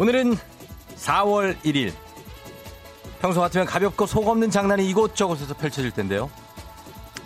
[0.00, 0.34] 오늘은
[0.96, 1.92] 4월 1일.
[3.20, 6.30] 평소 같으면 가볍고 속 없는 장난이 이곳저곳에서 펼쳐질 텐데요.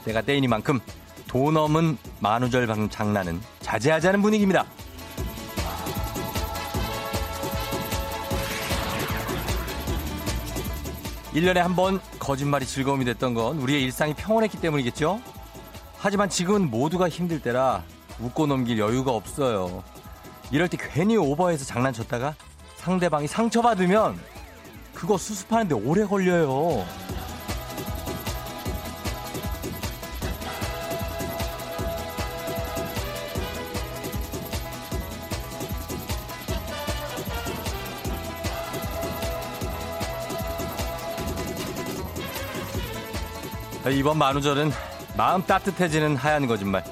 [0.04, 0.80] 때가 때이니만큼
[1.28, 4.66] 돈 없는 만우절 방 장난은 자제하자는 분위기입니다.
[11.32, 15.20] 1년에 한 번 거짓말이 즐거움이 됐던 건 우리의 일상이 평온했기 때문이겠죠?
[15.98, 17.84] 하지만 지금은 모두가 힘들 때라
[18.18, 19.84] 웃고 넘길 여유가 없어요.
[20.50, 22.34] 이럴 때 괜히 오버해서 장난쳤다가
[22.84, 24.20] 상대방이 상처받으면
[24.92, 26.84] 그거 수습하는데 오래 걸려요.
[43.90, 44.70] 이번 만우절은
[45.16, 46.84] 마음 따뜻해지는 하얀 거짓말.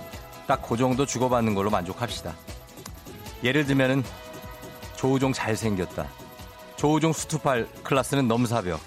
[0.46, 2.34] 딱 그 정도 주고받는 걸로 만족합시다.
[3.44, 4.02] 예를 들면은
[5.02, 6.06] 조우종 잘생겼다.
[6.76, 8.80] 조우종 수투팔 클라스는 넘사벽.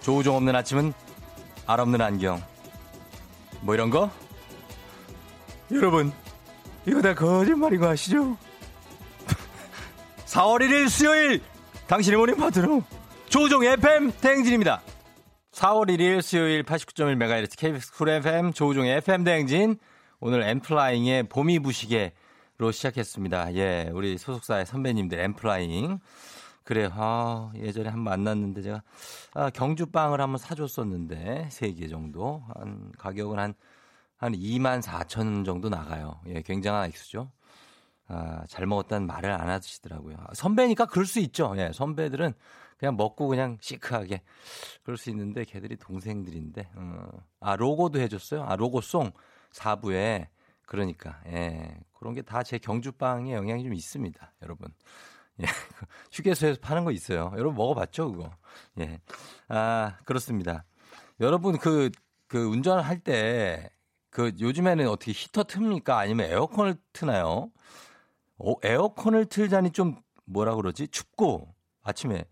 [0.00, 0.92] 조우종 없는 아침은
[1.66, 2.40] 알 없는 안경.
[3.60, 4.08] 뭐 이런 거?
[5.72, 6.12] 여러분,
[6.86, 8.36] 이거 다 거짓말인 거 아시죠?
[10.26, 11.42] 4월 1일 수요일
[11.88, 12.82] 당신의 모닝 파트너
[13.28, 14.80] 조우종 FM 대행진입니다.
[15.50, 19.78] 4월 1일 수요일 89.1MHz KBS 쿨 FM 조우종의 FM 대행진
[20.20, 22.12] 오늘 엔플라잉의 봄이 부시게
[22.60, 23.54] 로 시작했습니다.
[23.54, 25.98] 예, 우리 소속사의 선배님들 엔플라잉
[26.62, 28.82] 그래, 아, 예전에 한 번 만났는데 제가
[29.32, 33.54] 아, 경주빵을 한번 사줬었는데 세 개 정도 한 가격은 한
[34.18, 36.20] 한 2만 4천 정도 나가요.
[36.26, 37.32] 예, 굉장한 액수죠.
[38.06, 40.18] 아, 잘 먹었다는 말을 안 하시더라고요.
[40.34, 41.54] 선배니까 그럴 수 있죠.
[41.56, 42.34] 예, 선배들은
[42.76, 44.20] 그냥 먹고 그냥 시크하게
[44.82, 47.08] 그럴 수 있는데 걔들이 동생들인데 어.
[47.40, 48.44] 아 로고도 해줬어요.
[48.44, 49.10] 아 로고송
[49.52, 50.26] 4부에
[50.66, 54.72] 그러니까 예 그런 게 다 제 경주빵에 영향이 좀 있습니다, 여러분.
[55.40, 55.44] 예,
[56.12, 57.32] 휴게소에서 파는 거 있어요.
[57.36, 58.30] 여러분 먹어봤죠, 그거?
[58.80, 59.00] 예,
[59.48, 60.64] 아 그렇습니다.
[61.20, 61.90] 여러분 그그
[62.28, 63.70] 그 운전할 때
[64.10, 65.90] 그 요즘에는 어떻게 히터 틉니까?
[65.98, 67.52] 아니면 에어컨을 트나요?
[68.38, 70.88] 어, 에어컨을 틀자니 좀 뭐라 그러지?
[70.88, 72.24] 춥고 아침에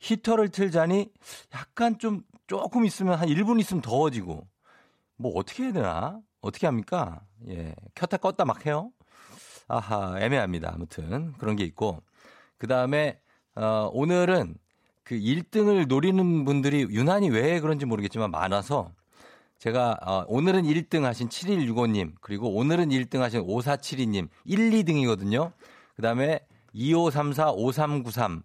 [0.00, 1.10] 히터를 틀자니
[1.54, 4.46] 약간 좀 조금 있으면 한 1분 있으면 더워지고
[5.16, 6.20] 뭐 어떻게 해야 되나?
[6.42, 7.22] 어떻게 합니까?
[7.48, 7.74] 예.
[7.94, 8.92] 켰다 껐다 막 해요?
[9.68, 10.72] 아하, 애매합니다.
[10.74, 12.02] 아무튼 그런 게 있고
[12.58, 13.18] 그 다음에
[13.54, 14.54] 어 오늘은
[15.02, 18.92] 그 1등을 노리는 분들이 유난히 왜 그런지 모르겠지만 많아서
[19.58, 25.52] 제가 어, 오늘은 1등 하신 7165님 그리고 오늘은 1등 하신 5472님 1, 2등이거든요.
[25.94, 26.40] 그 다음에
[26.72, 28.42] 2534 5393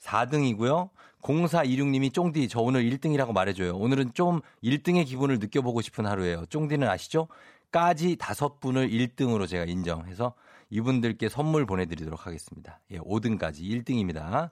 [0.00, 0.90] 4등이고요.
[1.20, 3.76] 0426님이 쫑디 저 오늘 1등이라고 말해줘요.
[3.76, 6.44] 오늘은 좀 1등의 기분을 느껴보고 싶은 하루예요.
[6.46, 7.28] 쫑디는 아시죠?
[7.70, 10.34] 까지 다섯 분을 1등으로 제가 인정해서
[10.70, 12.80] 이분들께 선물 보내드리도록 하겠습니다.
[12.90, 14.50] 예, 5등까지 1등입니다.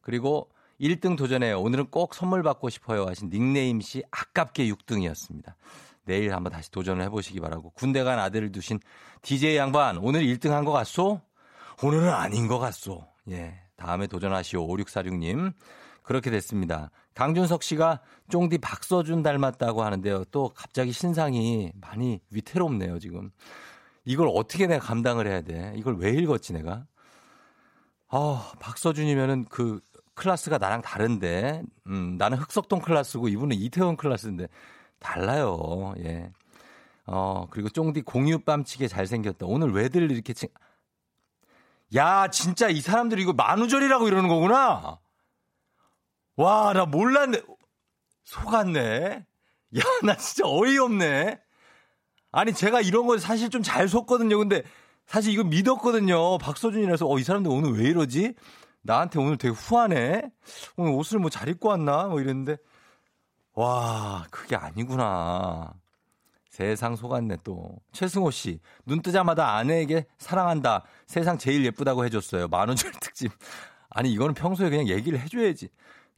[0.00, 1.60] 그리고 1등 도전해요.
[1.60, 5.54] 오늘은 꼭 선물 받고 싶어요 하신 닉네임 씨 아깝게 6등이었습니다.
[6.04, 8.78] 내일 한번 다시 도전을 해보시기 바라고 군대 간 아들을 두신
[9.22, 11.20] DJ 양반 오늘 1등 한 것 같소?
[11.82, 13.06] 오늘은 아닌 것 같소.
[13.30, 14.66] 예, 다음에 도전하시오.
[14.66, 15.52] 5646님.
[16.02, 16.90] 그렇게 됐습니다.
[17.14, 20.24] 강준석 씨가 쫑디 박서준 닮았다고 하는데요.
[20.26, 23.30] 또 갑자기 신상이 많이 위태롭네요, 지금.
[24.04, 25.72] 이걸 어떻게 내가 감당을 해야 돼?
[25.76, 26.86] 이걸 왜 읽었지, 내가?
[28.08, 29.80] 아, 박서준이면은 그
[30.14, 34.48] 클래스가 나랑 다른데, 음, 나는 흑석동 클래스고 이분은 이태원 클래스인데
[34.98, 35.94] 달라요.
[35.98, 36.30] 예.
[37.06, 39.46] 어, 그리고 쫑디 공유 뺨치게 잘생겼다.
[39.46, 40.48] 오늘 왜들 이렇게 칭,
[41.94, 44.98] 야, 진짜 이 사람들이 이거 만우절이라고 이러는 거구나.
[46.36, 47.42] 와, 나 몰랐네.
[48.24, 49.26] 속았네.
[49.76, 51.40] 야, 나 진짜 어이없네.
[52.34, 54.38] 아니, 제가 이런 거 사실 좀 잘 속거든요.
[54.38, 54.62] 근데
[55.06, 56.38] 사실 이거 믿었거든요.
[56.38, 58.34] 박서준이라서, 어, 이 사람들 오늘 왜 이러지?
[58.82, 60.22] 나한테 오늘 되게 후하네?
[60.76, 62.04] 오늘 옷을 뭐 잘 입고 왔나?
[62.08, 62.56] 뭐 이랬는데,
[63.54, 65.72] 와, 그게 아니구나.
[66.50, 67.80] 세상 속았네 또.
[67.92, 68.60] 최승호 씨.
[68.86, 70.84] 눈 뜨자마다 아내에게 사랑한다.
[71.06, 72.46] 세상 제일 예쁘다고 해줬어요.
[72.48, 73.32] 만원절 특집.
[73.90, 75.68] 아니 이거는 평소에 그냥 얘기를 해줘야지.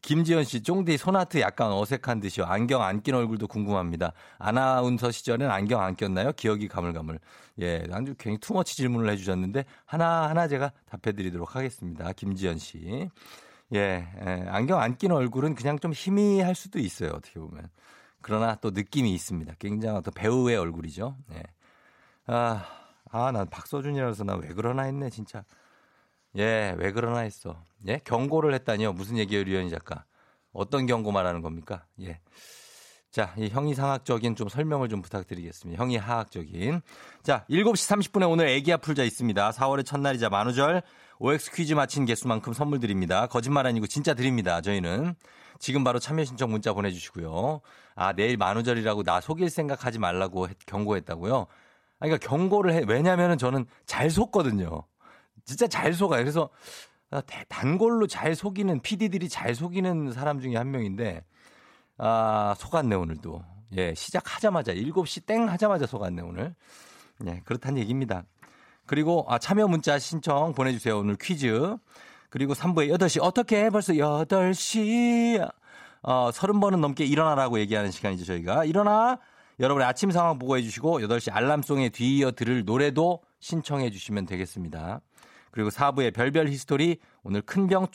[0.06, 2.46] 김지현 씨, 쫑디 손아트 약간 어색한 듯이요.
[2.46, 4.12] 안경 안 낀 얼굴도 궁금합니다.
[4.38, 6.30] 아나운서 시절엔 안경 안 꼈나요?
[6.32, 7.18] 기억이 가물가물.
[7.60, 12.12] 예, 아주 굉장히 투머치 질문을 해주셨는데 하나하나 제가 답해드리도록 하겠습니다.
[12.12, 13.10] 김지현 씨.
[13.74, 17.10] 예, 예 안경 안 낀 얼굴은 그냥 좀 희미할 수도 있어요.
[17.10, 17.68] 어떻게 보면.
[18.22, 19.54] 그러나 또 느낌이 있습니다.
[19.58, 21.16] 굉장한 또 배우의 얼굴이죠.
[21.30, 21.42] 네.
[22.28, 22.64] 아,
[23.10, 25.42] 아, 난 박서준이라서 나왜 그러나 했네, 진짜.
[26.36, 27.56] 예, 왜 그러나 했어.
[27.86, 28.92] 예, 경고를 했다니요.
[28.92, 30.04] 무슨 얘기예요, 류현희 작가?
[30.52, 31.84] 어떤 경고 말하는 겁니까?
[32.00, 32.20] 예.
[33.10, 35.80] 자, 이 형이 상학적인 좀 설명을 좀 부탁드리겠습니다.
[35.82, 36.82] 형이 하학적인.
[37.22, 39.50] 자, 7시 30분에 오늘 애기야 풀자 있습니다.
[39.52, 40.82] 4월의 첫날이자 만우절
[41.18, 43.26] OX 퀴즈 마친 개수만큼 선물 드립니다.
[43.26, 44.60] 거짓말 아니고 진짜 드립니다.
[44.60, 45.14] 저희는.
[45.58, 47.62] 지금 바로 참여 신청 문자 보내주시고요.
[47.94, 51.36] 아, 내일 만우절이라고 나 속일 생각하지 말라고 했, 경고했다고요?
[51.38, 51.46] 아,
[52.06, 52.84] 그러니까 경고를 해.
[52.86, 54.82] 왜냐면은 저는 잘 속거든요.
[55.46, 56.22] 진짜 잘 속아요.
[56.22, 56.50] 그래서
[57.10, 61.24] 아, 단골로 잘 속이는, PD들이 잘 속이는 사람 중에 한 명인데,
[61.98, 63.44] 아, 속았네, 오늘도.
[63.76, 66.54] 예, 시작하자마자, 7시 땡 하자마자 속았네, 오늘.
[67.26, 68.24] 예, 그렇다는 얘기입니다.
[68.86, 70.98] 그리고, 아, 참여 문자 신청 보내 주세요.
[70.98, 71.76] 오늘 퀴즈.
[72.28, 73.22] 그리고 3부에 8시.
[73.22, 75.48] 어떻게 벌써 8시.
[76.02, 78.64] 어, 30번은 넘게 일어나라고 얘기하는 시간이죠, 저희가.
[78.64, 79.18] 일어나!
[79.58, 85.00] 여러분의 아침 상황 보고해 주시고 8시 알람송에 뒤이어 들을 노래도 신청해 주시면 되겠습니다.
[85.56, 87.86] 그리고 4부의 별별 history 오늘 큰병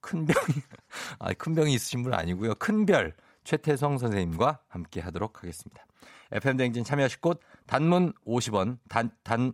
[0.00, 0.62] 큰 병이
[1.20, 2.54] 아, 큰 병이 있으신 분 아니고요.
[2.54, 3.12] 큰별
[3.44, 5.84] 최태성 선생님과 함께 하도록 하겠습니다.
[6.32, 9.52] FM 댕진 참여하실 곳 단문 50원 단 단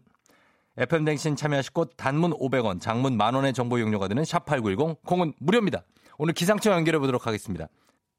[0.76, 5.82] FM 댕진 참여하실 곳 단문 500원 장문 만원의 정보 이용료가 드는 샵8910 공은 무료입니다.
[6.18, 7.66] 오늘 기상청 연결해 보도록 하겠습니다.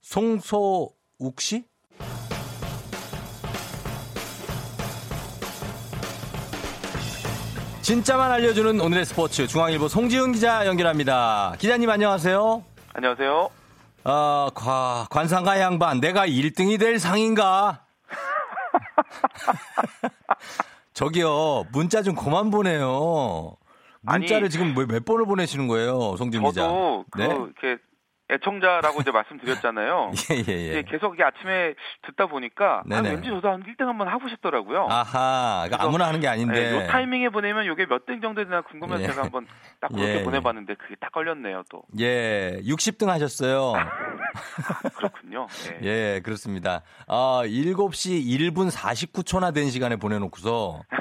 [0.01, 1.63] 송소욱 씨?
[7.91, 11.55] 진짜만 알려주는 오늘의 스포츠 중앙일보 송지훈 기자 연결합니다.
[11.59, 12.63] 기자님 안녕하세요.
[12.93, 13.49] 안녕하세요.
[14.05, 17.83] 어, 과, 관상가 양반 내가 1등이 될 상인가?
[20.93, 23.57] 저기요 문자 좀 그만 보내요.
[24.03, 26.61] 문자를 아니, 지금 몇 번을 보내시는 거예요, 송지훈 기자?
[26.61, 27.25] 저도 그 네?
[27.25, 27.77] 이렇게
[28.31, 30.11] 애청자라고 이제 말씀드렸잖아요.
[30.31, 30.81] 예, 예, 예.
[30.83, 31.73] 계속 이게 아침에
[32.03, 34.87] 듣다 보니까 아, 왠지 저도 한 1등 한번 하고 싶더라고요.
[34.89, 36.71] 아하, 그러니까 아무나 하는 게 아닌데.
[36.71, 39.07] 네, 요 타이밍에 보내면 이게 몇 등 정도 되나 궁금해서 예.
[39.07, 39.45] 제가 한번
[39.79, 40.23] 딱 그렇게 예.
[40.23, 41.83] 보내봤는데 그게 딱 걸렸네요, 또.
[41.99, 43.73] 예, 60등 하셨어요.
[44.95, 45.47] 그렇군요.
[45.83, 45.85] 예.
[46.15, 46.81] 예, 그렇습니다.
[47.07, 50.81] 아, 7시 1분 49초나 된 시간에 보내놓고서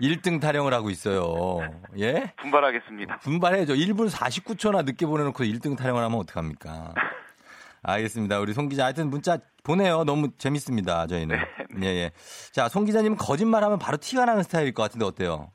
[0.00, 1.58] 1등 타령을 하고 있어요.
[1.98, 2.32] 예?
[2.36, 3.18] 분발하겠습니다.
[3.18, 3.74] 분발해야죠.
[3.74, 6.92] 1분 49초나 늦게 보내놓고 1등 타령을 하면 어떡합니까?
[7.82, 8.40] 알겠습니다.
[8.40, 10.04] 우리 송 기자 하여튼 문자 보내요.
[10.04, 11.06] 너무 재밌습니다.
[11.06, 11.36] 저희는.
[11.76, 11.86] 네.
[11.86, 12.10] 예, 예.
[12.52, 15.50] 자, 송 기자님은 거짓말하면 바로 티가 나는 스타일일 것 같은데 어때요?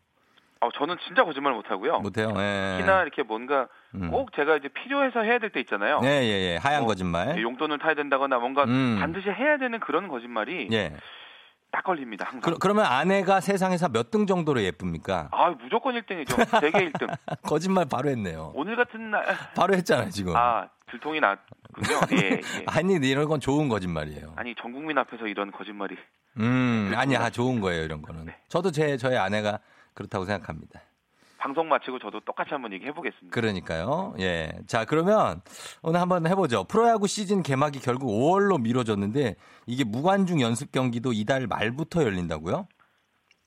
[0.61, 1.99] 어, 저는 진짜 거짓말 못 하고요.
[1.99, 2.31] 못 해요.
[2.38, 2.75] 예.
[2.77, 4.11] 특히나 이렇게 뭔가 음.
[4.11, 5.99] 꼭 제가 이제 필요해서 해야 될 때 있잖아요.
[6.01, 6.57] 네, 예, 예.
[6.57, 7.41] 하얀 뭐, 거짓말.
[7.41, 8.97] 용돈을 타야 된다거나 뭔가 음.
[8.99, 10.93] 반드시 해야 되는 그런 거짓말이 예.
[11.71, 12.25] 딱 걸립니다.
[12.25, 12.53] 항상.
[12.53, 15.29] 그, 러면 아내가 세상에서 몇 등 정도로 예쁩니까?
[15.31, 16.59] 아 무조건 1등이죠.
[16.59, 17.07] 세계 1등.
[17.44, 18.51] 거짓말 바로 했네요.
[18.56, 19.23] 오늘 같은 날
[19.56, 20.35] 바로 했잖아요 지금.
[20.35, 22.21] 아 들통이 났군요.
[22.21, 22.41] 예, 예.
[22.68, 24.33] 아니 이런 건 좋은 거짓말이에요.
[24.35, 25.95] 아니 전 국민 앞에서 이런 거짓말이.
[26.38, 28.25] 음 아니야 좋은 거예요 이런 거는.
[28.25, 28.38] 네.
[28.50, 29.59] 저도 제 저의 아내가
[29.94, 30.81] 그렇다고 생각합니다.
[31.41, 33.33] 방송 마치고 저도 똑같이 한번 얘기해 보겠습니다.
[33.33, 34.13] 그러니까요.
[34.19, 34.51] 예.
[34.67, 35.41] 자, 그러면
[35.81, 36.65] 오늘 한번 해보죠.
[36.65, 39.35] 프로야구 시즌 개막이 결국 5월로 미뤄졌는데
[39.65, 42.67] 이게 무관중 연습 경기도 이달 말부터 열린다고요?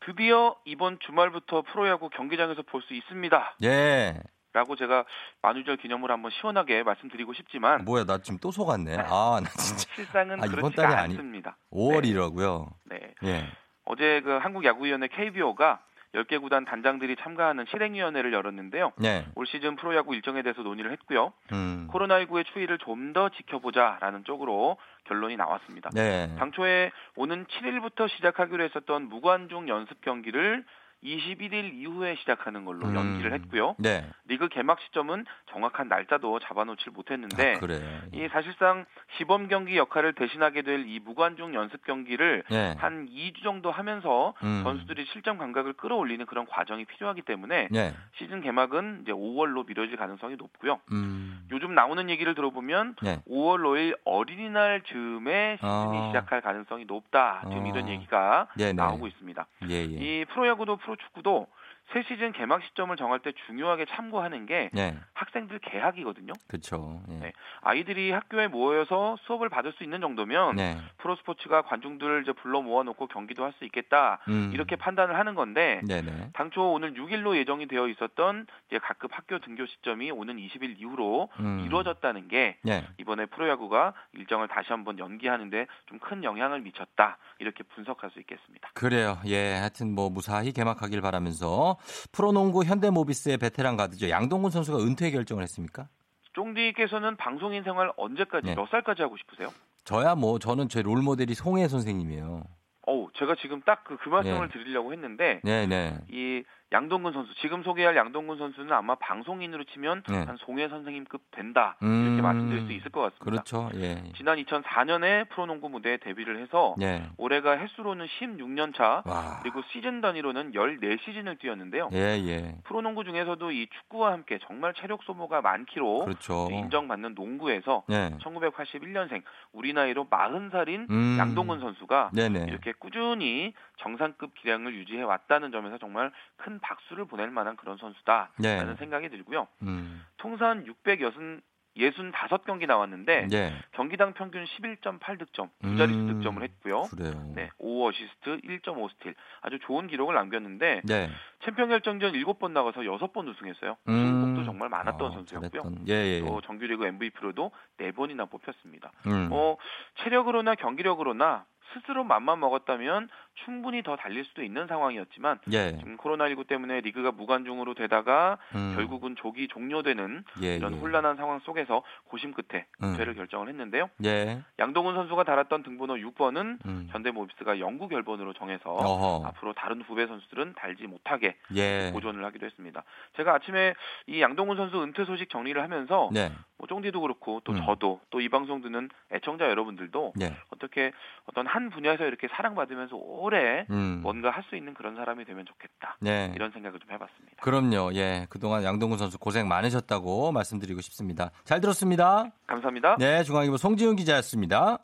[0.04, 3.56] 드디어 이번 주말부터 프로야구 경기장에서 볼 수 있습니다.
[3.62, 4.20] 예.
[4.52, 5.04] 라고 제가
[5.42, 8.96] 만우절 기념으로 한번 시원하게 말씀드리고 싶지만 뭐야 나 지금 또 속았네.
[8.98, 11.56] 아, 나 진짜 실상은 아, 이번 달이 않습니다.
[11.72, 12.70] 아니 5월이라고요.
[12.84, 13.14] 네.
[13.22, 13.28] 네.
[13.30, 13.46] 예.
[13.86, 15.80] 어제 그 한국야구위원회 KBO가
[16.14, 18.92] 10개 구단 단장들이 참가하는 실행위원회를 열었는데요.
[18.96, 19.26] 네.
[19.34, 21.32] 올 시즌 프로야구 일정에 대해서 논의를 했고요.
[21.52, 21.88] 음.
[21.92, 25.90] 코로나19의 추이를 좀 더 지켜보자라는 쪽으로 결론이 나왔습니다.
[25.92, 26.34] 네.
[26.36, 30.64] 당초에 오는 7일부터 시작하기로 했었던 무관중 연습 경기를
[31.04, 32.94] 21일 이후에 시작하는 걸로 음.
[32.94, 33.74] 연기를 했고요.
[33.78, 34.08] 네.
[34.26, 38.84] 리그 개막 시점은 정확한 날짜도 잡아놓질 못했는데 아, 이 사실상
[39.18, 42.74] 시범 경기 역할을 대신하게 될 이 무관중 연습 경기를 네.
[42.78, 44.62] 한 2주 정도 하면서 음.
[44.62, 47.94] 선수들이 실전 감각을 끌어올리는 그런 과정이 필요하기 때문에 네.
[48.16, 50.80] 시즌 개막은 이제 5월로 미뤄질 가능성이 높고요.
[50.92, 51.46] 음.
[51.50, 56.06] 요즘 나오는 얘기를 들어보면 5월 5일 어린이날 즈음에 시즌이 아.
[56.08, 57.42] 시작할 가능성이 높다.
[57.48, 57.68] 지금 아.
[57.68, 58.72] 이런 얘기가 네네.
[58.74, 59.46] 나오고 있습니다.
[59.70, 59.84] 예, 예.
[59.84, 61.46] 이 프로야구도 프로 프로축구도
[61.92, 64.96] 새 시즌 개막 시점을 정할 때 중요하게 참고하는 게 네.
[65.14, 66.32] 학생들 개학이거든요.
[66.48, 67.02] 그렇죠.
[67.10, 67.14] 예.
[67.14, 67.32] 네.
[67.62, 70.76] 아이들이 학교에 모여서 수업을 받을 수 있는 정도면 네.
[70.98, 74.50] 프로스포츠가 관중들을 이제 불러 모아놓고 경기도 할 수 있겠다 음.
[74.52, 76.30] 이렇게 판단을 하는 건데 네네.
[76.32, 81.60] 당초 오늘 6일로 예정이 되어 있었던 이제 각급 학교 등교 시점이 오는 20일 이후로 음.
[81.64, 82.84] 이루어졌다는 게 네.
[82.98, 88.70] 이번에 프로야구가 일정을 다시 한번 연기하는데 좀 큰 영향을 미쳤다 이렇게 분석할 수 있겠습니다.
[88.74, 89.18] 그래요.
[89.26, 91.73] 예, 하여튼 뭐 무사히 개막하길 바라면서
[92.12, 94.08] 프로농구 현대모비스의 베테랑 가드죠.
[94.10, 95.88] 양동근 선수가 은퇴 결정을 했습니까?
[96.34, 98.54] 쫑디께서는 방송인 생활 언제까지 네.
[98.54, 99.52] 몇 살까지 하고 싶으세요?
[99.84, 102.42] 저야 뭐 저는 제 롤 모델이 송혜 선생님이에요.
[102.86, 104.52] 어우, 제가 지금 딱 그 그 말씀을 네.
[104.52, 105.96] 드리려고 했는데 네, 네.
[106.10, 110.24] 이 양동근 선수 지금 소개할 양동근 선수는 아마 방송인으로 치면 네.
[110.24, 112.06] 한 송혜 선생님급 된다 음...
[112.06, 113.24] 이렇게 말씀드릴 수 있을 것 같습니다.
[113.24, 113.70] 그렇죠.
[113.76, 114.02] 예.
[114.16, 117.04] 지난 2004년에 프로농구 무대에 데뷔를 해서 예.
[117.16, 119.38] 올해가 횟수로는 16년 차 와.
[119.42, 121.90] 그리고 시즌 단위로는 14시즌을 뛰었는데요.
[121.92, 122.56] 예, 예.
[122.64, 126.48] 프로농구 중에서도 이 축구와 함께 정말 체력 소모가 많기로 그렇죠.
[126.50, 128.10] 인정받는 농구에서 예.
[128.22, 131.16] 1981년생 우리 나이로 40살인 음...
[131.20, 132.46] 양동근 선수가 네네.
[132.48, 138.76] 이렇게 꾸준히 정상급 기량을 유지해 왔다는 점에서 정말 큰 박수를 보낼 만한 그런 선수다라는 네.
[138.78, 139.48] 생각이 들고요.
[139.62, 140.04] 음.
[140.16, 141.42] 통산 660
[141.76, 143.52] 65경기 나왔는데 네.
[143.72, 146.82] 경기당 평균 11.8 득점, 두 자릿수 음, 득점을 했고요.
[146.82, 147.32] 그래요.
[147.34, 149.14] 네, 5 어시스트, 1.5 스틸.
[149.40, 151.10] 아주 좋은 기록을 남겼는데 네.
[151.44, 153.76] 챔피언 결정전 7번 나가서 6번 우승했어요.
[153.86, 154.44] 우승복도 음.
[154.44, 155.62] 정말 많았던 어, 선수였고요.
[155.88, 156.20] 예, 예, 예.
[156.20, 158.92] 또 정규리그 MVP로도 4번이나 뽑혔습니다.
[159.06, 159.28] 음.
[159.32, 159.56] 어,
[160.02, 163.08] 체력으로나 경기력으로나 스스로 맘만 먹었다면
[163.44, 165.76] 충분히 더 달릴 수도 있는 상황이었지만 예.
[165.78, 168.74] 지금 코로나19 때문에 리그가 무관중으로 되다가 음.
[168.76, 170.78] 결국은 조기 종료되는 예, 이런 예.
[170.78, 173.16] 혼란한 상황 속에서 고심 끝에 은퇴를 음.
[173.16, 173.90] 결정을 했는데요.
[174.04, 174.42] 예.
[174.58, 176.88] 양동근 선수가 달았던 등번호 6번은 음.
[176.90, 179.26] 현대모비스가 영구 결번으로 정해서 어허.
[179.26, 181.90] 앞으로 다른 후배 선수들은 달지 못하게 예.
[181.92, 182.84] 보존을 하기도 했습니다.
[183.16, 183.74] 제가 아침에
[184.06, 186.30] 이 양동훈 선수 은퇴 소식 정리를 하면서 네.
[186.56, 187.62] 뭐 쫑디도 그렇고 또 음.
[187.64, 190.34] 저도 또 이 방송 듣는 애청자 여러분들도 네.
[190.48, 190.92] 어떻게
[191.26, 194.00] 어떤 한 분야에서 이렇게 사랑받으면서 오래 음.
[194.02, 195.96] 뭔가 할 수 있는 그런 사람이 되면 좋겠다.
[196.00, 196.30] 네.
[196.34, 197.36] 이런 생각을 좀 해봤습니다.
[197.40, 197.94] 그럼요.
[197.94, 201.30] 예, 그동안 양동근 선수 고생 많으셨다고 말씀드리고 싶습니다.
[201.44, 202.26] 잘 들었습니다.
[202.46, 202.96] 감사합니다.
[202.98, 204.78] 네, 중앙일보 송지훈 기자였습니다.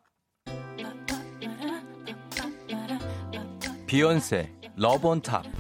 [3.87, 5.60] 비욘세, 러본탑.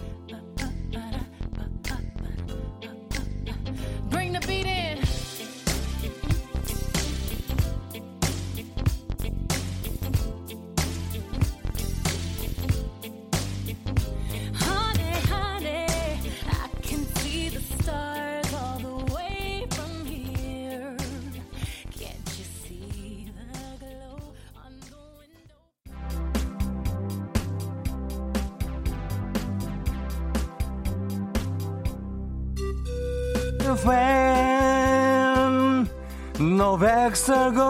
[37.21, 37.61] 너 백설공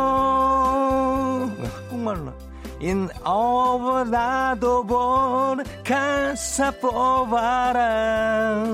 [1.64, 2.32] 한국말로.
[2.80, 8.64] 인 어버나도 본 가사 뽑아라.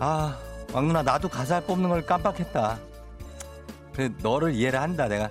[0.00, 0.38] 아
[0.72, 2.78] 왕누나 나도 가사 뽑는 걸 깜빡했다.
[3.92, 5.28] 그래 너를 이해를 한다 내가.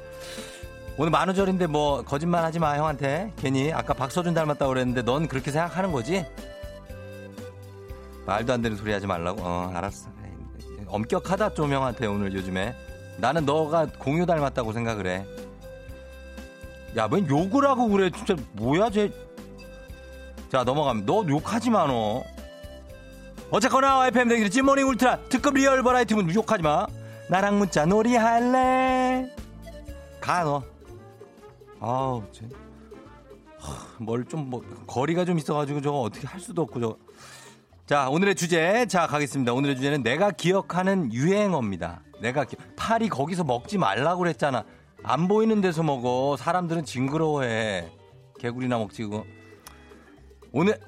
[0.97, 3.31] 오늘 만우절인데 뭐 거짓말 하지 마 형한테.
[3.37, 6.25] 괜히 아까 박서준 닮았다고 그랬는데 넌 그렇게 생각하는 거지?
[8.25, 9.41] 말도 안 되는 소리 하지 말라고?
[9.41, 10.11] 어 알았어.
[10.87, 12.75] 엄격하다 좀 형한테 오늘 요즘에.
[13.17, 15.25] 나는 너가 공유 닮았다고 생각을 해.
[16.97, 18.09] 야, 웬 욕을 하고 그래.
[18.11, 19.11] 진짜 뭐야, 쟤.
[20.51, 21.05] 자, 넘어가면.
[21.05, 22.23] 너 욕하지 마, 너.
[23.49, 26.85] 어쨌거나, FM댕진 모닝 울트라 특급 리얼 버라이어티면 욕하지 마.
[27.29, 29.27] 나랑 문자 놀이 할래?
[30.19, 30.63] 가, 너.
[31.79, 32.47] 아우, 쟤.
[33.99, 36.97] 뭘 좀, 뭐, 거리가 좀 있어가지고 저거 어떻게 할 수도 없고, 저거.
[37.85, 38.85] 자, 오늘의 주제.
[38.85, 39.51] 자, 가겠습니다.
[39.51, 42.01] 오늘의 주제는 내가 기억하는 유행어입니다.
[42.21, 42.55] 내가 기...
[42.77, 44.63] 파리 거기서 먹지 말라고 그랬잖아.
[45.03, 46.37] 안 보이는 데서 먹어.
[46.37, 47.91] 사람들은 징그러워해.
[48.39, 49.25] 개구리나 먹지, 그거.
[50.53, 50.79] 오늘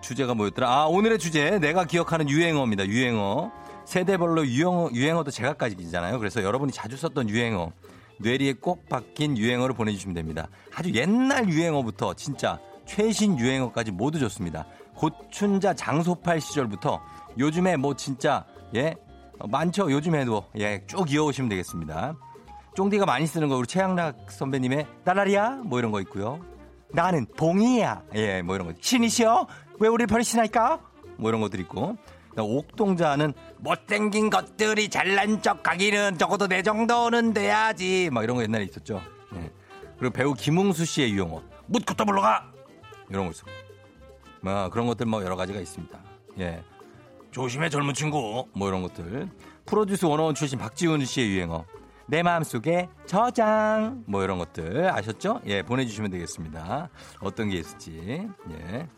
[0.00, 0.70] 주제가 뭐였더라?
[0.70, 1.58] 아, 오늘의 주제.
[1.58, 2.86] 내가 기억하는 유행어입니다.
[2.86, 3.50] 유행어.
[3.84, 6.20] 세대별로 유행어, 유행어도 제각각이잖아요.
[6.20, 7.72] 그래서 여러분이 자주 썼던 유행어.
[8.20, 10.46] 뇌리에 꼭 박힌 유행어를 보내주시면 됩니다.
[10.72, 14.66] 아주 옛날 유행어부터 진짜 최신 유행어까지 모두 좋습니다.
[14.94, 17.00] 고춘자 장소팔 시절부터
[17.38, 18.94] 요즘에 뭐 진짜 예?
[19.48, 19.90] 많죠?
[19.90, 20.44] 요즘에도.
[20.56, 22.14] 예쭉 이어오시면 되겠습니다.
[22.76, 26.40] 쫑디가 많이 쓰는 거 우리 최양락 선배님의 따라리야 뭐 이런 거 있고요.
[26.92, 28.02] 나는 봉이야.
[28.14, 28.74] 예 뭐 이런 거.
[28.80, 29.46] 신이시여?
[29.80, 30.80] 왜 우리 버리시나이까?
[31.16, 31.96] 뭐 이런 것들 있고.
[32.36, 38.10] 옥동자는 못생긴 것들이 잘난 척하기는 적어도 내 정도는 돼야지.
[38.12, 39.00] 막 이런 거 옛날에 있었죠.
[39.36, 39.50] 예.
[39.98, 41.42] 그리고 배우 김웅수 씨의 유용어.
[41.66, 42.50] 묻고도 물러가!
[43.08, 43.36] 이런 거 있
[44.44, 44.50] 어.
[44.50, 45.98] 뭐 그런 것들 뭐 여러 가지가 있습니다.
[46.40, 46.62] 예.
[47.30, 49.28] 조심해 젊은 친구 뭐 이런 것들.
[49.66, 51.64] 프로듀스 원어원 출신 박지훈 씨의 유행어.
[52.06, 55.40] 내 마음속에 저장 뭐 이런 것들 아셨죠?
[55.46, 56.90] 예, 보내주시면 되겠습니다.
[57.20, 58.28] 어떤 게 있을지.
[58.50, 58.88] 예.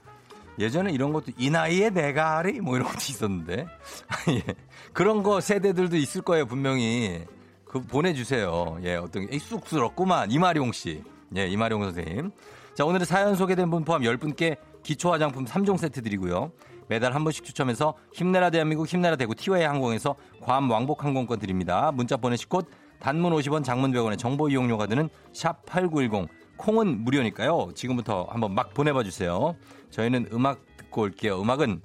[0.58, 3.66] 예전에 이런 것도 이 나이에 내가 아리 뭐 이런 것도 있었는데
[4.30, 4.54] 예.
[4.92, 7.24] 그런 거 세대들도 있을 거예요 분명히
[7.64, 8.78] 그 보내주세요.
[8.82, 11.02] 예, 어떤 게 쑥스럽구만 이마룡 씨.
[11.36, 12.30] 예, 이마룡 선생님.
[12.74, 16.52] 자, 오늘의 사연 소개된 분 포함 10분께 기초 화장품 3종 세트 드리고요.
[16.86, 21.90] 매달 한 번씩 추첨해서 힘내라 대한민국 힘내라 대구 티웨이 항공에서 괌 왕복 항공권 드립니다.
[21.92, 22.68] 문자 보내실 곳
[23.00, 27.72] 단문 50원 장문 100원의 정보 이용료가 드는 샵 8910 콩은 무료니까요.
[27.74, 29.56] 지금부터 한번 막 보내봐 주세요.
[29.90, 31.40] 저희는 음악 듣고 올게요.
[31.42, 31.82] 음악은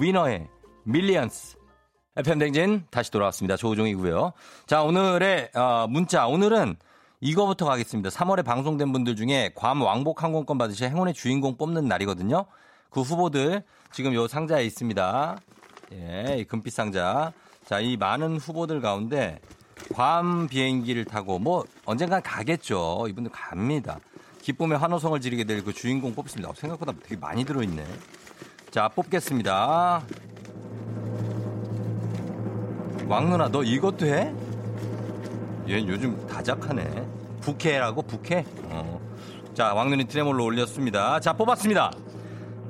[0.00, 0.48] 위너의
[0.84, 1.56] Millions.
[2.16, 3.56] FM댕진 다시 돌아왔습니다.
[3.56, 4.32] 조우종이고요.
[4.66, 6.26] 자, 오늘의 어, 문자.
[6.26, 6.76] 오늘은
[7.20, 8.08] 이거부터 가겠습니다.
[8.10, 12.46] 3월에 방송된 분들 중에 괌 왕복 항공권 받으실 행운의 주인공 뽑는 날이거든요.
[12.88, 13.62] 그 후보들
[13.92, 15.36] 지금 요 상자에 있습니다.
[15.92, 17.32] 예, 이 금빛 상자.
[17.66, 19.38] 자, 이 많은 후보들 가운데
[19.92, 23.06] 괌 비행기를 타고 뭐 언젠간 가겠죠.
[23.08, 23.98] 이분들 갑니다.
[24.40, 26.50] 기쁨의 환호성을 지르게 될 그 주인공 뽑습니다.
[26.54, 27.84] 생각보다 되게 많이 들어있네.
[28.70, 30.02] 자, 뽑겠습니다.
[33.08, 34.32] 왕 누나, 너 이것도 해?
[35.70, 36.84] 얘 요즘 다작하네.
[37.42, 38.44] 부캐라고 부캐?
[38.64, 39.00] 어.
[39.54, 41.20] 자, 왕눈이 트레몰로 올렸습니다.
[41.20, 41.92] 자, 뽑았습니다.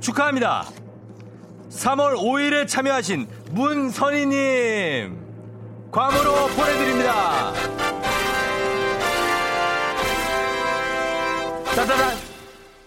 [0.01, 0.65] 축하합니다.
[1.71, 5.19] 3월 5일에 참여하신 문선희님
[5.91, 7.53] 괌으로 보내드립니다.
[11.75, 12.17] 짜자잔.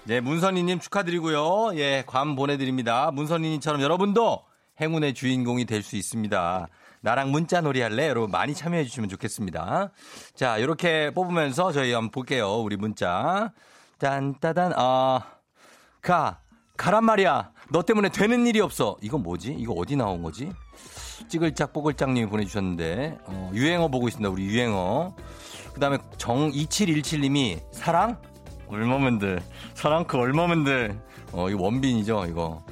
[0.05, 1.71] 네, 문선희님 축하드리고요.
[1.75, 3.09] 예, 괌 보내드립니다.
[3.11, 4.41] 문선희님처럼 여러분도
[4.81, 6.67] 행운의 주인공이 될 수 있습니다.
[7.03, 8.07] 나랑 문자 놀이 할래?
[8.07, 9.91] 여러분 많이 참여해 주시면 좋겠습니다.
[10.35, 12.61] 자, 이렇게 뽑으면서 저희 한번 볼게요.
[12.61, 13.51] 우리 문자.
[13.99, 15.19] 짠따단, 아,
[16.01, 16.39] 가,
[16.77, 17.51] 가란 말이야.
[17.71, 18.95] 너 때문에 되는 일이 없어.
[19.01, 19.53] 이건 뭐지?
[19.59, 20.49] 이거 어디 나온 거지?
[21.27, 24.29] 찌글짝 뽀글짝님이 보내주셨는데, 어, 유행어 보고 있습니다.
[24.29, 25.13] 우리 유행어.
[25.73, 28.17] 그 다음에 정2717님이 사랑?
[28.69, 29.41] 얼마면들.
[29.73, 30.97] 사랑 그 얼마면들.
[31.33, 32.63] 어, 이거 원빈이죠, 이거.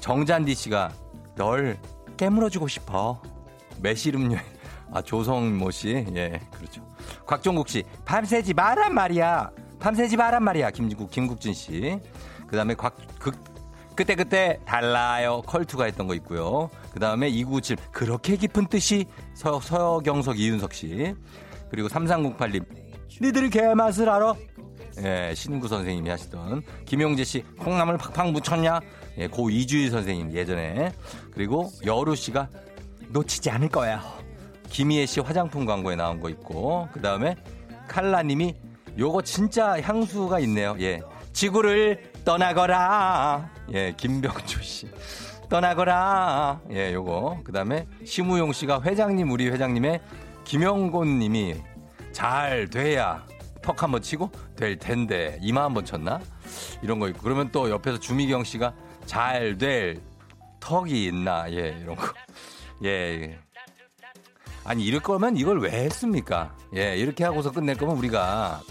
[0.00, 0.90] 정잔디 씨가
[1.34, 1.78] 널
[2.16, 3.20] 깨물어주고 싶어.
[3.80, 4.38] 매실 음료.
[4.92, 6.06] 아, 조성모 씨.
[6.14, 6.86] 예, 그렇죠.
[7.26, 7.82] 곽종국 씨.
[8.04, 9.50] 밤새지 마란 말이야.
[9.80, 10.70] 밤새지 마란 말이야.
[10.70, 11.98] 김국, 김국진 씨.
[12.46, 13.34] 그 다음에 곽, 극,
[13.96, 15.42] 그때 그때 달라요.
[15.46, 16.70] 컬투가 했던 거 있고요.
[16.92, 17.76] 그 다음에 2997.
[17.92, 21.14] 그렇게 깊은 뜻이 서, 서경석, 이윤석 씨.
[21.70, 22.64] 그리고 3308님.
[23.20, 24.34] 니들 개맛을 알아?
[25.02, 28.80] 예, 신구 선생님이 하시던 김용재 씨 콩나물 팍팍 묻혔냐?
[29.18, 30.92] 예, 고 이주희 선생님 예전에
[31.32, 32.48] 그리고 여루 씨가
[33.10, 34.02] 놓치지 않을 거야.
[34.70, 37.36] 김희애 씨 화장품 광고에 나온 거 있고 그 다음에
[37.88, 38.54] 칼라님이
[38.98, 40.76] 요거 진짜 향수가 있네요.
[40.80, 41.00] 예,
[41.32, 43.50] 지구를 떠나거라.
[43.72, 44.88] 예, 김병주 씨.
[45.48, 46.60] 떠나거라.
[46.70, 47.40] 예, 요거.
[47.44, 50.00] 그 다음에 심우용 씨가 회장님, 우리 회장님의
[50.44, 51.56] 김영곤 님이
[52.12, 53.24] 잘 돼야
[53.62, 56.20] 턱 한번 치고 될 텐데 이마 한번 쳤나?
[56.82, 58.74] 이런 거 있고 그러면 또 옆에서 주미경 씨가
[59.06, 60.00] 잘 될
[60.60, 61.50] 턱이 있나?
[61.50, 62.06] 예 이런 거.
[62.82, 63.38] 예.
[64.64, 66.56] 아니 이럴 거면 이걸 왜 했습니까?
[66.74, 68.62] 예 이렇게 하고서 끝낼 거면 우리가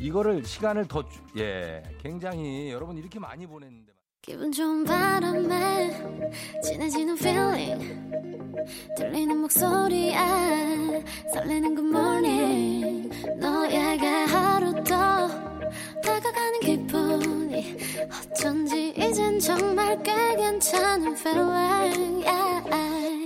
[0.00, 1.04] 이거를 시간을 더
[1.38, 3.92] 예 굉장히 여러분 이렇게 많이 보냈는데.
[4.22, 5.90] 기분 좋은 바람에
[6.64, 8.10] 진해지는 feeling
[8.96, 10.16] 들리는 목소리에
[11.32, 15.28] 설레는 good morning 너에게 하루 더
[16.02, 17.76] 다가가는 기분이
[18.32, 23.25] 어쩐지 이젠 정말 꽤 괜찮은 feeling yeah.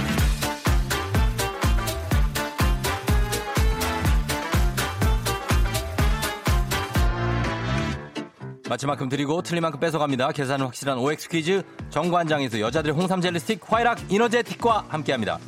[8.71, 10.31] 마치 만큼 드리고 틀린 만큼 뺏어갑니다.
[10.31, 15.39] 계산은 확실한 OX 퀴즈 정관장에서 여자들의 홍삼 젤리 스틱 화이락 이너제틱과 함께합니다.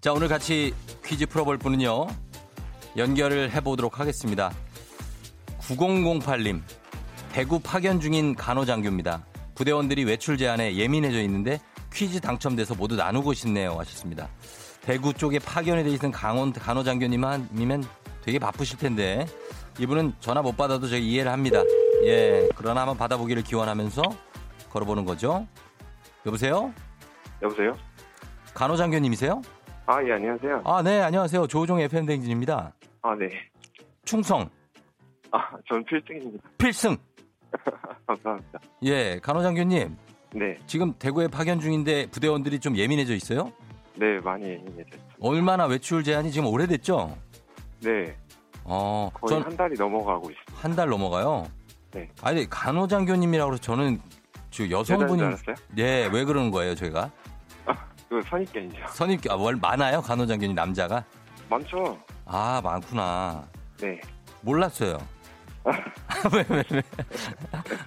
[0.00, 0.72] 자 오늘 같이
[1.04, 2.06] 퀴즈 풀어볼 분은요.
[2.96, 4.50] 연결을 해보도록 하겠습니다.
[5.60, 6.62] 9008님
[7.32, 9.22] 대구 파견 중인 간호장교입니다.
[9.54, 11.60] 부대원들이 외출 제한에 예민해져 있는데
[11.92, 14.30] 퀴즈 당첨돼서 모두 나누고 싶네요 하셨습니다.
[14.80, 17.84] 대구 쪽에 파견이 돼 있는 강원 간호장교님이면
[18.24, 19.26] 되게 바쁘실 텐데
[19.78, 21.60] 이분은 전화 못 받아도 저희 이해를 합니다.
[22.04, 24.02] 예, 그러나 한번 받아보기를 기원하면서
[24.70, 25.46] 걸어보는 거죠.
[26.26, 26.72] 여보세요?
[27.42, 27.72] 여보세요?
[28.54, 29.40] 간호장교님이세요?
[29.86, 30.62] 아, 예, 안녕하세요.
[30.64, 31.46] 아, 네, 안녕하세요.
[31.46, 32.72] 조우종 FM 댕진입니다.
[33.02, 33.28] 아, 네.
[34.04, 34.48] 충성.
[35.30, 35.38] 아,
[35.68, 36.48] 전 필승입니다.
[36.58, 36.96] 필승.
[38.06, 38.58] 감사합니다.
[38.84, 39.96] 예, 간호장교님.
[40.34, 40.56] 네.
[40.66, 43.52] 지금 대구에 파견 중인데 부대원들이 좀 예민해져 있어요?
[43.96, 45.02] 네, 많이 예민해져 있어요.
[45.20, 47.16] 얼마나 외출 제한이 지금 오래됐죠?
[47.82, 48.16] 네.
[48.64, 50.44] 어, 거의 한 달이 넘어가고 있어요.
[50.54, 51.44] 한 달 넘어가요?
[51.92, 52.08] 네.
[52.22, 54.00] 아니, 간호장교님이라고 해서 저는
[54.50, 55.22] 저 여성분이.
[55.74, 57.10] 네, 왜 그러는 거예요, 저희가?
[57.66, 57.74] 아,
[58.08, 58.86] 그 선입견이죠.
[58.88, 60.00] 선입견, 아, 뭘 많아요?
[60.00, 61.04] 간호장교님 남자가?
[61.48, 61.98] 많죠.
[62.24, 63.44] 아, 많구나.
[63.80, 64.00] 네.
[64.40, 64.98] 몰랐어요.
[66.34, 66.82] 왜, 왜, 왜?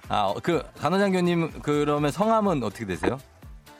[0.08, 3.18] 아, 그, 간호장교님, 그러면 성함은 어떻게 되세요?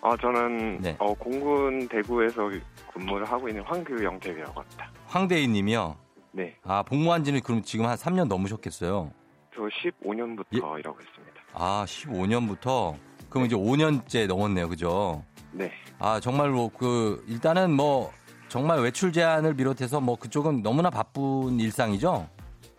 [0.02, 0.96] 아, 저는, 네.
[0.98, 2.50] 어, 공군 대구에서
[2.92, 4.90] 근무를 하고 있는 황규영 대위라고 합니다.
[5.06, 5.96] 황대희 님이요?
[6.32, 6.56] 네.
[6.64, 9.10] 아, 복무한 지는 그럼 지금 한 3년 넘으셨겠어요?
[9.56, 10.80] 저 15년부터 예?
[10.80, 11.40] 일하고 있습니다.
[11.54, 12.94] 아, 15년부터?
[13.30, 14.68] 그럼 이제 5년째 넘었네요.
[14.68, 15.24] 그죠?
[15.52, 15.72] 네.
[15.98, 18.12] 아, 정말로 그, 일단은 뭐,
[18.48, 22.28] 정말 외출 제한을 비롯해서 뭐 그쪽은 너무나 바쁜 일상이죠?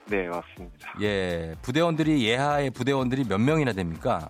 [0.06, 0.94] 네, 맞습니다.
[1.02, 1.56] 예.
[1.64, 4.30] 부대원들이, 예하의 부대원들이 몇 명이나 됩니까?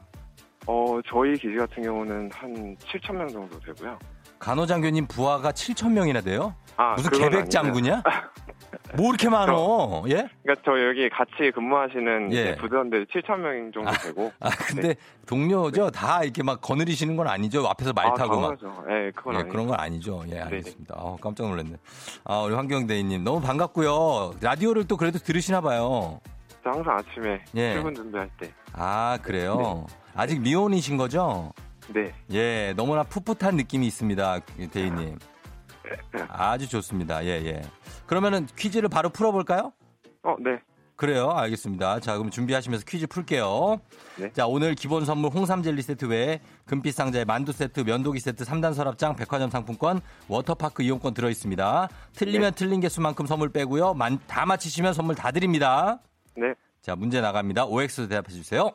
[0.65, 3.99] 어, 저희 기지 같은 경우는 한 7천 명 정도 되고요.
[4.39, 6.55] 간호장교님 부하가 7천 명이나 돼요?
[6.75, 8.03] 아, 무슨 계백 장군이야?
[8.95, 10.03] 뭐 이렇게 많어?
[10.03, 10.29] 저, 예?
[10.43, 12.55] 그러니까 저 여기 같이 근무하시는 예.
[12.55, 14.31] 부대원들 7천 명 정도 아, 되고.
[14.39, 14.95] 아 근데 네.
[15.25, 15.85] 동료죠?
[15.85, 15.91] 네.
[15.91, 17.65] 다 이렇게 막 거느리시는 건 아니죠?
[17.67, 18.57] 앞에서 말 아, 타고 막.
[18.89, 20.23] 예, 그건 예, 그런 건 아니죠.
[20.31, 20.95] 예, 알겠습니다.
[20.97, 21.75] 아, 깜짝 놀랐네.
[22.25, 24.35] 아, 우리 환경대리님 너무 반갑고요.
[24.41, 26.19] 라디오를 또 그래도 들으시나 봐요.
[26.63, 27.73] 저 항상 아침에 예.
[27.73, 28.51] 출근 준비할 때.
[28.73, 29.85] 아, 그래요?
[29.87, 29.95] 네.
[30.15, 31.51] 아직 미혼이신 거죠?
[31.93, 32.13] 네.
[32.31, 34.39] 예, 너무나 풋풋한 느낌이 있습니다,
[34.71, 35.17] 대리님.
[36.29, 37.23] 아주 좋습니다.
[37.25, 37.61] 예, 예.
[38.05, 39.71] 그러면은 퀴즈를 바로 풀어볼까요?
[40.23, 40.59] 어, 네.
[40.97, 41.29] 그래요.
[41.29, 41.99] 알겠습니다.
[41.99, 43.79] 자, 그럼 준비하시면서 퀴즈 풀게요.
[44.19, 44.31] 네.
[44.33, 48.73] 자, 오늘 기본 선물 홍삼 젤리 세트 외에 금빛 상자에 만두 세트, 면도기 세트, 3단
[48.73, 51.89] 서랍장, 백화점 상품권, 워터파크 이용권 들어 있습니다.
[52.13, 52.55] 틀리면 네.
[52.55, 53.93] 틀린 개수만큼 선물 빼고요.
[53.93, 55.99] 만, 다 맞히시면 선물 다 드립니다.
[56.35, 56.55] 네.
[56.81, 57.65] 자, 문제 나갑니다.
[57.65, 58.71] OX 대답해 주세요.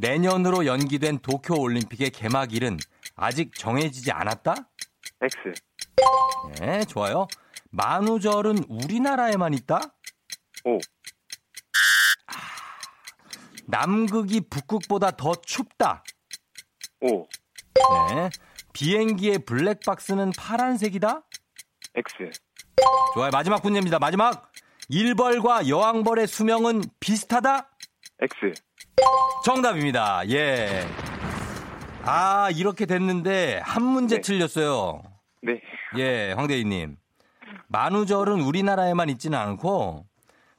[0.00, 2.78] 내년으로 연기된 도쿄 올림픽의 개막일은
[3.16, 4.54] 아직 정해지지 않았다?
[5.22, 5.52] X.
[6.58, 7.28] 네, 좋아요.
[7.70, 9.78] 만우절은 우리나라에만 있다?
[10.64, 10.78] 오.
[12.26, 12.32] 아,
[13.66, 16.02] 남극이 북극보다 더 춥다?
[17.02, 17.26] 오.
[18.14, 18.30] 네.
[18.72, 21.22] 비행기의 블랙박스는 파란색이다?
[21.94, 22.40] X.
[23.14, 23.30] 좋아요.
[23.30, 23.98] 마지막 문제입니다.
[23.98, 24.50] 마지막.
[24.88, 27.70] 일벌과 여왕벌의 수명은 비슷하다?
[28.22, 28.60] X.
[29.44, 30.28] 정답입니다.
[30.30, 30.84] 예.
[32.04, 34.20] 아, 이렇게 됐는데 한 문제 네.
[34.20, 35.02] 틀렸어요.
[35.42, 35.60] 네.
[35.98, 36.96] 예, 황대희님.
[37.68, 40.06] 만우절은 우리나라에만 있지는 않고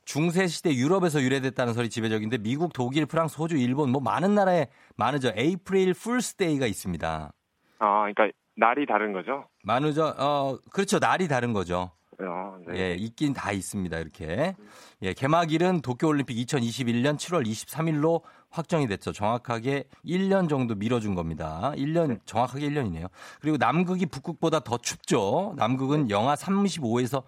[0.05, 5.33] 중세 시대 유럽에서 유래됐다는 설이 지배적인데 미국, 독일, 프랑스, 호주, 일본 뭐 많은 나라에 만우절
[5.37, 7.31] 에이프릴 풀스데이가 있습니다.
[7.79, 9.47] 아, 그러니까 날이 다른 거죠?
[9.63, 10.99] 만우절 어 그렇죠.
[10.99, 11.91] 날이 다른 거죠.
[12.27, 12.77] 아, 네.
[12.77, 13.97] 예, 있긴 다 있습니다.
[13.97, 14.55] 이렇게.
[15.01, 19.11] 예, 개막일은 도쿄올림픽 2021년 7월 23일로 확정이 됐죠.
[19.11, 21.71] 정확하게 1년 정도 미뤄준 겁니다.
[21.75, 22.17] 1년, 네.
[22.25, 23.09] 정확하게 1년이네요.
[23.39, 25.53] 그리고 남극이 북극보다 더 춥죠.
[25.57, 27.23] 남극은 영하 35에서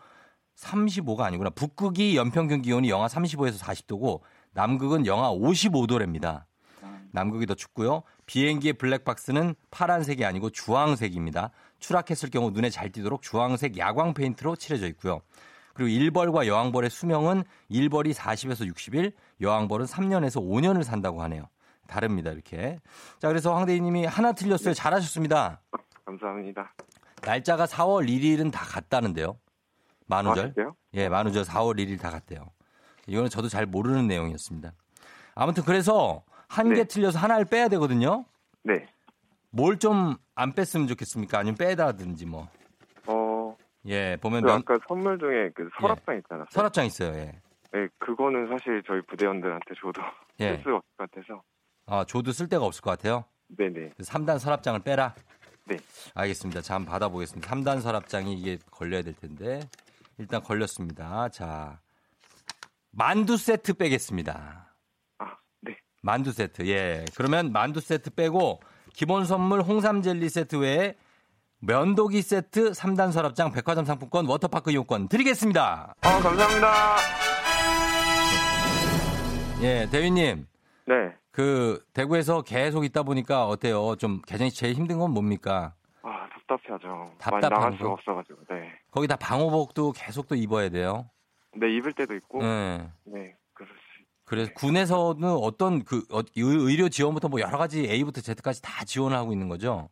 [0.55, 1.49] 35가 아니구나.
[1.49, 4.21] 북극이 연평균 기온이 영하 35에서 40도고
[4.53, 6.43] 남극은 영하 55도랍니다.
[7.13, 8.01] 남극이 더 춥고요.
[8.25, 11.51] 비행기의 블랙박스는 파란색이 아니고 주황색입니다.
[11.83, 15.21] 추락했을 경우 눈에 잘 띄도록 주황색 야광 페인트로 칠해져 있고요.
[15.73, 21.49] 그리고 일벌과 여왕벌의 수명은 일벌이 40에서 60일, 여왕벌은 3년에서 5년을 산다고 하네요.
[21.87, 22.79] 다릅니다, 이렇게.
[23.19, 24.73] 자, 그래서 황대희님이 하나 틀렸어요.
[24.73, 25.61] 잘하셨습니다.
[26.05, 26.73] 감사합니다.
[27.21, 29.37] 날짜가 4월 1일은 다 같다는데요.
[30.07, 30.53] 만우절.
[30.57, 32.49] 아, 예, 만우절 4월 1일 다 같대요.
[33.07, 34.73] 이거는 저도 잘 모르는 내용이었습니다.
[35.35, 36.83] 아무튼 그래서 한개 네.
[36.85, 38.25] 틀려서 하나를 빼야 되거든요.
[38.63, 38.85] 네.
[39.53, 41.37] 뭘 좀 안 뺐으면 좋겠습니까?
[41.39, 42.47] 아니면 빼다든지 뭐.
[43.07, 43.55] 어.
[43.85, 46.19] 예, 보면 그 아까 선물 중에 그 서랍장 예.
[46.19, 46.45] 있잖아요.
[46.49, 47.13] 서랍장 있어요.
[47.15, 47.39] 예.
[47.71, 50.01] 네, 그거는 사실 저희 부대원들한테 줘도
[50.39, 50.55] 예.
[50.55, 51.43] 쓸 수가 없을 것 같아서.
[51.85, 53.25] 아, 줘도 쓸 데가 없을 것 같아요?
[53.49, 53.91] 네네.
[53.99, 55.13] 3단 서랍장을 빼라?
[55.65, 55.77] 네.
[56.15, 56.61] 알겠습니다.
[56.61, 57.47] 자, 한번 받아보겠습니다.
[57.49, 59.59] 3단 서랍장이 이게 걸려야 될 텐데.
[60.17, 61.29] 일단 걸렸습니다.
[61.29, 61.79] 자.
[62.91, 64.73] 만두 세트 빼겠습니다.
[66.01, 66.67] 만두 세트.
[66.67, 67.05] 예.
[67.15, 68.59] 그러면 만두 세트 빼고
[68.93, 70.95] 기본 선물 홍삼 젤리 세트 외에
[71.59, 75.95] 면도기 세트 3단 서랍장 백화점 상품권 워터파크 이용권 드리겠습니다.
[76.01, 76.95] 아, 감사합니다.
[79.61, 80.45] 예, 대위님.
[80.85, 80.93] 네.
[81.31, 83.95] 그 대구에서 계속 있다 보니까 어때요?
[83.95, 85.73] 좀 개정이 제일 힘든 건 뭡니까?
[86.03, 87.11] 아, 답답하죠.
[87.17, 88.41] 답답한 나갈 수가 없어가지고.
[88.49, 88.71] 네.
[88.91, 91.09] 거기 다 방호복도 계속 또 입어야 돼요.
[91.55, 92.43] 네, 입을 때도 있고.
[92.43, 92.89] 네.
[93.05, 93.35] 네.
[94.25, 99.33] 그래서 군에서는 어떤 그 어, 의료 지원부터 뭐 여러 가지 A부터 Z까지 다 지원을 하고
[99.33, 99.89] 있는 거죠?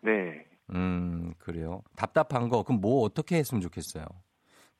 [0.00, 0.44] 네.
[0.74, 1.82] 음, 그래요.
[1.96, 4.04] 답답한 거 그럼 뭐 어떻게 했으면 좋겠어요?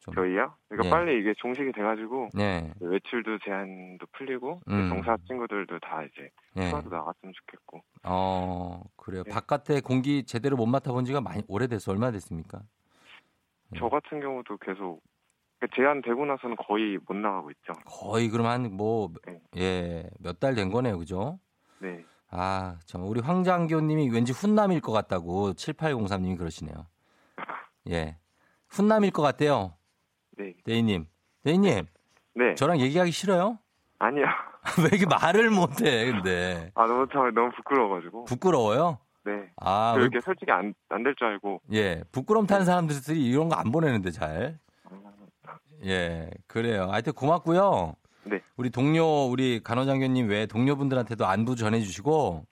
[0.01, 0.15] 좀.
[0.15, 0.55] 저희요?
[0.69, 0.91] 그러니까 네.
[0.91, 2.73] 빨리 이게 종식이 돼가지고 네.
[2.81, 4.89] 외출도 제한도 풀리고 음.
[4.89, 6.69] 동사 친구들도 다 이제 네.
[6.69, 7.83] 휴가도 나갔으면 좋겠고.
[8.05, 9.23] 어, 그래요.
[9.25, 9.31] 네.
[9.31, 12.63] 바깥에 공기 제대로 못 맡아본 지가 많이 오래돼서 얼마 됐습니까?
[13.77, 15.16] 저 같은 경우도 계속 그
[15.75, 17.73] 제한되고 나서는 거의 못 나가고 있죠.
[17.87, 19.41] 거의 그럼 한뭐 네.
[19.57, 20.99] 예, 몇달 된 거네요.
[20.99, 21.39] 그죠?
[21.81, 22.05] 네.
[22.31, 26.87] 아, 참 우리 황장교 님이 왠지 훈남일 것 같다고 7803 님이 그러시네요.
[27.91, 28.19] 예.
[28.69, 29.75] 훈남일 것 같대요.
[30.37, 30.55] 네.
[30.65, 31.07] 데이 님.
[31.45, 31.87] 데이 님.
[32.35, 32.55] 네.
[32.57, 33.59] 저랑 얘기하기 싫어요?
[33.99, 34.27] 아니요.
[34.83, 36.71] 왜 이렇게 말을 못 해, 근데.
[36.75, 38.25] 아, 너무 참 너무 부끄러워 가지고.
[38.25, 38.99] 부끄러워요?
[39.25, 39.51] 네.
[39.57, 40.21] 아, 이렇게 왜...
[40.21, 41.61] 솔직히 안 안 될 줄 알고.
[41.73, 42.03] 예.
[42.13, 44.59] 부끄럼 탄 사람들이 이런 거 안 보내는데 잘.
[45.85, 46.89] 예, 그래요.
[46.91, 47.95] 하여튼 고맙고요.
[48.25, 48.41] 네.
[48.57, 52.45] 우리 동료, 우리 간호장교님 외 동료분들한테도 안부 전해주시고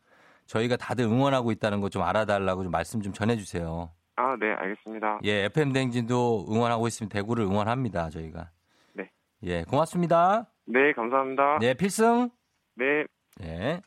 [0.47, 3.91] 저희가 다들 응원하고 있다는 거 좀 알아달라고 좀 말씀 좀 전해주세요.
[4.17, 5.21] 아, 네, 알겠습니다.
[5.25, 8.51] 예, FM 댕진도 응원하고 있으면 대구를 응원합니다, 저희가.
[8.93, 9.11] 네.
[9.43, 10.47] 예, 고맙습니다.
[10.67, 11.59] 네, 감사합니다.
[11.61, 12.31] 네, 필승.
[12.77, 13.05] 네.
[13.43, 13.81] 예.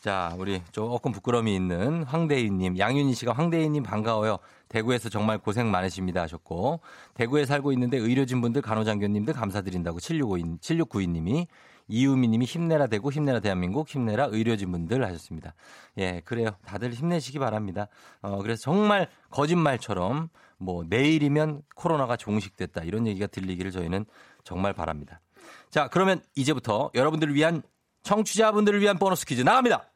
[0.00, 4.38] 자, 우리 조금 부끄러움이 있는 황대희님, 양윤희 씨가 황대희님 반가워요.
[4.70, 6.80] 대구에서 정말 고생 많으십니다 하셨고,
[7.14, 11.46] 대구에 살고 있는데 의료진 분들, 간호장교님들 감사드린다고 7652, 7692님이,
[11.88, 15.54] 이유미님이 힘내라 대구, 힘내라 대한민국, 힘내라 의료진 분들 하셨습니다.
[15.98, 16.50] 예, 그래요.
[16.64, 17.88] 다들 힘내시기 바랍니다.
[18.22, 24.04] 어, 그래서 정말 거짓말처럼 뭐 내일이면 코로나가 종식됐다 이런 얘기가 들리기를 저희는
[24.44, 25.20] 정말 바랍니다.
[25.68, 27.62] 자, 그러면 이제부터 여러분들을 위한
[28.04, 29.90] 청취자분들을 위한 보너스 퀴즈 나갑니다.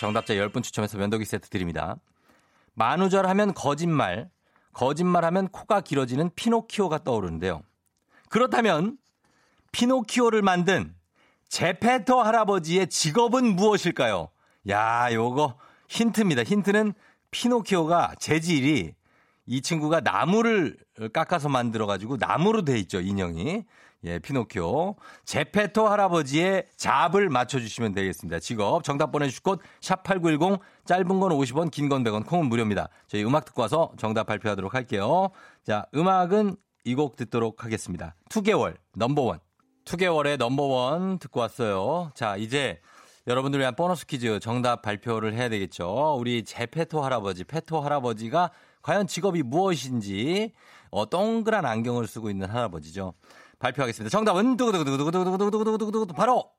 [0.00, 1.96] 정답자 10분 추첨해서 면도기 세트 드립니다.
[2.74, 4.30] 만우절 하면 거짓말,
[4.72, 7.62] 거짓말 하면 코가 길어지는 피노키오가 떠오르는데요.
[8.28, 8.98] 그렇다면
[9.72, 10.94] 피노키오를 만든
[11.48, 14.28] 제페토 할아버지의 직업은 무엇일까요?
[14.68, 15.56] 야, 요거
[15.88, 16.42] 힌트입니다.
[16.42, 16.94] 힌트는
[17.30, 18.94] 피노키오가 재질이
[19.46, 20.76] 이 친구가 나무를
[21.12, 23.64] 깎아서 만들어가지고 나무로 돼 있죠, 인형이.
[24.04, 24.96] 예, 피노키오.
[25.24, 28.38] 제페토 할아버지의 잡을 맞춰주시면 되겠습니다.
[28.38, 32.88] 직업, 정답 보내주실 곳, 샵8910, 짧은 건 50원, 긴 건 100원, 콩은 무료입니다.
[33.08, 35.30] 저희 음악 듣고 와서 정답 발표하도록 할게요.
[35.64, 38.14] 자, 음악은 이 곡 듣도록 하겠습니다.
[38.28, 39.38] 2개월, 넘버원.
[39.86, 42.10] 2개월의 넘버원 듣고 왔어요.
[42.14, 42.80] 자, 이제
[43.26, 46.16] 여러분들 위한 보너스 퀴즈 정답 발표를 해야 되겠죠.
[46.18, 48.50] 우리 제페토 할아버지, 페토 할아버지가
[48.82, 50.52] 과연 직업이 무엇인지,
[50.90, 53.14] 어, 동그란 안경을 쓰고 있는 할아버지죠.
[53.64, 54.10] 발표하겠습니다.
[54.10, 56.50] 정답은 두구두구두구두구두구두구두구두구 바로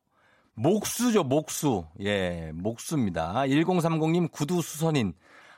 [0.56, 1.86] 목수죠, 목수.
[2.02, 3.44] 예, 목수입니다.
[3.44, 5.14] 1030님 구두 수선인.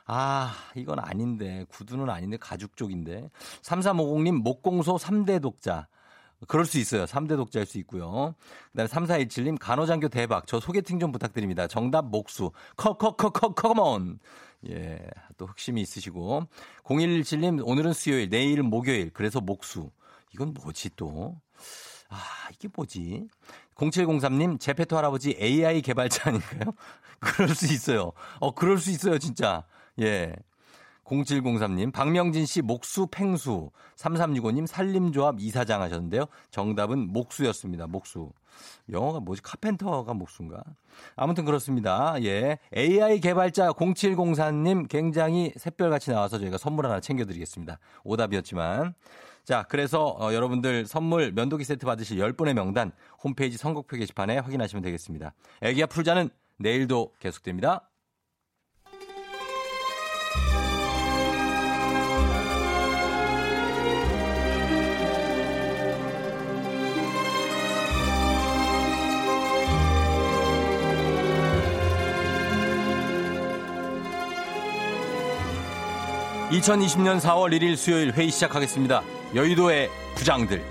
[0.06, 1.64] 아, 이건 아닌데.
[1.68, 3.30] 구두는 아닌데 가죽 쪽인데.
[3.62, 5.86] 3350님 목공소 3대 독자.
[6.46, 7.04] 그럴 수 있어요.
[7.04, 8.34] 3대 독자일 수 있고요.
[8.72, 10.46] 그다음에 3417님 간호장교 대박.
[10.46, 11.66] 저 소개팅 좀 부탁드립니다.
[11.66, 12.50] 정답 목수.
[12.76, 14.18] 커커커커 come on.
[14.68, 14.98] 예,
[15.36, 16.42] 또 흑심이 있으시고.
[16.84, 19.10] 0117님 오늘은 수요일, 내일은 목요일.
[19.10, 19.90] 그래서 목수.
[20.34, 21.40] 이건 뭐지 또?
[22.08, 22.16] 아,
[22.52, 23.28] 이게 뭐지?
[23.76, 26.72] 0703님, 제페토 할아버지 AI 개발자 아닌가요?
[27.20, 28.12] 그럴 수 있어요.
[28.40, 29.64] 어, 그럴 수 있어요, 진짜.
[30.00, 30.34] 예.
[31.04, 36.26] 0703님, 박명진 씨 목수 팽수, 3365님 산림조합 이사장 하셨는데요.
[36.50, 37.86] 정답은 목수였습니다.
[37.86, 38.30] 목수.
[38.90, 39.42] 영어가 뭐지?
[39.42, 40.62] 카펜터가 목수인가?
[41.16, 42.14] 아무튼 그렇습니다.
[42.22, 42.58] 예.
[42.76, 47.78] AI 개발자 0704님 굉장히 샛별같이 나와서 저희가 선물 하나 챙겨드리겠습니다.
[48.04, 48.94] 오답이었지만.
[49.48, 52.92] 자, 그래서 어, 여러분들 선물 면도기 세트 받으실 10분의 명단
[53.24, 55.32] 홈페이지 선곡표 게시판에 확인하시면 되겠습니다.
[55.62, 57.88] 애기야 풀자는 내일도 계속됩니다.
[76.50, 79.17] 2020년 4월 1일 수요일 회의 시작하겠습니다.
[79.34, 80.64] 여의도의 부장들.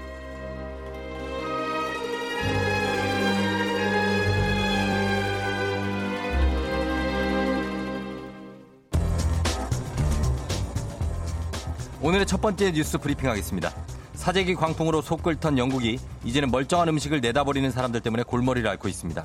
[12.02, 13.72] 오늘의 첫 번째 뉴스 브리핑 하겠습니다.
[14.16, 19.24] 사재기 광풍으로 속 끓던 영국이 이제는 멀쩡한 음식을 내다버리는 사람들 때문에 골머리를 앓고 있습니다.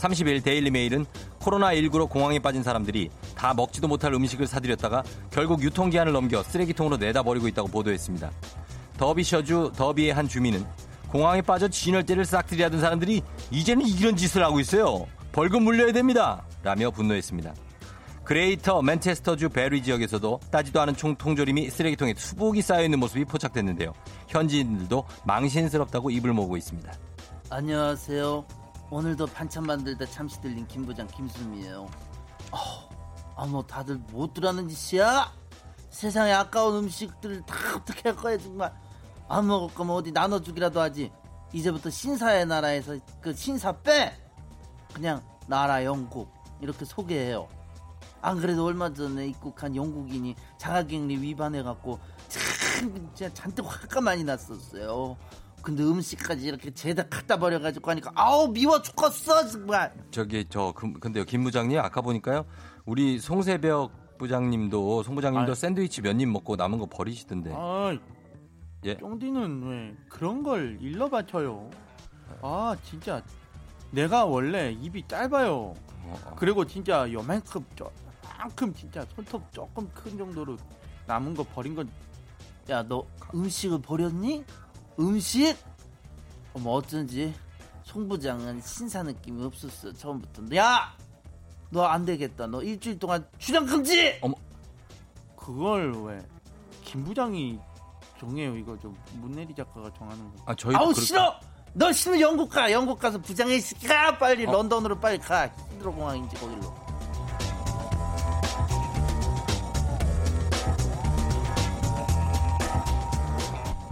[0.00, 1.04] 30일 데일리메일은
[1.40, 7.68] 코로나19로 공황에 빠진 사람들이 다 먹지도 못할 음식을 사들였다가 결국 유통기한을 넘겨 쓰레기통으로 내다버리고 있다고
[7.68, 8.30] 보도했습니다.
[8.96, 10.64] 더비셔주 더비의 한 주민은
[11.08, 15.06] 공황에 빠져 진열대를 싹들이 하던 사람들이 이제는 이런 짓을 하고 있어요.
[15.32, 16.44] 벌금 물려야 됩니다.
[16.62, 17.54] 라며 분노했습니다.
[18.24, 23.92] 그레이터 맨체스터주 베리 지역에서도 따지도 않은 총 통조림이 쓰레기통에 수북이 쌓여있는 모습이 포착됐는데요.
[24.28, 26.92] 현지인들도 망신스럽다고 입을 모으고 있습니다.
[27.48, 28.59] 안녕하세요.
[28.90, 31.88] 오늘도 반찬 만들다 잠시 들린 김부장 김수미예요.
[33.36, 35.32] 아, 뭐 다들 뭣들 하는 짓이야?
[35.90, 38.74] 세상에 아까운 음식들을 다 어떻게 할 거야 정말.
[39.28, 41.12] 안 먹을 거면 어디 나눠주기라도 하지.
[41.52, 44.12] 이제부터 신사의 나라에서 그 신사 빼.
[44.92, 47.48] 그냥 나라 영국 이렇게 소개해요.
[48.22, 51.98] 안 그래도 얼마 전에 입국한 영국인이 자가격리 위반해갖고
[52.28, 55.16] 참 진짜 잔뜩 화가 많이 났었어요.
[55.62, 59.92] 근데 음식까지 이렇게 죄다 갖다 버려가지고 하니까 아우 미워 죽겠어 정말.
[60.10, 62.44] 저기 저 근데요 김 부장님 아까 보니까요
[62.86, 67.52] 우리 송세벽 부장님도 송 부장님도 아 샌드위치 몇 입 먹고 남은 거 버리시던데.
[67.54, 67.96] 아,
[68.84, 68.96] 예.
[68.96, 71.70] 쫑디는 왜 그런 걸 일러 바쳐요?
[72.42, 73.22] 아 진짜
[73.90, 75.52] 내가 원래 입이 짧아요.
[75.54, 75.74] 어,
[76.24, 76.34] 어.
[76.36, 80.56] 그리고 진짜 요만큼 저만큼 진짜 손톱 조금 큰 정도로
[81.06, 81.90] 남은 거 버린 건
[82.70, 84.44] 야, 너 음식을 버렸니?
[85.00, 85.56] 음식?
[86.54, 87.34] 어머, 어쩐지
[87.84, 90.42] 송 부장은 신사 느낌이 없었어, 처음부터.
[90.56, 90.94] 야!
[91.70, 92.46] 너 안 되겠다.
[92.48, 94.18] 너 일주일 동안 출연 금지!
[94.22, 94.34] 어머.
[95.36, 96.20] 그걸 왜?
[96.84, 97.58] 김 부장이
[98.18, 98.56] 정해요.
[98.56, 100.42] 이거 좀 문내리 작가가 정하는 거.
[100.46, 101.00] 아, 저희 아우, 그럴까?
[101.00, 101.40] 싫어!
[101.72, 102.70] 너 싫으면 영국 가.
[102.72, 104.50] 영국 가서 부장이 시키가 빨리 어.
[104.52, 105.46] 런던으로 빨리 가.
[105.72, 106.74] 히드로 공항인지 거길로.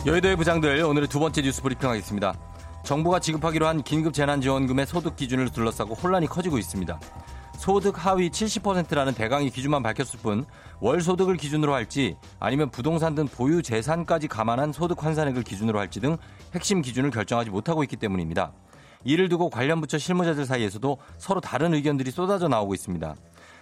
[0.06, 2.32] 여의도의 부장들 오늘의 두 번째 뉴스 브리핑하겠습니다.
[2.84, 7.00] 정부가 지급하기로 한 긴급 재난지원금의 소득 기준을 둘러싸고 혼란이 커지고 있습니다.
[7.56, 10.44] 소득 하위 70%라는 대강의 기준만 밝혔을 뿐
[10.80, 16.16] 월 소득을 기준으로 할지 아니면 부동산 등 보유 재산까지 감안한 소득 환산액을 기준으로 할지 등
[16.54, 18.52] 핵심 기준을 결정하지 못하고 있기 때문입니다.
[19.04, 23.16] 이를 두고 관련 부처 실무자들 사이에서도 서로 다른 의견들이 쏟아져 나오고 있습니다.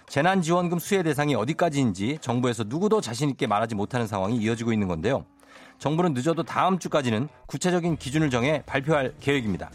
[0.07, 5.25] 재난지원금 수혜 대상이 어디까지인지 정부에서 누구도 자신있게 말하지 못하는 상황이 이어지고 있는 건데요.
[5.79, 9.69] 정부는 늦어도 다음 주까지는 구체적인 기준을 정해 발표할 계획입니다.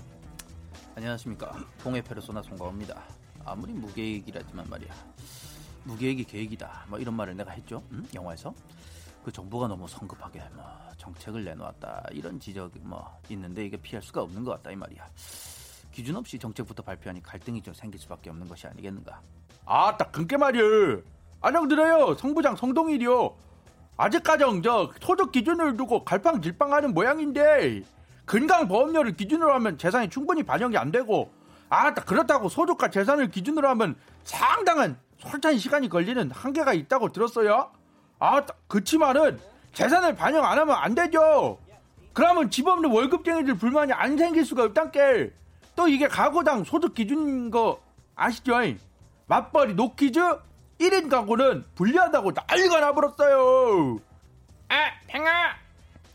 [0.96, 1.56] 안녕하십니까.
[1.82, 3.00] 동해 페르소나 송가호입니다.
[3.44, 4.92] 아무리 무계획이라지만 말이야.
[5.84, 6.86] 무계획이 계획이다.
[6.88, 7.82] 뭐 이런 말을 내가 했죠.
[7.92, 8.04] 응?
[8.14, 8.52] 영화에서.
[9.24, 10.64] 그 정부가 너무 성급하게 뭐
[10.96, 12.08] 정책을 내놓았다.
[12.10, 15.06] 이런 지적이 뭐 있는데 이게 피할 수가 없는 것 같다 이 말이야.
[15.92, 19.20] 기준 없이 정책부터 발표하니 갈등이 좀 생길 수밖에 없는 것이 아니겠는가.
[19.64, 21.00] 아, 딱 그게 말이야.
[21.40, 22.14] 안녕 드려요.
[22.16, 23.51] 성부장 성동일이요.
[24.02, 27.82] 아직 가정 저 소득 기준을 두고 갈팡질팡하는 모양인데
[28.26, 31.32] 건강 보험료를 기준으로 하면 재산이 충분히 반영이 안 되고
[31.68, 37.70] 아 그렇다고 소득과 재산을 기준으로 하면 상당한 솔찬 시간이 걸리는 한계가 있다고 들었어요.
[38.18, 39.38] 아 그치만은
[39.72, 41.60] 재산을 반영 안 하면 안 되죠.
[42.12, 45.32] 그러면 집 없는 월급쟁이들 불만이 안 생길 수가 없단께.
[45.76, 47.80] 또 이게 가구당 소득 기준인 거
[48.16, 48.54] 아시죠?
[49.26, 50.20] 맞벌이 노키즈
[50.82, 53.98] 1인 가구는 불리하다고 난리가 나버렸어요.
[54.68, 55.56] 아, 팽아.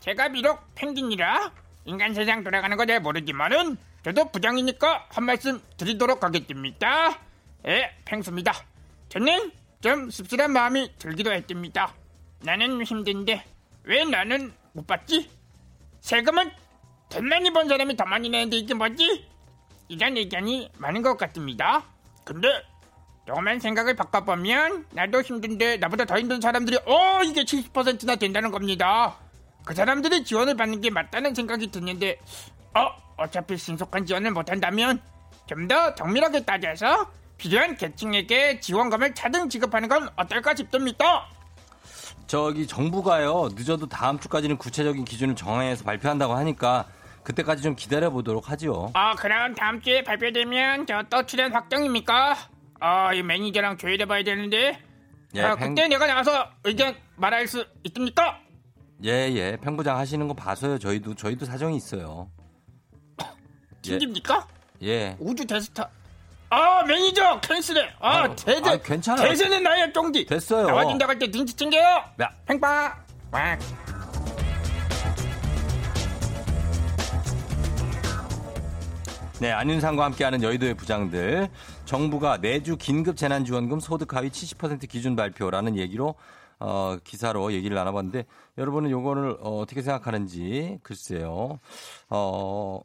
[0.00, 1.52] 제가 비록 펭귄이라
[1.84, 7.18] 인간 세상 돌아가는 거 잘 모르지만은 저도 부장이니까 한 말씀 드리도록 하겠습니다.
[7.66, 8.52] 예, 팽수입니다.
[9.08, 11.94] 저는 좀 씁쓸한 마음이 들기도 했답니다.
[12.42, 13.44] 나는 힘든데
[13.84, 15.30] 왜 나는 못 받지?
[16.00, 16.50] 세금은
[17.08, 19.26] 더 많이 번 사람이 더 많이 내는데 이게 뭐지?
[19.88, 21.82] 이런 의견이 많은 것 같습니다.
[22.24, 22.48] 근데
[23.28, 29.16] 조금만 생각을 바꿔보면 나도 힘든데 나보다 더 힘든 사람들이 어 이게 70%나 된다는 겁니다.
[29.66, 32.18] 그 사람들이 지원을 받는 게 맞다는 생각이 드는데
[32.74, 32.88] 어
[33.18, 35.00] 어차피 신속한 지원을 못한다면
[35.46, 41.26] 좀 더 정밀하게 따져서 필요한 계층에게 지원금을 차등 지급하는 건 어떨까 싶습니다.
[42.26, 46.86] 저기 정부가요 늦어도 다음 주까지는 구체적인 기준을 정해서 발표한다고 하니까
[47.24, 48.90] 그때까지 좀 기다려 보도록 하죠.
[48.94, 52.36] 아 그럼 다음 주에 발표되면 저 또 출연 확정입니까?
[52.80, 54.78] 아, 이 매니저랑 조율해 봐야 되는데.
[55.34, 55.74] 예, 아, 팽...
[55.74, 58.40] 그때 내가 나와서 의견 말할 수 있습니까?
[59.04, 59.56] 예, 예.
[59.56, 60.78] 평부장 하시는 거 봐서요.
[60.78, 62.30] 저희도, 저희도 사정이 있어요.
[63.82, 64.46] 튕깁니까?
[64.82, 65.16] 예.
[65.18, 65.88] 우주 대스타.
[66.50, 67.90] 아, 매니저 캔슬해.
[68.00, 68.70] 아, 아 대대.
[68.70, 69.22] 아, 괜찮아.
[69.22, 70.24] 대세는 나의 쫑디.
[70.26, 70.66] 됐어요.
[70.68, 72.04] 나와준다고 할때 눈치 챙겨요.
[72.22, 72.30] 야.
[72.46, 72.96] 팽빠.
[73.30, 73.58] 와.
[79.40, 81.48] 네, 안윤상과 함께하는 여의도의 부장들.
[81.88, 86.16] 정부가 내주 긴급 재난지원금 소득 하위 70% 기준 발표라는 얘기로
[86.60, 88.26] 어, 기사로 얘기를 나눠봤는데
[88.58, 91.58] 여러분은 요거를 어, 어떻게 생각하는지 글쎄요.
[92.10, 92.80] 어,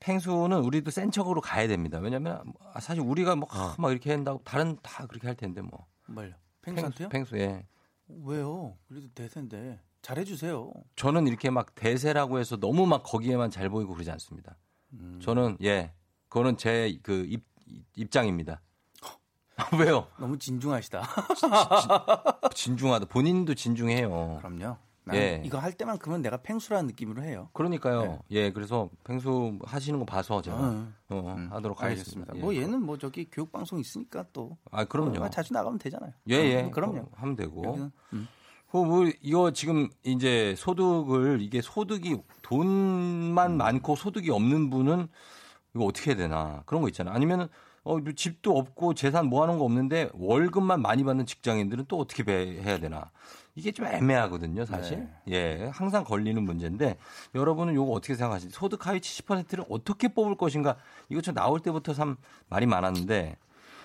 [0.00, 1.98] 팽수는 우리도 센 척으로 가야 됩니다.
[1.98, 2.42] 왜냐면
[2.74, 5.86] 하 사실 우리가 뭐, 아, 막 이렇게 한다고 다른 다 그렇게 할 텐데 뭐.
[6.04, 6.34] 뭘요?
[6.60, 7.08] 팽수한테요?
[7.08, 7.64] 팽수, 예.
[8.22, 8.76] 왜요?
[8.86, 10.70] 그래도 대세인데 잘해주세요.
[10.94, 14.58] 저는 이렇게 막 대세라고 해서 너무 막 거기에만 잘 보이고 그러지 않습니다.
[14.92, 15.20] 음.
[15.22, 15.94] 저는 예,
[16.28, 17.55] 그거는 제 그 입
[18.10, 18.60] 장입니다.
[19.78, 20.06] 왜요?
[20.18, 21.02] 너무 진중하시다.
[22.54, 24.38] 진, 중하다 본인도 진중해요.
[24.40, 24.76] 그럼요.
[25.14, 25.40] 예.
[25.44, 27.48] 이거 할 때만큼은 내가 팽수라는 느낌으로 해요.
[27.52, 28.02] 그러니까요.
[28.02, 28.18] 네.
[28.30, 32.34] 예, 그래서 팽수 하시는 거 봐서 제가 어, 어, 음, 하도록 하겠습니다.
[32.34, 32.40] 예.
[32.40, 34.56] 뭐 얘는 뭐 저기 교육 방송 있으니까 또.
[34.72, 35.22] 아, 그럼요.
[35.22, 36.12] 어, 자주 나가면 되잖아요.
[36.30, 36.62] 예, 예.
[36.62, 36.98] 어, 그럼요.
[36.98, 37.90] 어, 하면 되고.
[38.12, 38.28] 음.
[38.72, 43.56] 뭐 이거 지금 이제 소득을 이게 소득이 돈만 음.
[43.56, 45.08] 많고 소득이 없는 분은
[45.76, 47.14] 이거 어떻게 해야 되나 그런 거 있잖아요.
[47.14, 47.48] 아니면은
[47.84, 53.10] 어, 집도 없고 재산 모아놓은 거 없는데 월급만 많이 받는 직장인들은 또 어떻게 해야 되나.
[53.54, 55.08] 이게 좀 애매하거든요, 사실.
[55.24, 55.32] 네.
[55.32, 56.98] 예, 항상 걸리는 문제인데
[57.34, 60.76] 여러분은 이거 어떻게 생각하시는지 소득 하위 70%를 어떻게 뽑을 것인가
[61.08, 62.16] 이거 좀 나올 때부터 참
[62.48, 63.36] 말이 많았는데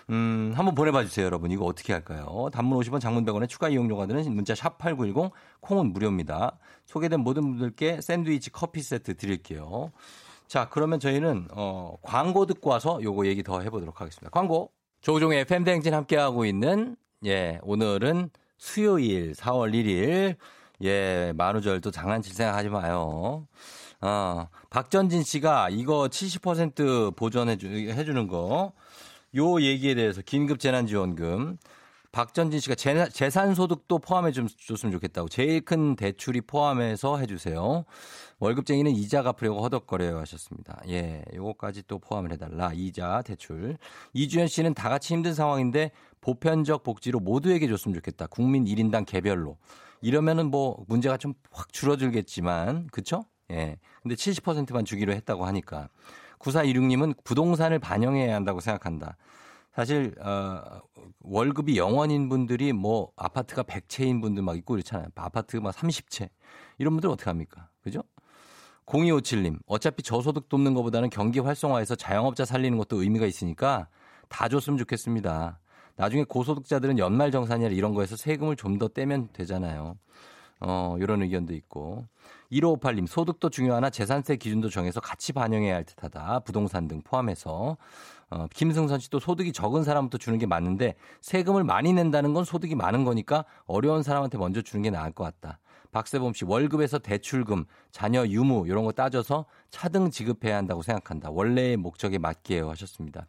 [0.09, 1.51] 음, 한번 보내봐 주세요, 여러분.
[1.51, 2.49] 이거 어떻게 할까요?
[2.51, 5.31] 단문 50원, 장문 100원에 추가 이용료가 드는 문자 샵 8910,
[5.61, 6.57] 콩은 무료입니다.
[6.85, 9.91] 소개된 모든 분들께 샌드위치 커피 세트 드릴게요.
[10.51, 14.29] 자, 그러면 저희는, 어, 광고 듣고 와서 요거 얘기 더 해보도록 하겠습니다.
[14.31, 14.69] 광고.
[14.99, 20.35] 조종의 팬댕진 함께하고 있는, 예, 오늘은 수요일 4월 1일
[20.83, 23.47] 예, 만우절 또 장난칠 생각 하지 마요.
[24.01, 28.73] 어, 박전진 씨가 이거 70% 보전해 주, 해주는 거,
[29.37, 31.59] 요 얘기에 대해서 긴급 재난지원금,
[32.11, 32.75] 박전진 씨가
[33.09, 37.85] 재산 소득도 포함해 줬으면 좋겠다고 제일 큰 대출이 포함해서 해주세요.
[38.39, 40.81] 월급쟁이는 이자 갚으려고 허덕거려요 하셨습니다.
[40.89, 42.71] 예, 요거까지 또 포함을 해달라.
[42.73, 43.77] 이자, 대출.
[44.13, 48.27] 이주연 씨는 다 같이 힘든 상황인데 보편적 복지로 모두에게 줬으면 좋겠다.
[48.27, 49.57] 국민 1인당 개별로.
[50.01, 53.25] 이러면은 뭐 문제가 좀 확 줄어들겠지만, 그쵸?
[53.51, 53.77] 예.
[54.01, 55.89] 근데 70%만 주기로 했다고 하니까.
[56.39, 59.15] 9416님은 부동산을 반영해야 한다고 생각한다.
[59.73, 60.81] 사실 어
[61.21, 65.07] 월급이 영원인 분들이 뭐 아파트가 100채인 분들 막 있고 그렇잖아요.
[65.15, 66.29] 아파트 막 30채.
[66.77, 67.69] 이런 분들 어떻게 합니까?
[67.81, 68.03] 그죠?
[68.85, 73.87] 0257님, 어차피 저소득 돕는 것보다는 경기 활성화해서 자영업자 살리는 것도 의미가 있으니까
[74.27, 75.59] 다 줬으면 좋겠습니다.
[75.95, 79.95] 나중에 고소득자들은 연말 정산이나 이런 거에서 세금을 좀 더 떼면 되잖아요.
[80.59, 82.05] 어, 이런 의견도 있고.
[82.51, 86.41] 1558님, 소득도 중요하나 재산세 기준도 정해서 같이 반영해야 할 듯하다.
[86.41, 87.77] 부동산 등 포함해서.
[88.31, 93.03] 어, 김승선 씨도 소득이 적은 사람부터 주는 게 맞는데 세금을 많이 낸다는 건 소득이 많은
[93.03, 95.59] 거니까 어려운 사람한테 먼저 주는 게 나을 것 같다.
[95.91, 101.29] 박세범 씨 월급에서 대출금, 자녀 유무 이런 거 따져서 차등 지급해야 한다고 생각한다.
[101.29, 103.27] 원래의 목적에 맞게요 하셨습니다.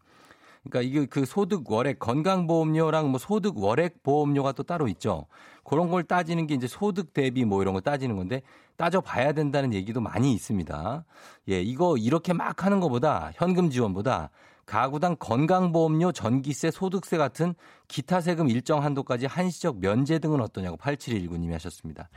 [0.62, 5.26] 그러니까 이게 그 소득 월액 건강보험료랑 뭐 소득 월액 보험료가 또 따로 있죠.
[5.64, 8.42] 그런 걸 따지는 게 이제 소득 대비 뭐 이런 거 따지는 건데
[8.76, 11.05] 따져 봐야 된다는 얘기도 많이 있습니다.
[11.48, 14.30] 예, 이거 이렇게 막 하는 것보다 현금 지원보다
[14.66, 17.54] 가구당 건강보험료, 전기세, 소득세 같은
[17.88, 22.08] 기타 세금 일정 한도까지 한시적 면제 등은 어떠냐고 8719님이 하셨습니다.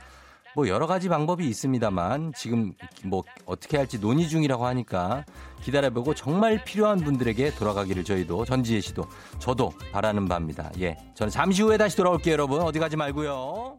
[0.56, 2.72] 뭐 여러 가지 방법이 있습니다만 지금
[3.04, 5.26] 뭐 어떻게 할지 논의 중이라고 하니까
[5.62, 9.04] 기다려보고 정말 필요한 분들에게 돌아가기를 저희도 전지혜 씨도
[9.38, 10.70] 저도 바라는 바입니다.
[10.80, 10.96] 예.
[11.14, 12.62] 저는 잠시 후에 다시 돌아올게요, 여러분.
[12.62, 13.78] 어디 가지 말고요.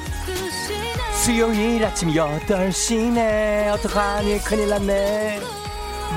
[1.21, 3.71] 수요일 아침 8시네.
[3.73, 4.39] 어떡하니?
[4.39, 5.39] 큰일 났네.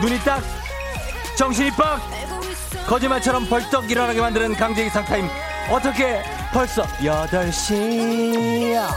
[0.00, 0.42] 눈이 딱
[1.36, 2.00] 정신이 빡!
[2.86, 5.28] 거짓말처럼 벌떡 일어나게 만드는 강제기 상타임.
[5.70, 6.22] 어떻게
[6.54, 8.88] 벌써 8시야?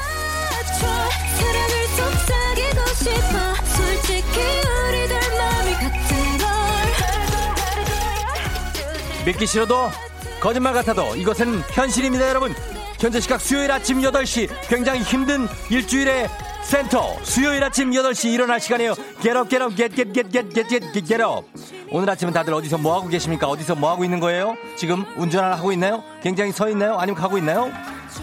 [9.25, 9.91] 믿기 싫어도
[10.39, 12.55] 거짓말 같아도 이것은 현실입니다 여러분
[12.99, 16.27] 현재 시각 수요일 아침 8시 굉장히 힘든 일주일의
[16.63, 21.45] 센터 수요일 아침 8시 일어날 시간이에요 get get get up
[21.89, 23.47] 오늘 아침은 다들 어디서 뭐 하고 계십니까?
[23.47, 24.55] 어디서 뭐 하고 있는 거예요?
[24.75, 26.03] 지금 운전을 하고 있나요?
[26.21, 26.97] 굉장히 서 있나요?
[26.97, 27.71] 아니면 가고 있나요?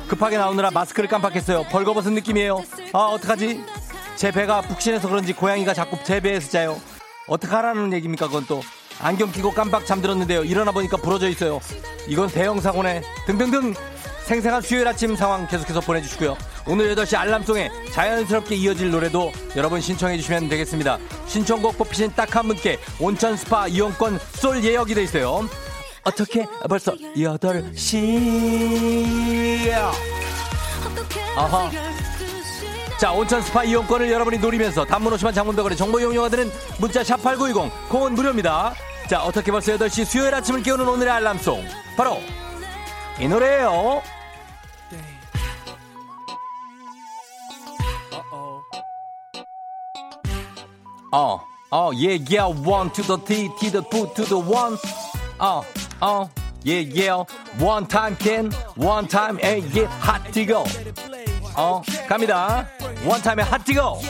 [0.08, 1.64] 급하게 나오느라 마스크를 깜빡했어요.
[1.70, 2.62] 벌거벗은 느낌이에요.
[2.92, 3.64] 아, 어떡하지?
[4.16, 6.78] 제 배가 북신해서 그런지 고양이가 자꾸 제 배에서 자요.
[7.26, 8.26] 어떡하라는 얘기입니까?
[8.26, 8.60] 그건 또.
[9.00, 10.44] 안경 끼고 깜빡 잠들었는데요.
[10.44, 11.60] 일어나 보니까 부러져 있어요.
[12.06, 13.02] 이건 대형 사고네.
[13.26, 13.74] 등등등.
[14.24, 16.36] 생생한 수요일 아침 상황 계속해서 보내주시고요.
[16.66, 20.98] 오늘 8시 알람송에 자연스럽게 이어질 노래도 여러분 신청해 주시면 되겠습니다.
[21.26, 25.46] 신청곡 뽑히신 딱 한 분께 온천 스파 이용권 쏠 예약이 돼 있어요.
[26.02, 29.70] 어떻게 벌써 8시
[31.36, 31.70] 아하
[32.98, 38.14] 자 온천 스파 이용권을 여러분이 노리면서 단문 오시만 장문백원의 정보 이용료가 드는 문자 샵8910 공은
[38.14, 38.74] 무료입니다.
[39.08, 41.64] 자 어떻게 벌써 8시 수요일 아침을 깨우는 오늘의 알람송
[41.96, 42.20] 바로
[43.20, 44.02] 이 노래예요.
[51.16, 51.38] 어,
[51.70, 54.76] 어, yeah, yeah, one to the T, T the two to the one.
[55.38, 55.62] 어,
[56.00, 56.28] 어,
[56.64, 57.24] yeah, yeah,
[57.60, 60.64] one time can, one time, a yeah, hot to go.
[61.54, 62.66] 어, 갑니다.
[63.06, 64.00] one time에 hot to go.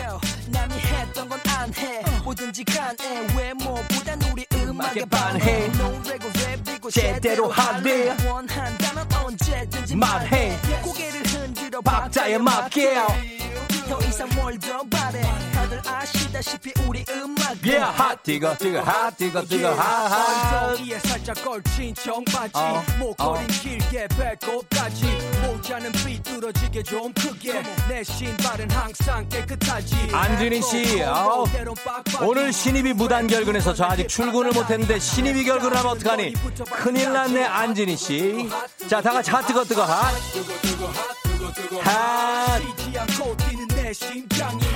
[2.24, 5.70] 뭐든지 간에 외모보단 우리 음악에 반해
[6.90, 8.16] 제대로 하래
[9.94, 12.94] 말해 고개를 흔들어 박자에 맞게
[13.90, 15.20] 더 이상 뭘더 바래
[15.52, 21.37] 다들 아시 다시피 우리 음악은 yeah 핫 뜨거 뜨거 핫 뜨거 뜨거 핫핫 엉덩이에 살짝
[21.45, 22.59] 걸친 청바지.
[22.99, 25.05] 목걸이 길게 배꼽까지.
[25.47, 27.62] 모자는 삐뚤어지게 좀 크게.
[27.89, 30.09] 내 신발은 항상 깨끗하지.
[30.12, 31.45] 안준희 씨 어,
[32.20, 36.32] 오늘 신입이 무단 결근해서 저 아직 출근을 못했는데 신입이 결근을 하면 어떡하니?
[36.72, 40.12] 큰일 났네 안준희 씨자 다같이 핫 뜨거 뜨거 핫.
[40.12, 41.34] 핫.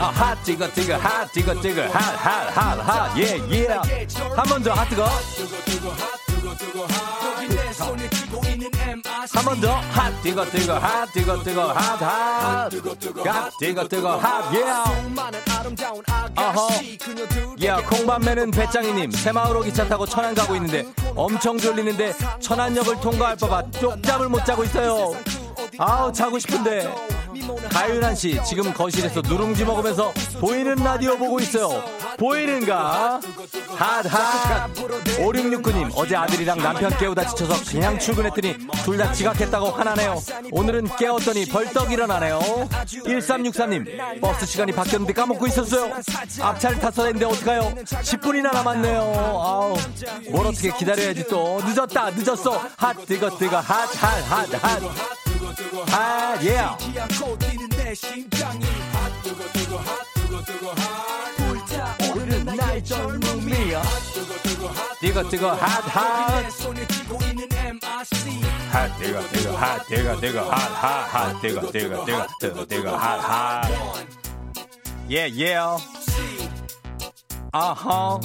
[0.01, 1.83] 아, 핫 뜨거 뜨거 핫 뜨거 뜨거.
[1.89, 3.19] 핫핫핫핫.
[3.19, 3.67] 예 예.
[4.37, 5.05] 한 번 더 핫 뜨거.
[9.35, 9.73] 한 번 더.
[9.91, 11.99] 핫 뜨거 뜨거 핫 뜨거 뜨거 핫핫
[13.25, 14.17] 갓 뜨거 뜨거.
[14.17, 14.63] 핫예.
[16.37, 16.69] 어허.
[17.65, 19.11] 야 콩밤매는 배짱이님.
[19.11, 25.15] 새마을호 기차 타고 천안 가고 있는데 엄청 졸리는데 천안역을 통과할 법한 쪽잠을 못 자고 있어요
[25.79, 26.93] 아우 자고 싶은데
[27.71, 31.83] 가윤한 씨 지금 거실에서 누룽지 먹으면서 보이는 라디오 보고 있어요.
[32.19, 33.21] 보이는가?
[33.77, 40.21] 핫핫 5669님 어제 아들이랑 남편 깨우다 지쳐서 그냥 출근했더니 둘 다 지각했다고 화나네요.
[40.51, 42.41] 오늘은 깨웠더니 벌떡 일어나네요.
[42.85, 45.93] 1363님 버스 시간이 바뀌었는데 까먹고 있었어요.
[46.41, 47.75] 앞차를 탔어야 했는데 어떡해요?
[47.85, 49.01] 10분이나 남았네요.
[49.01, 49.77] 아우
[50.33, 52.61] 뭘 어떻게 기다려야지 또 늦었다 늦었어.
[52.77, 55.28] 핫 뜨거 뜨거 핫핫핫핫
[55.59, 55.85] 뜨거
[57.37, 63.73] 뛰는 내 심장이 핫 뜨거 뜨거 핫 뜨거 뜨거 핫 불타오르는 나의 젊음이
[64.69, 68.41] 핫핫 뜨거 뜨거 핫핫 손에 쥐고 있는 MRC
[68.71, 73.69] 핫 뜨거 뜨거 핫 뜨거 뜨거 핫핫 뜨거 뜨거 뜨거 뜨거 뜨거 핫핫
[75.09, 75.77] yeah yeah
[77.53, 78.21] uh-huh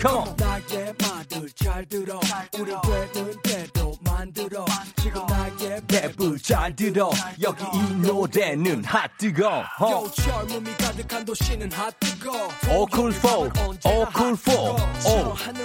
[0.00, 0.36] come on.
[0.36, 2.20] 나의 말을 잘 들어
[2.58, 2.72] 우리
[3.12, 4.64] 되는 대로 만들어.
[5.02, 7.10] 지금 나의 랩을 잘 들어.
[7.42, 9.64] 여기 이 노래는 핫 뜨거.
[9.82, 12.48] 요 젊음이 가득한 도시는 핫뜨거.
[12.70, 13.50] 오쿨포
[13.84, 14.76] 오쿨포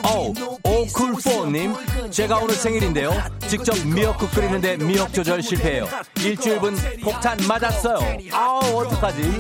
[0.04, 1.76] 오오 오쿨포님
[2.10, 3.12] 제가 오늘 생일인데요.
[3.48, 5.88] 직접 미역국 끓이는데 미역 조절 실패해요.
[6.18, 8.00] 일주일 분 폭탄 맞았어요.
[8.32, 9.40] 아우 어떡하지?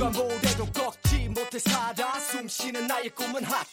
[2.31, 3.69] 숨쉬는 나의 꿈은 핫뜨거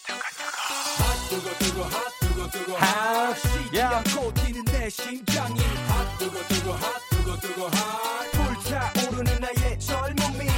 [2.47, 3.35] 핫
[3.77, 4.03] 야.
[4.35, 6.39] 뛰는 내 심장이 핫 뜨거
[6.73, 10.57] 핫뜨거 핫 불타오르는 나의 젊음이 핫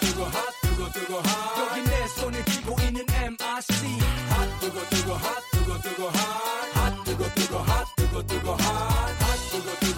[0.00, 1.22] 뜨거 핫뜨거
[1.58, 3.98] 여기 내 손을 쥐고 있는 MRC
[4.28, 4.80] 핫뜨거
[5.14, 7.28] 핫 뜨거 핫뜨거 핫 뜨거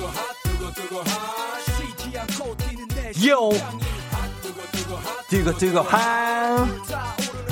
[0.07, 3.51] 핫뜨거 핫 쉬지 않고 뛰는 내 요.
[3.51, 3.59] 심장이
[5.29, 6.67] 뜨거 뜨거 하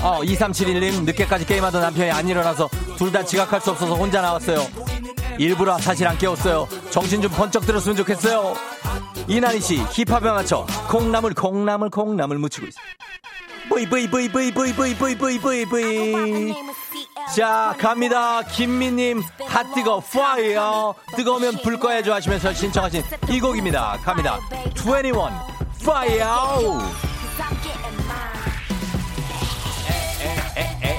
[0.03, 4.65] 어, 2371님, 늦게까지 게임하던 남편이 안 일어나서 둘 다 지각할 수 없어서 혼자 나왔어요.
[5.39, 6.69] 일부러 사실 안 깨웠어요.
[6.91, 8.55] 정신 좀 번쩍 들었으면 좋겠어요.
[9.29, 12.85] 이난희 씨, 힙합에 맞춰 콩나물, 콩나물, 콩나물 무치고 있어요.
[13.69, 16.55] 브이, 브이, 브이, 브이, 브이, 브이, 브이, 브이, 브이, 브이.
[17.37, 18.43] 자, 갑니다.
[18.43, 20.95] 김미님, 핫 뜨거, 파이어.
[21.17, 23.99] 뜨거우면 불 꺼야죠 하시면서 신청하신 이 곡입니다.
[24.03, 24.39] 갑니다.
[24.75, 25.13] 21,
[25.85, 27.08] 파이어.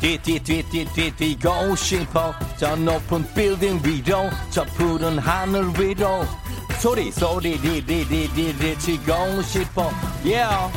[0.00, 6.24] 뛰뛰뛰뛰뛰뛰 고 싶어 저 높은 빌딩 위로 저 푸른 하늘 위로
[6.80, 9.90] 소리 소리 리리리리리 치고 싶어
[10.24, 10.72] yeah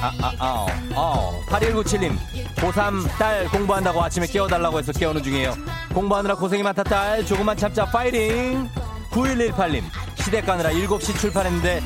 [0.00, 2.16] 아아아 어 8197님
[2.56, 5.54] 고3 딸 공부한다고 아침에 깨워달라고 해서 깨우는 중이에요.
[5.94, 7.24] 공부하느라 고생이 많다 딸.
[7.24, 7.84] 조금만 참자.
[7.86, 8.68] 파이팅
[9.10, 9.82] 9118님
[10.16, 11.82] 시댁 가느라 7시 출발했는데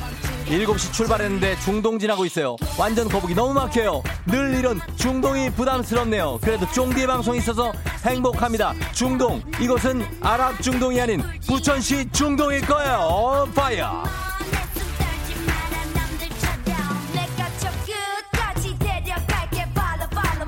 [0.51, 2.57] 7시 출발했는데 중동 지나고 있어요.
[2.79, 4.03] 완전 거북이 너무 막혀요.
[4.27, 6.39] 늘 이런 중동이 부담스럽네요.
[6.43, 7.73] 그래도 쫑디의 방송이 있어서
[8.05, 8.75] 행복합니다.
[8.93, 13.49] 중동, 이곳은 아랍 중동이 아닌 부천시 중동일 거예요.
[13.55, 14.03] 파이어!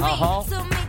[0.00, 0.81] 어허.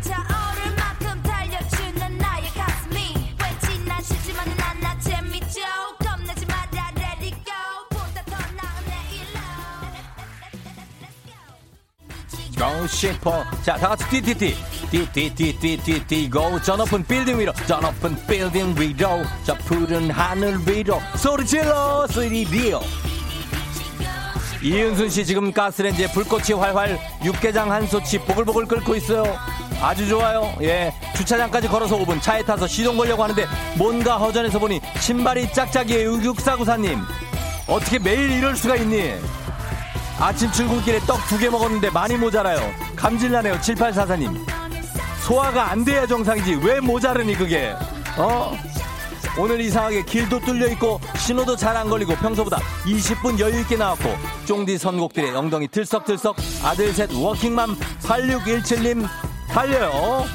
[12.63, 14.55] 고 싶어 자 다같이 띠띠띠
[14.89, 21.45] 띠띠띠띠띠띠 고 저 높은 빌딩 위로 저 높은 빌딩 위로 저 푸른 하늘 위로 소리
[21.45, 22.79] 질러 소리 리오
[24.61, 29.37] 이은순 씨 지금 가스렌지에 불꽃이 활활 육개장 한 솥이 보글보글 끓고 있어요.
[29.81, 30.55] 아주 좋아요.
[30.61, 30.93] 예.
[31.17, 33.45] 주차장까지 걸어서 5분 차에 타서 시동 걸려고 하는데
[33.77, 36.13] 뭔가 허전해서 보니 신발이 짝짝이에요.
[36.23, 36.97] 육사구사님.
[37.67, 39.15] 어떻게 매일 이럴 수가 있니?
[40.19, 42.71] 아침 출근길에 떡 두 개 먹었는데 많이 모자라요.
[42.95, 43.55] 감질나네요.
[43.55, 44.45] 7844님.
[45.25, 46.55] 소화가 안 돼야 정상이지.
[46.63, 47.73] 왜 모자르니 그게?
[48.17, 48.55] 어?
[49.37, 54.77] 오늘 이상하게 길도 뚫려 있고 신호도 잘 안 걸리고 평소보다 20분 여유 있게 나왔고 쫑디
[54.77, 59.07] 선곡들의 엉덩이 들썩들썩 아들 셋 워킹맘 8617님
[59.49, 60.25] 달려요.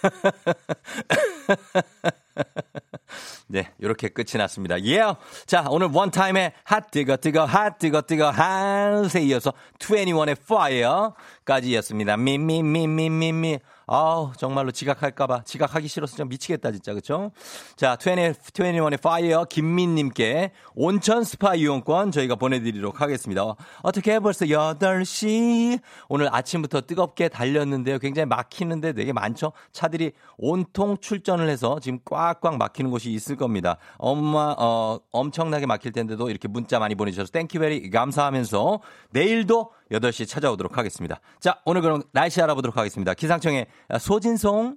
[3.48, 4.80] 네, 이렇게 끝이 났습니다.
[4.84, 5.00] 예.
[5.00, 5.18] Yeah.
[5.46, 12.16] 자, 오늘 원타임의 Hot 뜨거 뜨거 Hot 뜨거 뜨거 Hot에 이어서 2NE1의 Fire까지 이었습니다.
[12.16, 13.58] 미미미미미미.
[13.92, 15.42] 아우, 정말로 지각할까봐.
[15.42, 16.94] 지각하기 싫어서 좀 미치겠다, 진짜.
[16.94, 17.32] 그쵸?
[17.74, 23.56] 자, 20, 2NE1의 Fire 김민님께 온천 스파 이용권 저희가 보내드리도록 하겠습니다.
[23.82, 25.80] 어떻게 벌써 8시?
[26.08, 27.98] 오늘 아침부터 뜨겁게 달렸는데요.
[27.98, 29.50] 굉장히 막히는데 되게 많죠?
[29.72, 33.76] 차들이 온통 출전을 해서 지금 꽉꽉 막히는 곳이 있을 겁니다.
[33.98, 40.28] 엄마, 어, 엄청나게 막힐 텐데도 이렇게 문자 많이 보내주셔서 thank you very 감사하면서 내일도 8시
[40.28, 41.20] 찾아오도록 하겠습니다.
[41.40, 43.14] 자, 오늘 그럼 날씨 알아보도록 하겠습니다.
[43.14, 43.66] 기상청의
[43.98, 44.76] 소진송.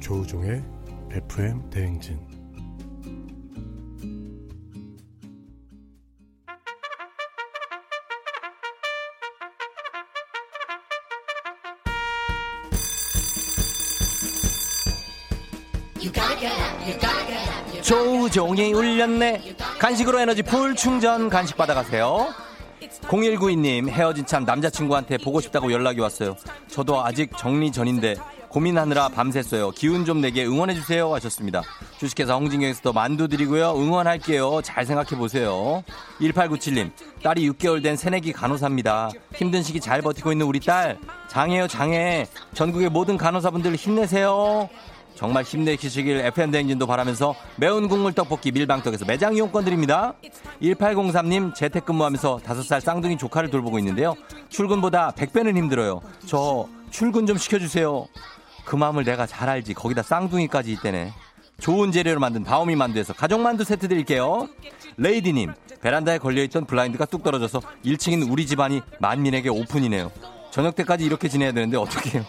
[0.00, 0.64] 조우종의
[1.10, 2.27] FM 대행진
[18.30, 19.56] 종이 울렸네.
[19.78, 22.28] 간식으로 에너지 풀 충전 간식 받아가세요.
[23.02, 26.36] 0192님 헤어진 참 남자친구한테 보고 싶다고 연락이 왔어요.
[26.68, 28.16] 저도 아직 정리 전인데
[28.48, 29.74] 고민하느라 밤샜어요.
[29.74, 31.62] 기운 좀 내게 응원해주세요 하셨습니다.
[31.98, 33.74] 주식회사 홍진경에서 만두 드리고요.
[33.76, 34.62] 응원할게요.
[34.62, 35.82] 잘 생각해보세요.
[36.20, 36.90] 1897님
[37.22, 39.10] 딸이 6개월 된 새내기 간호사입니다.
[39.34, 40.98] 힘든 시기 잘 버티고 있는 우리 딸
[41.28, 42.26] 장해요 장해.
[42.54, 44.68] 전국의 모든 간호사분들 힘내세요.
[45.18, 50.14] 정말 힘내시길 FM대행진도 바라면서 매운 국물 떡볶이 밀방떡에서 매장 이용권 드립니다.
[50.62, 54.14] 1803님 재택근무하면서 5살 쌍둥이 조카를 돌보고 있는데요.
[54.48, 56.02] 출근보다 100배는 힘들어요.
[56.24, 58.06] 저 출근 좀 시켜주세요.
[58.64, 59.74] 그 마음을 내가 잘 알지.
[59.74, 61.12] 거기다 쌍둥이까지 있대네.
[61.58, 64.48] 좋은 재료로 만든 다오미 만두에서 가족 만두 세트 드릴게요.
[64.98, 65.52] 레이디님
[65.82, 70.12] 베란다에 걸려있던 블라인드가 뚝 떨어져서 1층인 우리 집안이 만민에게 오픈이네요.
[70.52, 72.24] 저녁 때까지 이렇게 지내야 되는데 어떻게 해요?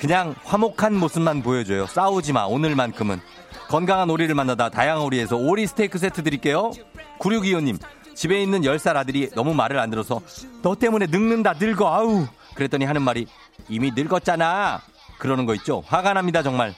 [0.00, 1.86] 그냥 화목한 모습만 보여줘요.
[1.86, 3.20] 싸우지 마, 오늘만큼은.
[3.68, 6.70] 건강한 오리를 만나다 다양한 오리에서 오리 스테이크 세트 드릴게요.
[7.18, 7.78] 9625님,
[8.14, 10.22] 집에 있는 10살 아들이 너무 말을 안 들어서
[10.62, 12.26] 너 때문에 늙는다, 늙어, 아우.
[12.54, 13.26] 그랬더니 하는 말이
[13.68, 14.80] 이미 늙었잖아.
[15.18, 15.82] 그러는 거 있죠?
[15.86, 16.74] 화가 납니다, 정말.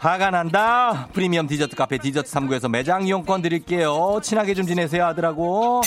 [0.00, 1.06] 화가 난다.
[1.12, 4.18] 프리미엄 디저트 카페 디저트 3구에서 매장 이용권 드릴게요.
[4.20, 5.82] 친하게 좀 지내세요, 아들하고.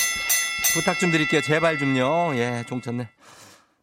[0.73, 1.41] 부탁 좀 드릴게요.
[1.41, 2.31] 제발 좀요.
[2.35, 3.09] 예, 종쳤네.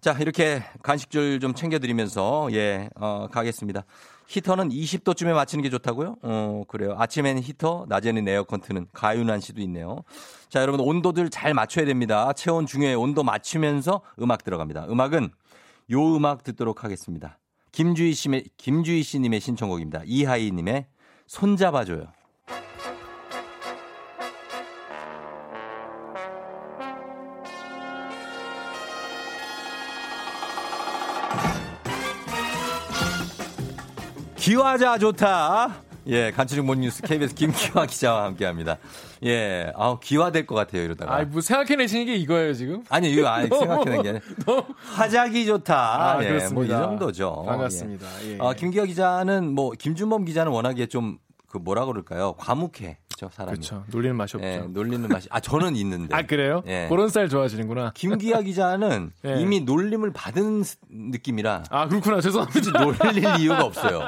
[0.01, 3.85] 자, 이렇게 간식줄 좀 챙겨드리면서, 예, 어, 가겠습니다.
[4.29, 6.17] 히터는 20도쯤에 맞추는 게 좋다고요?
[6.23, 6.95] 어, 그래요.
[6.97, 10.05] 아침에는 히터, 낮에는 에어컨 트는 가윤한 씨도 있네요.
[10.51, 12.33] 자, 여러분 온도들 잘 맞춰야 됩니다.
[12.35, 14.87] 체온 중요해 온도 맞추면서 음악 들어갑니다.
[14.89, 15.31] 음악은
[15.91, 17.39] 요 음악 듣도록 하겠습니다.
[17.73, 20.03] 김주희 씨의, 김주희 씨님의 신청곡입니다.
[20.05, 20.87] 이하이 님의
[21.27, 22.13] 손잡아줘요.
[34.39, 35.83] 기화자 좋다.
[36.07, 38.79] 예, 간추린 모닝뉴스 KBS 김기화 기자와 함께 합니다.
[39.25, 41.15] 예, 아우, 기화될 것 같아요, 이러다가.
[41.17, 42.83] 아, 뭐 생각해내시는 게 이거예요, 지금?
[42.89, 44.25] 아니, 이거 아니, 생각해낸 게 아니라.
[44.95, 45.75] 화작이 좋다.
[46.17, 46.55] 아, 예, 그렇습니다.
[46.55, 47.45] 뭐이 정도죠.
[47.47, 48.07] 반갑습니다.
[48.25, 48.33] 예.
[48.35, 48.37] 예.
[48.39, 51.19] 어, 김기화 기자는 뭐, 김준범 기자는 워낙에 좀,
[51.49, 52.35] 그 뭐라 그럴까요?
[52.39, 52.99] 과묵해.
[53.19, 53.57] 저 사람이.
[53.57, 53.83] 그렇죠.
[53.91, 54.47] 놀리는 맛이 없죠.
[54.49, 55.27] 예, 놀리는 맛이.
[55.33, 56.15] 아, 저는 있는데.
[56.15, 56.63] 아, 그래요?
[56.69, 56.87] 예.
[56.89, 57.91] 그런 스타일 좋아하시는구나.
[57.99, 59.41] 김기아 기자는 예.
[59.41, 62.21] 이미 놀림을 받은 스- 느낌이라 아, 그렇구나.
[62.21, 62.81] 죄송합니다.
[62.85, 64.03] 놀릴 이유가 없어요.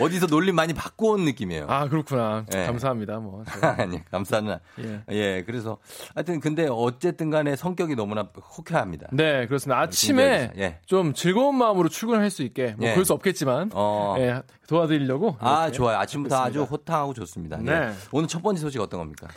[0.00, 1.66] 어디서 놀림 많이 받고 온 느낌이에요.
[1.68, 2.44] 아, 그렇구나.
[2.56, 2.64] 예.
[2.66, 3.18] 감사합니다.
[3.20, 3.44] 뭐.
[3.60, 4.56] 저- 아니, 감사는.
[4.80, 5.02] 예.
[5.12, 5.44] 예.
[5.46, 5.78] 그래서
[6.16, 9.06] 하여튼 근데 어쨌든 간에 성격이 너무나 호쾌합니다.
[9.12, 9.78] 네, 그렇습니다.
[9.80, 10.60] 아침에 김기아 기자.
[10.64, 10.78] 예.
[10.86, 12.92] 좀 즐거운 마음으로 출근할 수 있게 뭐 예.
[12.94, 14.16] 그럴 수 없겠지만 어.
[14.18, 15.98] 예, 도와드리려고 아, 좋아요.
[15.98, 16.70] 아침부터 아주 했습니다.
[16.72, 17.58] 호탕하고 좋습니다.
[17.58, 17.70] 네.
[17.72, 17.92] 예.
[18.10, 19.28] 오늘 첫 번째 소식 어떤 겁니까?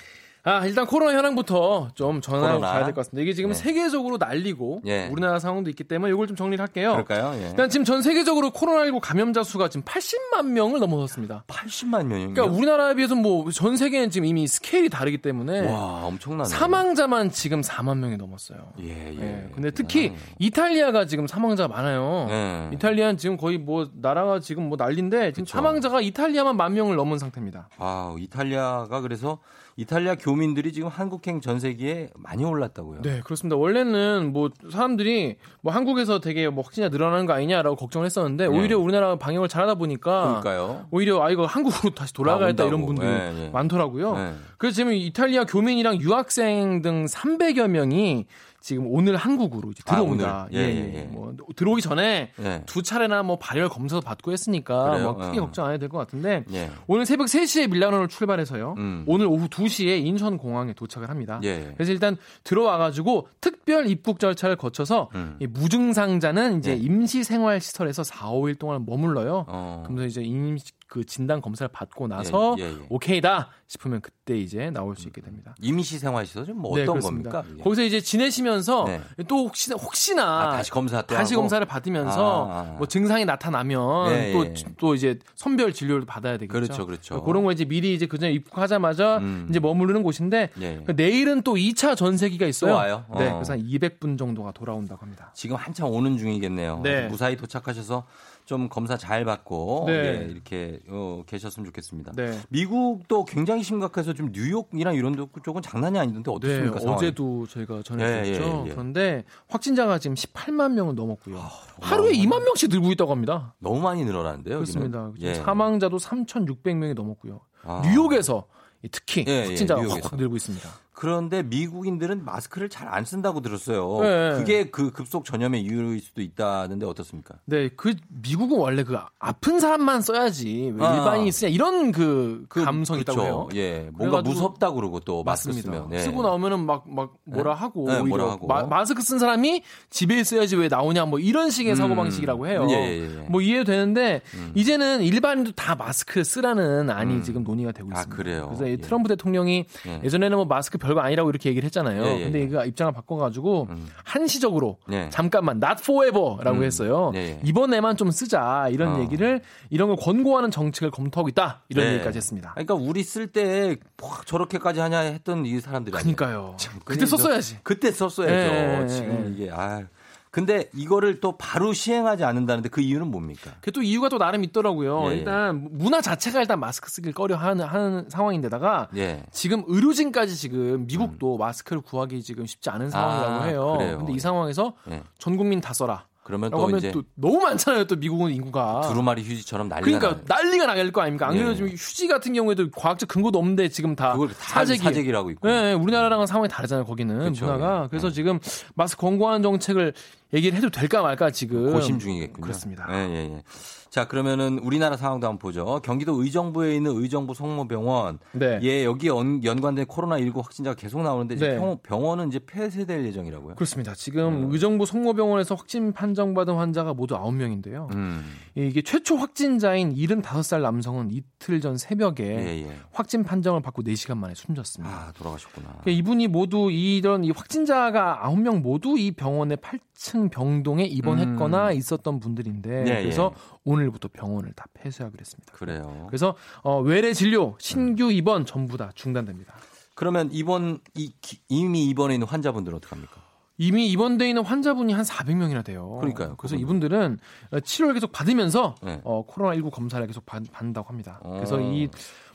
[0.43, 3.21] 아, 일단 코로나 현황부터 좀 전하고 가야 될 것 같습니다.
[3.21, 3.53] 이게 지금 예.
[3.53, 5.07] 세계적으로 난리고 예.
[5.11, 6.91] 우리나라 상황도 있기 때문에 이걸 좀 정리를 할게요.
[6.91, 7.33] 그럴까요?
[7.41, 7.49] 예.
[7.49, 11.43] 일단 지금 전 세계적으로 코로나19 감염자 수가 지금 80만 명을 넘어섰습니다.
[11.47, 12.33] 80만 명이요?
[12.33, 16.47] 그러니까 우리나라에 비해서 뭐 전 세계는 지금 이미 스케일이 다르기 때문에 와, 엄청나네.
[16.49, 18.59] 사망자만 지금 4만 명이 넘었어요.
[18.81, 19.21] 예, 예.
[19.21, 19.49] 예.
[19.53, 20.19] 근데 특히 아.
[20.39, 22.27] 이탈리아가 지금 사망자가 많아요.
[22.29, 22.69] 예.
[22.73, 25.57] 이탈리아는 지금 거의 뭐 나라가 지금 뭐 난리인데 지금 그쵸.
[25.57, 27.69] 사망자가 이탈리아만 만 명을 넘은 상태입니다.
[27.77, 29.39] 아, 이탈리아가 그래서
[29.80, 33.01] 이탈리아 교민들이 지금 한국행 전세기에 많이 올랐다고요.
[33.01, 33.55] 네, 그렇습니다.
[33.55, 38.57] 원래는 뭐 사람들이 뭐 한국에서 되게 뭐 확진자 늘어나는 거 아니냐라고 걱정을 했었는데 네.
[38.57, 40.86] 오히려 우리나라 방역을 잘하다 보니까 그러니까요.
[40.91, 43.49] 오히려 아 이거 한국으로 다시 돌아가야겠다 이런 분들이 네, 네.
[43.51, 44.15] 많더라고요.
[44.17, 44.34] 네.
[44.57, 48.25] 그래서 지금 이탈리아 교민이랑 유학생 등 300여 명이
[48.62, 50.28] 지금 오늘 한국으로 이제 들어옵니다.
[50.30, 51.01] 아, 예, 예, 예, 예.
[51.03, 52.64] 뭐 들어오기 전에 예.
[52.66, 55.14] 두 차례나 뭐 발열 검사도 받고 했으니까 그래요?
[55.14, 55.43] 뭐 크게 어.
[55.43, 56.70] 걱정 안 해도 될 것 같은데 예.
[56.88, 58.76] 오늘 새벽 3시에 밀라노를 출발해서요.
[58.78, 59.03] 음.
[59.07, 61.39] 오늘 오후 2시에 인천 공항에 도착을 합니다.
[61.43, 61.72] 예.
[61.76, 65.38] 그래서 일단 들어와 가지고 특별 입국 절차를 거쳐서 음.
[65.39, 69.45] 무증상자는 이제 임시 생활 시설에서 4, 5일 동안 머물러요.
[69.47, 69.84] 어.
[69.86, 72.77] 그러면서 이제 임시 그 진단 검사를 받고 나서 예, 예, 예.
[72.89, 75.53] 오케이다 싶으면 그때 이제 나올 수 있게 됩니다.
[75.61, 77.43] 임시 생활시설은 뭐 네, 어떤 네, 겁니까?
[77.63, 79.01] 거기서 이제 지내시면서 네.
[79.27, 81.43] 또 혹시 혹시나 아, 다시 검사 다시 하고?
[81.43, 82.63] 검사를 받으면서 아, 아.
[82.79, 84.53] 뭐 증상이 나타나면 예, 또또 예.
[84.77, 86.53] 또 이제 선별 진료를 받아야 되겠죠.
[86.53, 87.23] 그렇죠, 그렇죠.
[87.23, 89.45] 그런 거 이제 미리 이제 그전에 입국하자마자 음.
[89.47, 90.81] 이제 머무르는 곳인데 예.
[90.87, 92.73] 그 내일은 또 2차 전세기가 있어요.
[92.73, 93.05] 와요?
[93.15, 93.35] 네, 어.
[93.35, 95.31] 그래서 한 200분 정도가 돌아온다고 합니다.
[95.35, 96.81] 지금 한참 오는 중이겠네요.
[96.83, 97.07] 네.
[97.07, 98.07] 무사히 도착하셔서
[98.49, 99.93] 좀 검사 잘 받고 네.
[99.93, 102.13] 예, 이렇게 어, 계셨으면 좋겠습니다.
[102.15, 102.39] 네.
[102.49, 106.79] 미국도 굉장히 심각해서 좀 뉴욕이랑 이런 쪽은 장난이 아니던데 어떻습니까?
[106.79, 108.43] 네, 어제도 저희가 전해드렸죠.
[108.43, 111.37] 예, 예, 예, 그런데 확진자가 지금 18만 명을 넘었고요.
[111.37, 113.53] 아, 하루에 2만 명씩 늘고 있다고 합니다.
[113.59, 114.55] 너무 많이 늘어나는데요.
[114.55, 115.11] 그렇습니다.
[115.19, 115.35] 예.
[115.35, 117.41] 사망자도 3,600명이 넘었고요.
[117.61, 117.83] 아.
[117.85, 118.47] 뉴욕에서
[118.91, 120.67] 특히 예, 확진자가 확 늘고 있습니다.
[120.99, 123.99] 그런데 미국인들은 마스크를 잘 안 쓴다고 들었어요.
[124.01, 124.31] 네.
[124.37, 127.35] 그게 그 급속 전염의 이유일 수도 있다는데 어떻습니까?
[127.45, 130.95] 네, 그 미국은 원래 그 아픈 사람만 써야지 아.
[130.95, 133.01] 일반인이 쓰냐 이런 그, 그 감성이.
[133.01, 133.49] 있다고 해요.
[133.53, 135.71] 예, 뭔가 무섭다 그러고 또 마스크 맞습니다.
[135.71, 135.99] 쓰면 네.
[135.99, 137.59] 쓰고 나오면은 막 막 뭐라 네.
[137.59, 141.75] 하고 네, 뭐라 하고 마, 스크쓴 사람이 집에 있어야지 왜 나오냐 뭐 이런 식의 음.
[141.75, 142.67] 사고 방식이라고 해요.
[142.69, 143.07] 예, 예, 예.
[143.29, 144.51] 뭐 이해도 되는데 음.
[144.55, 147.23] 이제는 일반인도 다 마스크 쓰라는 안이 음.
[147.23, 148.13] 지금 논의가 되고 아, 있습니다.
[148.13, 148.45] 아, 그래요.
[148.47, 148.77] 그래서 예.
[148.77, 149.65] 트럼프 대통령이
[150.03, 150.09] 예.
[150.09, 152.03] 전에는 뭐 마스크 별거 아니라고 이렇게 얘기를 했잖아요.
[152.03, 153.87] 예, 예, 근데 이거 입장을 바꿔가지고 음.
[154.03, 155.09] 한시적으로 예.
[155.09, 156.63] 잠깐만 not forever라고 음.
[156.63, 157.11] 했어요.
[157.15, 157.39] 예, 예.
[157.43, 158.99] 이번에만 좀 쓰자 이런 어.
[159.01, 161.93] 얘기를 이런 걸 권고하는 정책을 검토하고 있다 이런 네.
[161.95, 162.51] 얘기까지 했습니다.
[162.53, 163.77] 그러니까 우리 쓸 때
[164.25, 166.55] 저렇게까지 하냐 했던 이 사람들이 그러니까요.
[166.85, 167.59] 그때 썼어야지.
[167.63, 168.87] 그때 썼어야죠.
[168.87, 169.83] 지금 이게 아.
[170.32, 173.51] 근데 이거를 또 바로 시행하지 않는다는데 그 이유는 뭡니까?
[173.61, 175.05] 그 또 이유가 또 나름 있더라고요.
[175.05, 175.15] 예, 예.
[175.17, 179.23] 일단 문화 자체가 일단 마스크 쓰길 꺼려 하는, 하는 상황인데다가 예.
[179.32, 181.39] 지금 의료진까지 지금 미국도 음.
[181.39, 183.75] 마스크를 구하기 지금 쉽지 않은 상황이라고 아, 해요.
[183.77, 183.97] 그래요.
[183.99, 185.01] 근데 이 상황에서 예.
[185.17, 186.05] 전 국민 다 써라.
[186.23, 187.86] 그러면 또 이제 또 너무 많잖아요.
[187.86, 190.41] 또 미국은 인구가 두루마리 휴지처럼 난리가 그러니까 나요.
[190.43, 191.27] 난리가 나게 거 아닙니까?
[191.27, 191.55] 안 그래도 예.
[191.55, 195.47] 지금 휴지 같은 경우에도 과학적 근거도 없는데 지금 다 사재기 사재기라고 있고.
[195.47, 196.86] 네, 우리나라랑은 상황이 다르잖아요.
[196.86, 197.45] 거기는 그렇죠.
[197.45, 198.13] 문화가 그래서 네.
[198.13, 198.39] 지금
[198.75, 199.93] 마스크 권고하는 정책을
[200.34, 202.41] 얘기를 해도 될까 말까 지금 고심 중이겠군요.
[202.41, 202.88] 그렇습니다.
[202.91, 203.43] 예, 예, 예.
[203.89, 205.82] 자, 그러면은 우리나라 상황도 한번 보죠.
[205.84, 208.19] 경기도 의정부에 있는 의정부 성모병원.
[208.34, 208.59] 네.
[208.61, 211.77] 예, 여기 연, 연관된 코로나19 확진자가 계속 나오는데 이제 네.
[211.82, 213.55] 병원은 이제 폐쇄될 예정이라고요.
[213.55, 213.95] 그렇습니다.
[213.95, 214.51] 지금 음.
[214.51, 217.91] 의정부 성모병원에서 확진 판정받은 환자가 모두 9명인데요.
[217.95, 218.23] 음.
[218.53, 222.77] 이게 최초 확진자인 75살 남성은 이틀 전 새벽에 예, 예.
[222.91, 224.93] 확진 판정을 받고 4시간 만에 숨졌습니다.
[224.93, 225.67] 아, 돌아가셨구나.
[225.82, 231.73] 그러니까 이분이 모두 이런 이 확진자가 9명 모두 이 병원의 8 층 병동에 입원했거나 음.
[231.73, 233.59] 있었던 분들인데 예, 그래서 예.
[233.65, 235.51] 오늘부터 병원을 다 폐쇄하기로 했습니다.
[235.51, 236.05] 그래요.
[236.07, 239.53] 그래서 어, 외래 진료, 신규 입원 전부 다 중단됩니다.
[239.95, 241.11] 그러면 입원 이,
[241.49, 243.13] 이미 입원해 있는 환자분들은 어떡합니까?
[243.57, 245.97] 이미 입원돼 있는 환자분이 한 400명이나 돼요.
[245.99, 246.37] 그러니까요.
[246.37, 247.19] 그래서 이분들은
[247.65, 249.01] 치료를 계속 받으면서 네.
[249.03, 251.19] 어, 코로나19 검사를 계속 받, 받는다고 합니다.
[251.23, 251.33] 어.
[251.33, 251.89] 그래서 이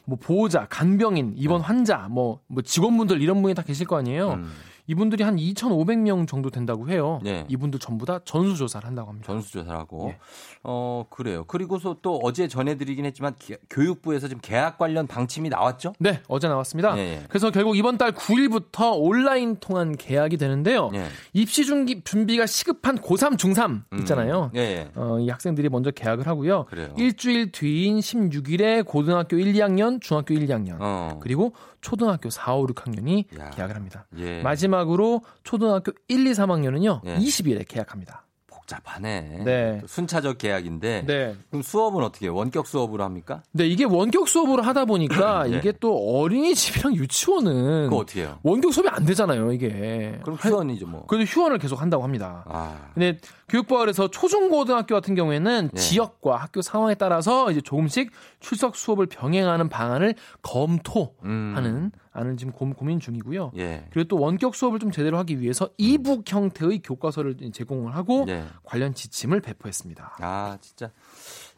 [0.07, 1.67] 뭐 보호자, 간병인, 입원 네.
[1.67, 4.33] 환자, 뭐, 뭐 직원분들 이런 분이 다 계실 거 아니에요.
[4.35, 4.53] 음.
[4.87, 7.21] 이분들이 한 2,500명 정도 된다고 해요.
[7.23, 7.45] 네.
[7.49, 9.27] 이분들 전부 다 전수 조사를 한다고 합니다.
[9.27, 10.09] 전수 조사를 하고.
[10.09, 10.19] 네.
[10.63, 11.45] 어, 그래요.
[11.47, 15.95] 그리고서 또 어제 전해드리긴 했지만 기, 교육부에서 지금 계약 관련 방침이 나왔죠?
[15.99, 16.95] 네, 어제 나왔습니다.
[16.95, 17.23] 네.
[17.29, 20.91] 그래서 결국 이번 달 9일부터 온라인 통한 계약이 되는데요.
[20.93, 21.07] 네.
[21.33, 23.99] 입시 준비, 준비가 시급한 고3, 중3 음.
[24.01, 24.51] 있잖아요.
[24.55, 24.91] 음.
[24.97, 26.65] 어, 이 학생들이 먼저 계약을 하고요.
[26.67, 26.95] 그래요.
[26.99, 31.19] 일주일 뒤인 16일에 고등학교 1, 2학년, 중학교 1, 2학년, 어.
[31.23, 31.53] 그리고
[31.85, 33.51] 초등학교 4, 5, 6학년이 야.
[33.51, 34.07] 계약을 합니다.
[34.17, 34.41] 예.
[34.41, 37.03] 마지막으로 초등학교 1, 2, 3학년은요.
[37.05, 37.17] 예.
[37.19, 38.25] 20일에 계약합니다.
[38.47, 39.43] 복잡하네.
[39.45, 39.83] 네.
[39.87, 41.05] 순차적 계약인데.
[41.07, 41.37] 네.
[41.51, 42.35] 그럼 수업은 어떻게 해요?
[42.35, 43.43] 원격 수업으로 합니까?
[43.53, 45.59] 네, 이게 원격 수업으로 하다 보니까 네.
[45.59, 48.39] 이게 또 어린이집이랑 유치원은 그 어떻게 해요?
[48.43, 50.19] 원격 수업이 안 되잖아요, 이게.
[50.23, 51.05] 그럼 휴원이죠, 뭐.
[51.05, 52.45] 그래도 휴원을 계속 한다고 합니다.
[52.49, 52.89] 아.
[52.95, 53.19] 근데
[53.49, 55.81] 교육부에서 초중고등학교 같은 경우에는 네.
[55.81, 61.91] 지역과 학교 상황에 따라서 이제 조금씩 출석 수업을 병행하는 방안을 검토하는 음.
[62.13, 63.53] 안을 지금 고민 중이고요.
[63.57, 63.87] 예.
[63.93, 68.45] 그리고 또 원격 수업을 좀 제대로 하기 위해서 이북 형태의 교과서를 제공을 하고 예.
[68.63, 70.19] 관련 지침을 배포했습니다.
[70.21, 70.91] 아 진짜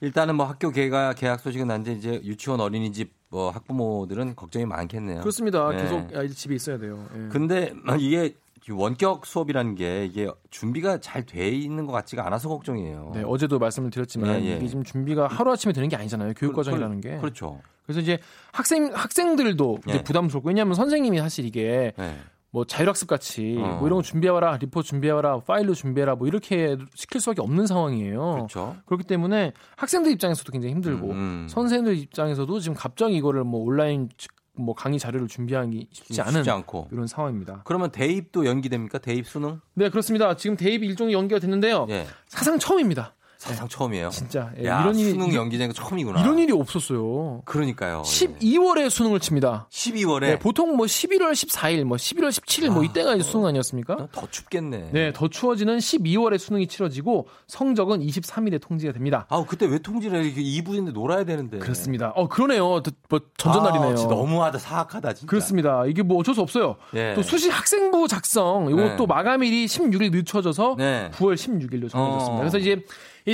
[0.01, 5.21] 일단은 뭐 학교 개가 계약 소식은 난데 이제 유치원 어린이집 뭐 학부모들은 걱정이 많겠네요.
[5.21, 5.69] 그렇습니다.
[5.71, 5.83] 네.
[5.83, 7.07] 계속 집에 있어야 돼요.
[7.15, 7.29] 예.
[7.29, 8.35] 근데 이게
[8.73, 13.13] 원격 수업이라는 게 이게 준비가 잘 돼 있는 것 같지가 않아서 걱정이에요.
[13.15, 14.57] 네, 어제도 말씀을 드렸지만 예, 예.
[14.57, 16.35] 이게 지금 준비가 하루 아침에 되는 게 아니잖아요.
[16.37, 17.17] 교육 과정이라는 게.
[17.19, 17.61] 그렇죠.
[17.85, 18.19] 그래서 이제
[18.53, 20.03] 학생 학생들도 이제 예.
[20.03, 22.17] 부담스럽고 왜냐하면 선생님이 사실 이게 예.
[22.51, 23.77] 뭐 자율학습 같이 어.
[23.79, 28.33] 뭐 이런 거 준비해와라 리포트 준비해와라 파일로 준비해라 뭐 이렇게 시킬 수밖에 없는 상황이에요.
[28.35, 28.77] 그렇죠.
[28.87, 31.47] 그렇기 때문에 학생들 입장에서도 굉장히 힘들고 음, 음.
[31.49, 34.09] 선생님들 입장에서도 지금 갑자기 이거를 뭐 온라인
[34.57, 36.89] 뭐 강의 자료를 준비하기 쉽지 않은 쉽지 않고.
[36.93, 37.63] 이런 상황입니다.
[37.65, 38.99] 그러면 대입도 연기됩니까?
[38.99, 39.61] 대입 수능?
[39.75, 40.37] 네 그렇습니다.
[40.37, 41.87] 지금 대입 일종이 연기가 됐는데요.
[41.91, 42.07] 예.
[42.29, 43.15] 사상 처음입니다.
[43.39, 44.09] 사상 처음이에요.
[44.11, 46.21] 진짜 예, 야, 이런 일이 수능 거 처음이구나.
[46.21, 47.43] 이런 일이 없었어요.
[47.45, 48.03] 그러니까요.
[48.03, 49.69] 12월에 수능을 칩니다.
[49.71, 54.09] 12월에 네, 보통 뭐 11월 14일, 뭐 11월 17일 뭐 아, 이때가 이제 수능 아니었습니까?
[54.11, 54.91] 더 춥겠네.
[54.93, 59.27] 네, 더 추워지는 12월에 수능이 치러지고 성적은 23일에 통지가 됩니다.
[59.29, 60.33] 아, 그때 왜 통지를 해?
[60.35, 61.59] 2부인데 놀아야 되는데.
[61.59, 62.13] 그렇습니다.
[62.17, 62.81] 어, 그러네요.
[63.09, 63.91] 뭐 전전날이네요.
[63.91, 64.59] 아, 너무하다.
[64.59, 65.31] 사악하다 진짜.
[65.31, 65.85] 그렇습니다.
[65.87, 66.77] 이게 뭐 어쩔 수 없어요.
[66.93, 67.15] 네.
[67.15, 69.07] 또 수시 학생부 작성 이것도 네.
[69.07, 71.11] 마감일이 16일 늦춰져서 네.
[71.15, 72.35] 9월 16일로 정해졌습니다.
[72.35, 72.39] 어.
[72.39, 72.81] 그래서 이제 이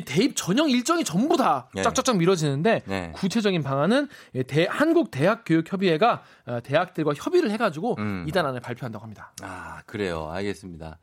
[0.01, 1.83] 대입 전형 일정이 전부 다 네.
[1.83, 3.13] 쫙쫙쫙 미뤄지는데 네.
[3.15, 4.09] 구체적인 방안은
[4.47, 8.25] 대, 한국 대학 교육 협의회가 어, 대학들과 협의를 해가지고 음.
[8.29, 9.33] 이단 안을 발표한다고 합니다.
[9.43, 10.99] 아 그래요, 알겠습니다.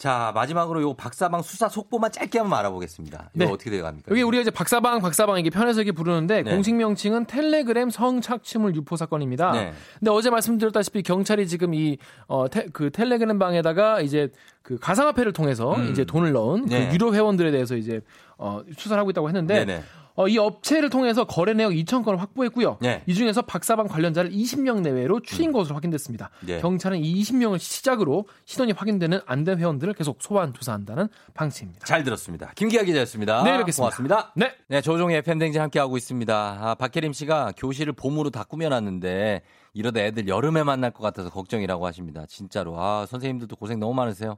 [0.00, 3.32] 자, 마지막으로 요 박사방 수사 속보만 짧게 한번 알아보겠습니다.
[3.34, 3.50] 이거 네.
[3.50, 4.10] 어떻게 돼갑니까?
[4.10, 6.50] 여기 우리가 이제 박사방, 박사방 이게 편해서 이렇게 부르는데 네.
[6.50, 9.52] 공식 명칭은 텔레그램 성착취물 유포 사건입니다.
[9.52, 9.74] 네.
[9.98, 11.98] 근데 어제 말씀드렸다시피 경찰이 지금 이,
[12.28, 14.30] 어, 테, 그 텔레그램 방에다가 이제
[14.62, 15.90] 그 가상화폐를 통해서 음.
[15.90, 16.90] 이제 돈을 넣은 그 네.
[16.94, 18.00] 유료 회원들에 대해서 이제
[18.38, 19.82] 어, 수사를 하고 있다고 했는데 네네.
[20.14, 22.78] 어, 이 업체를 통해서 거래 내역 2천 건을 확보했고요.
[22.80, 23.02] 네.
[23.06, 25.52] 이 중에서 박사방 관련자를 20명 내외로 추린 음.
[25.52, 26.30] 것으로 확인됐습니다.
[26.40, 26.60] 네.
[26.60, 31.86] 경찰은 이 20명을 시작으로 신원이 확인되는 안된 회원들을 계속 소환 조사한다는 방침입니다.
[31.86, 32.52] 잘 들었습니다.
[32.54, 33.42] 김기아 기자였습니다.
[33.44, 33.82] 네, 뵙겠습니다.
[33.82, 34.32] 고맙습니다.
[34.36, 34.52] 네.
[34.68, 36.58] 네, 조종의 팬댕진 함께 하고 있습니다.
[36.60, 39.42] 아, 박혜림 씨가 교실을 봄으로 다 꾸며놨는데
[39.72, 42.26] 이러다 애들 여름에 만날 것 같아서 걱정이라고 하십니다.
[42.26, 42.78] 진짜로.
[42.78, 44.36] 아, 선생님들도 고생 너무 많으세요.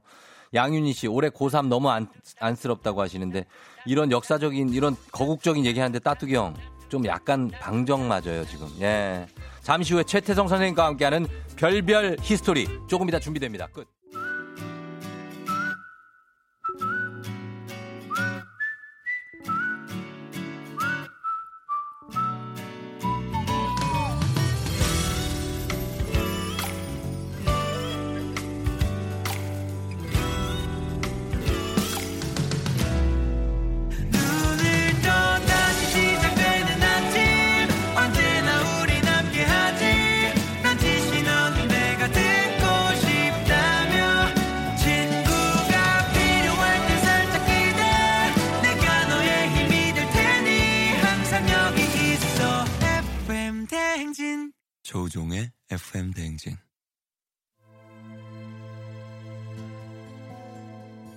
[0.53, 2.07] 양윤희 씨 올해 고3 너무 안,
[2.39, 3.45] 안쓰럽다고 하시는데
[3.85, 6.53] 이런 역사적인 이런 거국적인 얘기하는데 따뚜기 형
[6.93, 8.67] 좀 약간 방정 맞아요 지금.
[8.79, 9.25] 예.
[9.61, 11.25] 잠시 후에 최태성 선생님과 함께하는
[11.55, 13.65] 별별 히스토리 조금 이따 준비됩니다.
[13.65, 13.87] 끝.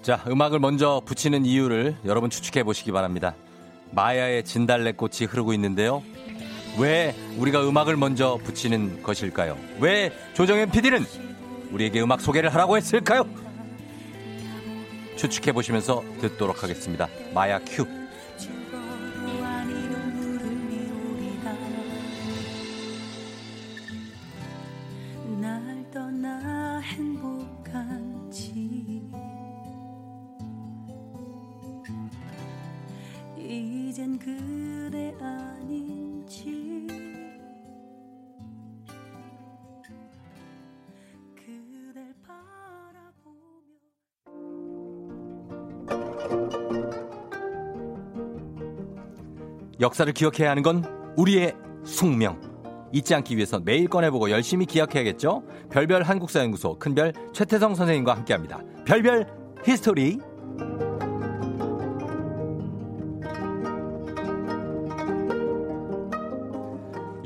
[0.06, 3.34] 자, 음악을 먼저 붙이는 이유를 여러분 추측해 보시기 바랍니다.
[3.90, 6.00] 마야의 진달래꽃이 흐르고 있는데요.
[6.78, 9.58] 왜 우리가 음악을 먼저 붙이는 것일까요?
[9.80, 11.04] 왜 조정현 PD는
[11.72, 13.28] 우리에게 음악 소개를 하라고 했을까요?
[15.16, 17.08] 추측해 보시면서 듣도록 하겠습니다.
[17.34, 17.84] 마야 큐.
[49.80, 50.84] 역사를 기억해야 하는 건
[51.16, 51.54] 우리의
[51.84, 52.40] 숙명.
[52.92, 55.42] 잊지 않기 위해서 매일 꺼내보고 열심히 기억해야겠죠?
[55.70, 58.60] 별별 한국사연구소 큰별 최태성 선생님과 함께합니다.
[58.84, 59.26] 별별
[59.64, 60.18] 히스토리.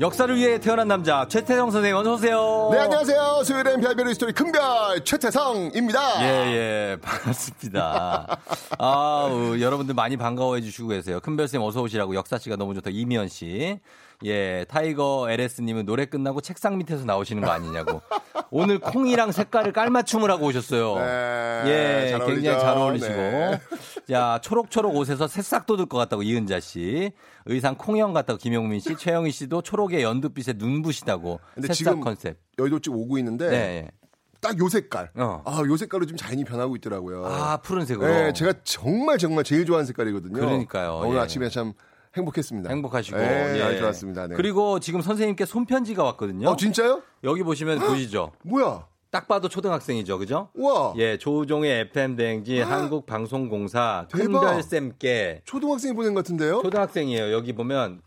[0.01, 2.69] 역사를 위해 태어난 남자 최태성 선생님 어서 오세요.
[2.71, 3.43] 네 안녕하세요.
[3.45, 6.23] 수요일엔 별별 스토리 큰별 최태성입니다.
[6.23, 8.39] 예예 예, 반갑습니다.
[8.79, 9.29] 아
[9.59, 11.19] 여러분들 많이 반가워해 주시고 계세요.
[11.19, 13.79] 큰별 쌤 어서 오시라고 역사 씨가 너무 좋다 이미연 씨.
[14.25, 18.01] 예, 타이거 LS님은 노래 끝나고 책상 밑에서 나오시는 거 아니냐고.
[18.51, 20.95] 오늘 콩이랑 색깔을 깔맞춤을 하고 오셨어요.
[20.95, 21.63] 네,
[22.05, 23.13] 예, 잘 굉장히 잘 어울리시고.
[23.13, 23.59] 네.
[24.07, 27.11] 자, 초록초록 옷에서 새싹 돋을 것 같다고 이은자 씨.
[27.45, 28.95] 의상 콩형 같다고 김용민 씨.
[28.95, 31.39] 최영희 씨도 초록의 연두빛에 눈부시다고.
[31.53, 32.37] 근데 새싹 지금 컨셉.
[32.59, 33.49] 여의도 쪽 오고 있는데.
[33.49, 33.91] 네.
[34.41, 35.11] 딱요 색깔.
[35.15, 35.41] 어.
[35.45, 37.25] 아, 요 색깔로 좀 자연이 변하고 있더라고요.
[37.25, 38.07] 아, 푸른색으로.
[38.07, 40.33] 네, 제가 정말 정말 제일 좋아하는 색깔이거든요.
[40.33, 41.01] 그러니까요.
[41.03, 41.19] 오늘 예.
[41.21, 41.73] 아침에 참
[42.15, 42.69] 행복했습니다.
[42.69, 43.17] 행복하시고.
[43.17, 43.77] 네, 예.
[43.77, 44.27] 좋았습니다.
[44.27, 44.35] 네.
[44.35, 46.49] 그리고 지금 선생님께 손편지가 왔거든요.
[46.49, 47.01] 어, 진짜요?
[47.23, 48.31] 여기 보시면 보이죠?
[48.43, 48.85] 뭐야?
[49.11, 50.49] 딱 봐도 초등학생이죠, 그죠?
[50.57, 50.93] 와.
[50.97, 56.61] 예, 조종의 FM 대행지 한국 방송공사 큰별 쌤께 초등학생이 보낸 것 같은데요?
[56.61, 57.33] 초등학생이에요.
[57.33, 58.01] 여기 보면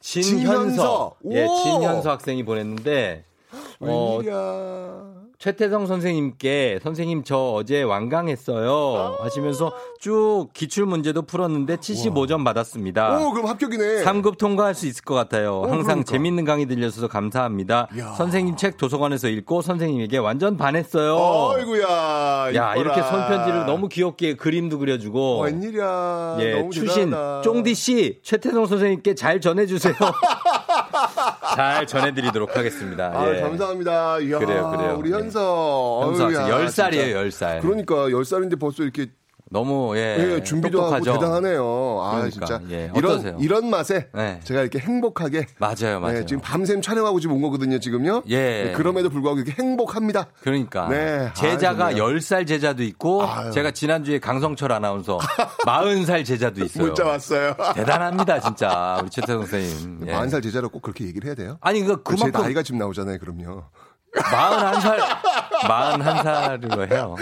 [0.00, 1.16] 진현서, 진현서.
[1.32, 3.33] 예, 진현서 학생이 보냈는데 어,
[3.80, 5.14] 웬일이야.
[5.36, 13.18] 최태성 선생님께 선생님 저 어제 완강했어요 하시면서 쭉 기출 문제도 풀었는데 75점 받았습니다.
[13.18, 14.04] 오 그럼 합격이네.
[14.04, 15.58] 3급 통과할 수 있을 것 같아요.
[15.60, 16.10] 오, 항상 그러니까.
[16.12, 17.88] 재밌는 강의 들려줘서 감사합니다.
[17.98, 18.12] 야.
[18.14, 21.18] 선생님 책 도서관에서 읽고 선생님에게 완전 반했어요.
[21.56, 22.54] 아이고야.
[22.54, 25.40] 야 이렇게 손편지를 너무 귀엽게 그림도 그려주고.
[25.42, 26.36] 웬일이야.
[26.40, 27.12] 예 추신
[27.42, 29.94] 쫑디 씨 최태성 선생님께 잘 전해주세요.
[31.54, 33.12] 잘 전해드리도록 하겠습니다.
[33.14, 33.40] 아, 예.
[33.40, 34.18] 감사합니다.
[34.20, 34.96] 이야, 그래요, 그래요.
[34.98, 36.00] 우리 현서.
[36.02, 36.06] 예.
[36.06, 37.60] 현서 학생 10살이에요, 10살.
[37.60, 39.06] 그러니까 10살인데 벌써 이렇게
[39.54, 41.12] 너무 예, 예 준비도 똑똑하죠.
[41.12, 42.00] 하고 대단하네요.
[42.02, 43.38] 아 그러니까, 진짜 예, 이런?
[43.38, 44.40] 이런 맛에 네.
[44.42, 46.18] 제가 이렇게 행복하게 맞아요, 맞아요.
[46.18, 48.24] 네, 지금 밤샘 촬영하고 지금 온 거거든요, 지금요.
[48.26, 48.64] 예.
[48.64, 50.26] 네, 그럼에도 불구하고 이렇게 행복합니다.
[50.42, 51.30] 그러니까 네.
[51.34, 53.52] 제자가 아, 10살 제자도 있고 아유.
[53.52, 55.18] 제가 지난주에 강성철 아나운서
[55.64, 56.86] 40살 제자도 있어요.
[56.86, 57.54] 문자 왔어요.
[57.76, 58.98] 대단합니다, 진짜.
[59.00, 60.08] 우리 최태성 선생님.
[60.08, 60.12] 예.
[60.12, 61.58] 40살 제자로 꼭 그렇게 얘기를 해야 돼요?
[61.60, 63.62] 아니, 그 그만큼 제 나이가 지금 나오잖아요, 그럼요.
[64.16, 64.98] 41살,
[65.62, 67.16] 41살로 해요.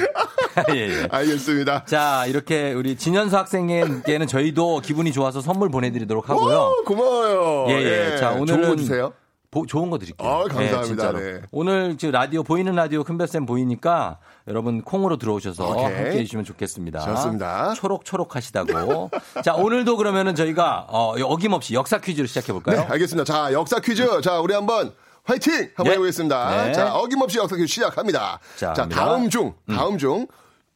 [0.75, 1.09] 예, 예.
[1.11, 1.85] 알겠습니다.
[1.87, 6.59] 자, 이렇게 우리 진현수 학생에게는 저희도 기분이 좋아서 선물 보내드리도록 하고요.
[6.81, 7.67] 오, 고마워요.
[7.71, 8.17] 예, 예.
[8.19, 8.47] 자, 오늘은.
[8.47, 9.13] 좋은 거 주세요.
[9.51, 10.27] 보, 좋은 거 드릴게요.
[10.27, 11.13] 아, 감사합니다.
[11.13, 11.41] 네, 네.
[11.51, 14.17] 오늘 지금 라디오 보이는 라디오 큰별쌤 보이니까
[14.49, 15.85] 여러분 콩으로 들어오셔서 오케이.
[15.85, 17.01] 함께 해주시면 좋겠습니다.
[17.01, 17.75] 좋습니다.
[17.75, 19.11] 초록초록 하시다고.
[19.45, 22.77] 자 오늘도 그러면은 저희가 어, 어김없이 역사 퀴즈를 시작해 볼까요?
[22.79, 23.31] 네, 알겠습니다.
[23.31, 24.23] 자 역사 퀴즈.
[24.23, 24.91] 자 우리 한번
[25.25, 25.93] 화이팅 한번 네.
[25.93, 26.65] 해보겠습니다.
[26.65, 26.73] 네.
[26.73, 28.41] 자 어김없이 역사 퀴즈 시작합니다.
[28.57, 29.77] 자, 자 다음 중 음.
[29.77, 30.27] 다음 중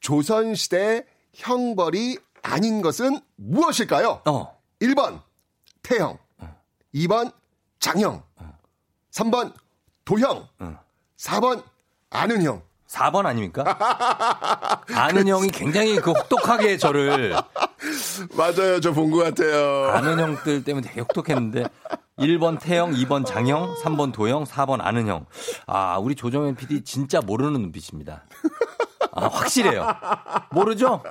[0.01, 4.22] 조선 시대 형벌이 아닌 것은 무엇일까요?
[4.24, 4.57] 어.
[4.80, 5.20] 1번
[5.82, 6.18] 태형,
[6.94, 7.32] 2번
[7.80, 8.22] 장형,
[9.12, 9.53] 3번
[10.05, 10.49] 도형.
[10.61, 10.78] 응.
[11.16, 11.64] 4번
[12.11, 12.62] 아는 형.
[12.89, 13.64] 4번 아닙니까?
[14.95, 17.34] 아는 형이 굉장히 그 혹독하게 저를.
[18.37, 18.80] 맞아요.
[18.80, 19.91] 저 본 것 같아요.
[19.91, 21.64] 아는 형들 때문에 되게 혹독했는데.
[22.18, 25.26] 1번 태형, 2번 장형, 3번 도형, 4번 아는 형.
[25.66, 28.24] 아, 우리 조정현 PD 진짜 모르는 눈빛입니다.
[29.12, 29.87] 아, 확실해요.
[30.51, 31.03] 모르죠?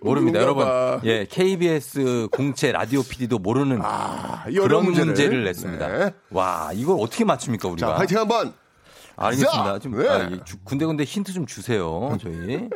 [0.00, 0.40] 모릅니다.
[0.40, 0.66] 여러분.
[1.04, 5.86] 예, KBS 공채 라디오 PD도 모르는 아, 그런 문제를, 문제를 냈습니다.
[5.88, 6.10] 네.
[6.30, 7.86] 와, 이걸 어떻게 맞춥니까, 우리가?
[7.88, 8.52] 자, 파이팅 한번
[9.16, 9.78] 알겠습니다.
[9.78, 10.08] 좀 네.
[10.08, 10.28] 아,
[10.64, 12.16] 군데군데 힌트 좀 주세요.
[12.20, 12.68] 저희.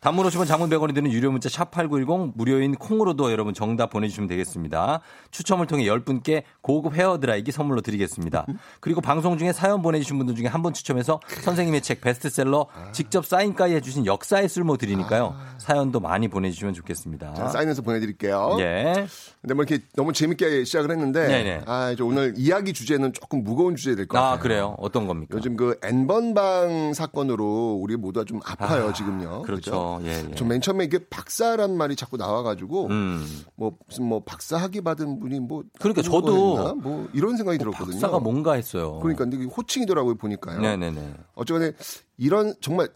[0.00, 5.00] 단문 50원 장문 100원이 드는 유료 문자 샵 8910 무료인 콩으로도 여러분 정답 보내주시면 되겠습니다.
[5.30, 8.46] 추첨을 통해 10분께 고급 헤어드라이기 선물로 드리겠습니다.
[8.80, 13.74] 그리고 방송 중에 사연 보내주신 분들 중에 한 분 추첨해서 선생님의 책 베스트셀러 직접 사인까지
[13.74, 15.34] 해주신 역사의 쓸모 드리니까요.
[15.58, 17.34] 사연도 많이 보내주시면 좋겠습니다.
[17.34, 18.56] 자, 사인해서 보내드릴게요.
[18.60, 19.08] 예.
[19.40, 21.62] 근데 뭐 이렇게 너무 재밌게 시작을 했는데 네네.
[21.66, 24.34] 아, 이제 오늘 이야기 주제는 조금 무거운 주제 될 것 같아요.
[24.34, 24.76] 아, 그래요?
[24.78, 25.34] 어떤 겁니까?
[25.36, 29.42] 요즘 그 N번방 사건으로 우리 모두가 좀 아파요, 아, 지금요.
[29.42, 30.00] 그렇죠.
[30.04, 30.34] 예, 예.
[30.34, 33.26] 좀맨 처음에 이게 박사란 말이 자꾸 나와가지고, 음.
[33.56, 35.64] 뭐, 무슨 뭐 박사 학위 받은 분이 뭐.
[35.78, 36.74] 그러니까 저도.
[36.76, 38.00] 뭐 이런 생각이 뭐 들었거든요.
[38.00, 38.98] 박사가 뭔가 했어요.
[39.00, 40.60] 그러니까 근데 호칭이더라고요, 보니까요.
[40.60, 41.14] 네네네.
[41.34, 41.74] 어쩌면
[42.16, 42.88] 이런 정말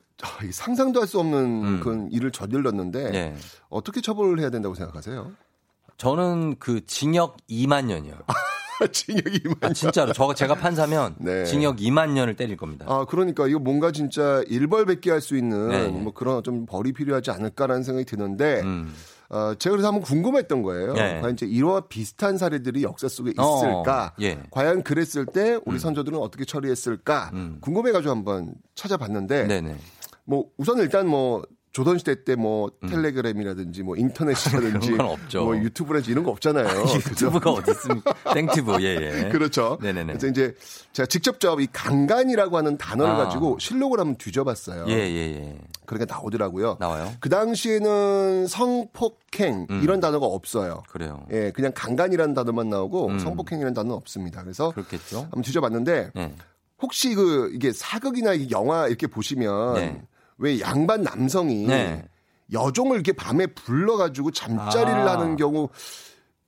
[0.51, 1.80] 상상도 할 수 없는 음.
[1.82, 3.37] 그 일을 저질렀는데, 네.
[3.68, 5.32] 어떻게 처벌을 해야 된다고 생각하세요?
[5.99, 8.14] 저는 그 징역 2만 년이요.
[8.93, 9.70] 징역 2만 년.
[9.70, 10.12] 아, 진짜로.
[10.12, 11.45] 저 제가 판사면 네.
[11.45, 12.87] 징역 2만 년을 때릴 겁니다.
[12.89, 15.89] 아, 그러니까 이거 뭔가 진짜 일벌백계 할 수 있는 네.
[15.89, 18.93] 뭐 그런 좀 벌이 필요하지 않을까라는 생각이 드는데 음.
[19.29, 20.93] 어, 제가 그래서 한번 궁금했던 거예요.
[20.93, 21.20] 네.
[21.20, 24.12] 과연 이제 이와 비슷한 사례들이 역사 속에 어, 있을까?
[24.16, 24.41] 어, 예.
[24.51, 25.79] 과연 그랬을 때 우리 음.
[25.79, 27.31] 선조들은 어떻게 처리했을까?
[27.33, 27.59] 음.
[27.61, 29.77] 궁금해가지고 한번 찾아봤는데, 네네.
[30.24, 31.43] 뭐 우선 일단 뭐
[31.77, 34.93] 조선 시대 때 뭐 텔레그램이라든지 뭐 인터넷이라든지
[35.37, 36.85] 뭐 유튜브라든지 이런 거 없잖아요.
[36.95, 38.14] 유튜브가 어디 있습니까?
[38.33, 39.29] 땡튜브, 예, 예.
[39.31, 39.77] 그렇죠.
[39.83, 40.14] 네네네.
[40.14, 40.55] 그래서 이제
[40.93, 43.16] 제가 직접적 이 강간이라고 하는 단어를 아.
[43.16, 44.87] 가지고 실록을 한번 뒤져봤어요.
[44.89, 45.59] 예, 예, 예.
[45.85, 46.77] 그러니까 나오더라고요.
[46.81, 47.12] 나와요?
[47.20, 49.81] 그 당시에는 성폭행 음.
[49.83, 50.83] 이런 단어가 없어요.
[50.89, 51.27] 그래요.
[51.33, 53.18] 예, 그냥 강간이라는 단어만 나오고 음.
[53.18, 54.43] 성폭행이라는 단어는 없습니다.
[54.43, 55.20] 그래서 그렇겠죠.
[55.22, 56.35] 한번 뒤져봤는데 네.
[56.81, 60.03] 혹시 그 이게 사극이나 영화 이렇게 보시면 네.
[60.39, 62.05] 왜 양반 남성이 네.
[62.53, 65.12] 여종을 이렇게 밤에 불러가지고 잠자리를 아.
[65.18, 65.68] 하는 경우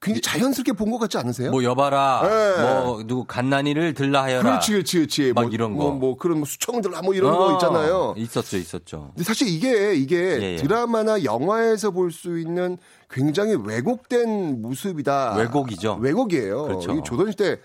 [0.01, 1.51] 굉장히 자연스럽게 본 것 같지 않으세요?
[1.51, 2.63] 뭐 여봐라, 네.
[2.85, 4.43] 뭐 누구 갓난이를 들라 하여라.
[4.49, 5.33] 그렇지, 그렇지, 그렇지.
[5.33, 8.15] 막 뭐, 이런 거, 뭐, 뭐 그런 뭐 수청 들라, 뭐 이런 어, 거 있잖아요.
[8.17, 9.09] 있었죠, 있었죠.
[9.15, 10.57] 근데 사실 이게 이게 예, 예.
[10.57, 12.79] 드라마나 영화에서 볼 수 있는
[13.11, 15.35] 굉장히 왜곡된 모습이다.
[15.35, 15.99] 왜곡이죠.
[16.01, 16.63] 왜곡이에요.
[16.63, 16.95] 그렇죠.
[16.95, 17.59] 이 조선시대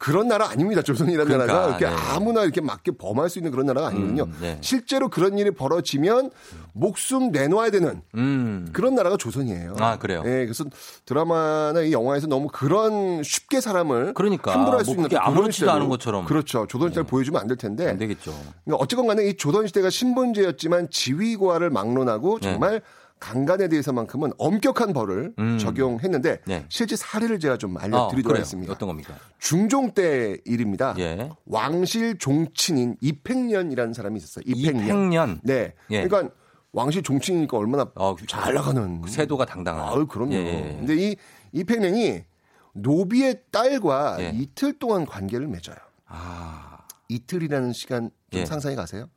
[0.00, 0.80] 그런 나라 아닙니다.
[0.80, 1.92] 조선이라는 그러니까, 나라가 이렇게 네.
[2.08, 4.22] 아무나 이렇게 맞게 범할 수 있는 그런 나라가 아니거든요.
[4.22, 4.56] 음, 네.
[4.62, 6.30] 실제로 그런 일이 벌어지면
[6.72, 8.66] 목숨 내놔야 되는 음.
[8.72, 9.76] 그런 나라가 조선이에요.
[9.78, 10.22] 아 그래요.
[10.24, 10.64] 예, 그래서
[11.04, 16.24] 드라마나 이 영화에서 너무 그런 쉽게 사람을 그러니까 함부로 할수 뭐 있는 아무렇지도 않은 것처럼
[16.24, 16.66] 그렇죠.
[16.66, 17.10] 조선 시대를 네.
[17.10, 18.30] 보여주면 안 될 텐데 안 되겠죠.
[18.64, 22.52] 그러니까 어쨌건 간에 이 조선 시대가 신분제였지만 지위과를 막론하고 네.
[22.52, 22.80] 정말 네.
[23.20, 25.58] 강간에 대해서만큼은 엄격한 벌을 음.
[25.58, 26.64] 적용했는데 네.
[26.70, 28.72] 실제 사례를 제가 좀 알려드리도록 어, 하겠습니다.
[28.72, 29.14] 어떤 겁니까?
[29.38, 30.94] 중종 때 일입니다.
[30.98, 31.30] 예.
[31.44, 34.42] 왕실 종친인 이팽년이라는 사람이 있었어요.
[34.46, 34.84] 이팽년.
[34.84, 35.40] 이팽년.
[35.44, 35.74] 네.
[35.90, 36.02] 예.
[36.02, 36.34] 그러니까
[36.72, 39.92] 왕실 종친이니까 얼마나 어, 잘 나가는 그 세도가 당당한.
[39.92, 40.32] 아유, 그럼요.
[40.32, 40.76] 예.
[40.78, 41.16] 근데 이
[41.52, 42.24] 이팽년이
[42.72, 44.32] 노비의 딸과 예.
[44.34, 45.76] 이틀 동안 관계를 맺어요.
[46.06, 46.78] 아.
[47.08, 48.46] 이틀이라는 시간 좀 예.
[48.46, 49.08] 상상해 가세요?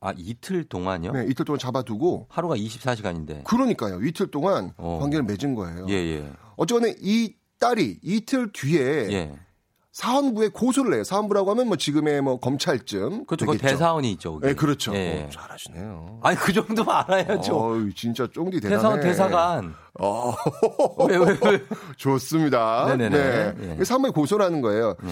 [0.00, 1.12] 아, 이틀 동안요?
[1.12, 2.26] 네, 이틀 동안 잡아두고.
[2.30, 3.44] 하루가 24시간인데.
[3.44, 4.00] 그러니까요.
[4.02, 4.98] 이틀 동안 어.
[5.00, 5.86] 관계를 맺은 거예요.
[5.88, 6.30] 예, 예.
[6.56, 8.80] 어쨌거나 이 딸이 이틀 뒤에
[9.12, 9.32] 예.
[9.90, 11.02] 사헌부에 고소를 해요.
[11.02, 13.26] 사헌부라고 하면 뭐 지금의 뭐 검찰쯤.
[13.26, 13.46] 그렇죠.
[13.46, 14.38] 그 대사원이 있죠.
[14.40, 14.94] 네, 그렇죠.
[14.94, 15.24] 예.
[15.24, 16.20] 어, 잘하시네요.
[16.22, 17.56] 아니, 그 정도면 알아야죠.
[17.56, 18.76] 어, 진짜 쫑디 대단해.
[18.76, 19.74] 대사원, 대사관.
[19.98, 20.32] 어.
[21.08, 21.64] 왜, 왜, 왜.
[21.96, 22.86] 좋습니다.
[22.96, 23.54] 네네네.
[23.54, 23.76] 네.
[23.80, 23.84] 예.
[23.84, 24.94] 사헌부에 고소를 하는 거예요.
[25.02, 25.08] 예.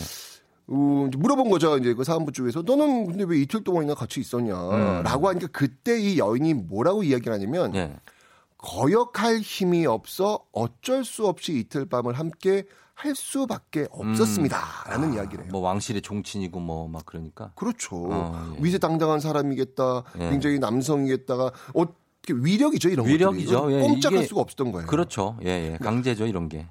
[0.69, 1.77] 어, 물어본 거죠.
[1.79, 5.31] 이제 그 사안부 쪽에서 너는 근데 왜 이틀 동안이나 같이 있었냐?라고 음.
[5.31, 7.97] 하니까 그때 이 여인이 뭐라고 이야기를 하냐면 네.
[8.59, 12.65] 거역할 힘이 없어 어쩔 수 없이 이틀 밤을 함께
[12.95, 15.15] 할 수밖에 없었습니다라는 음.
[15.15, 15.51] 이야기를 해요.
[15.53, 17.53] 뭐 왕실의 종친이고 뭐 막 그러니까.
[17.55, 18.09] 그렇죠.
[18.11, 18.65] 어, 예.
[18.65, 20.03] 위세당당한 사람이겠다.
[20.19, 20.31] 예.
[20.31, 21.85] 굉장히 남성이겠다가 어
[22.29, 23.71] 위력이죠 이런 위력이죠.
[23.71, 24.89] 예, 꼼짝할 수가 없었던 거예요.
[24.89, 25.37] 그렇죠.
[25.45, 25.79] 예, 예.
[25.81, 26.67] 강제죠 이런 게.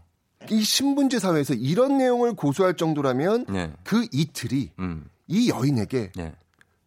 [0.51, 3.73] 이 신분제 사회에서 이런 내용을 고소할 정도라면 네.
[3.83, 5.05] 그 이틀이 음.
[5.27, 6.33] 이 여인에게 네.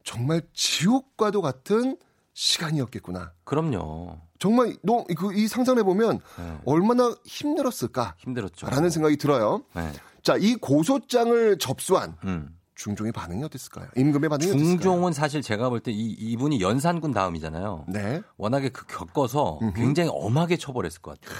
[0.04, 1.96] 정말 지옥과도 같은
[2.34, 3.32] 시간이었겠구나.
[3.44, 4.18] 그럼요.
[4.38, 6.58] 정말 너그이 상상해 보면 네.
[6.64, 8.14] 얼마나 힘들었을까?
[8.18, 8.68] 힘들었죠.
[8.68, 9.64] 라는 생각이 들어요.
[9.74, 9.92] 네.
[10.22, 12.54] 자, 이 고소장을 접수한 음.
[12.76, 13.88] 중종의 반응이 어땠을까요?
[13.96, 15.12] 임금의 반응이 중종은 어땠을까요?
[15.12, 17.86] 사실 제가 볼 때 이 이분이 연산군 다음이잖아요.
[17.88, 18.22] 네.
[18.36, 19.72] 워낙에 그 겪어서 음흠.
[19.74, 21.36] 굉장히 엄하게 처벌했을 것 같아요.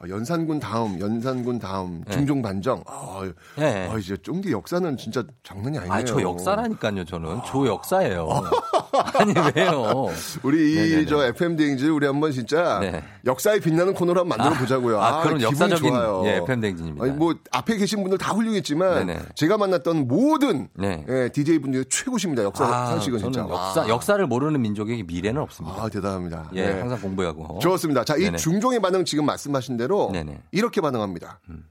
[0.00, 2.12] 어, 연산군 다음, 연산군 다음, 네.
[2.12, 2.84] 중종 반정.
[2.86, 3.20] 아,
[3.56, 3.88] 네.
[3.90, 5.92] 아, 이제 쫑디 역사는 진짜 장난이 아니네요.
[5.92, 7.40] 아, 저 역사라니까요, 저는.
[7.44, 8.28] 조 역사예요.
[9.18, 10.06] 아니, 왜요?
[10.44, 13.02] 우리 이저 FM 대행진 우리 한번 진짜 네.
[13.26, 15.00] 역사에 빛나는 코너로 한번 만들어 보자고요.
[15.00, 16.22] 아, 아, 그럼 역사적인 좋아요.
[16.26, 17.04] 예, FM 대행진입니다.
[17.04, 19.20] 아니, 뭐 앞에 계신 분들 다 훌륭했지만 네네.
[19.34, 21.04] 제가 만났던 모든 네.
[21.08, 22.44] 예, DJ 분들 최고십니다.
[22.44, 23.40] 역사 아, 상식은 진짜.
[23.40, 23.88] 역사 아.
[23.88, 25.82] 역사를 모르는 민족에게 미래는 없습니다.
[25.82, 26.50] 아, 대단합니다.
[26.54, 26.80] 예, 네.
[26.80, 27.58] 항상 공부하고.
[27.58, 28.04] 좋습니다.
[28.04, 28.36] 자, 이 네네.
[28.36, 30.38] 중종의 반응 지금 말씀하신 대로 대로 네네.
[30.52, 31.40] 이렇게 반응합니다.
[31.48, 31.64] 음.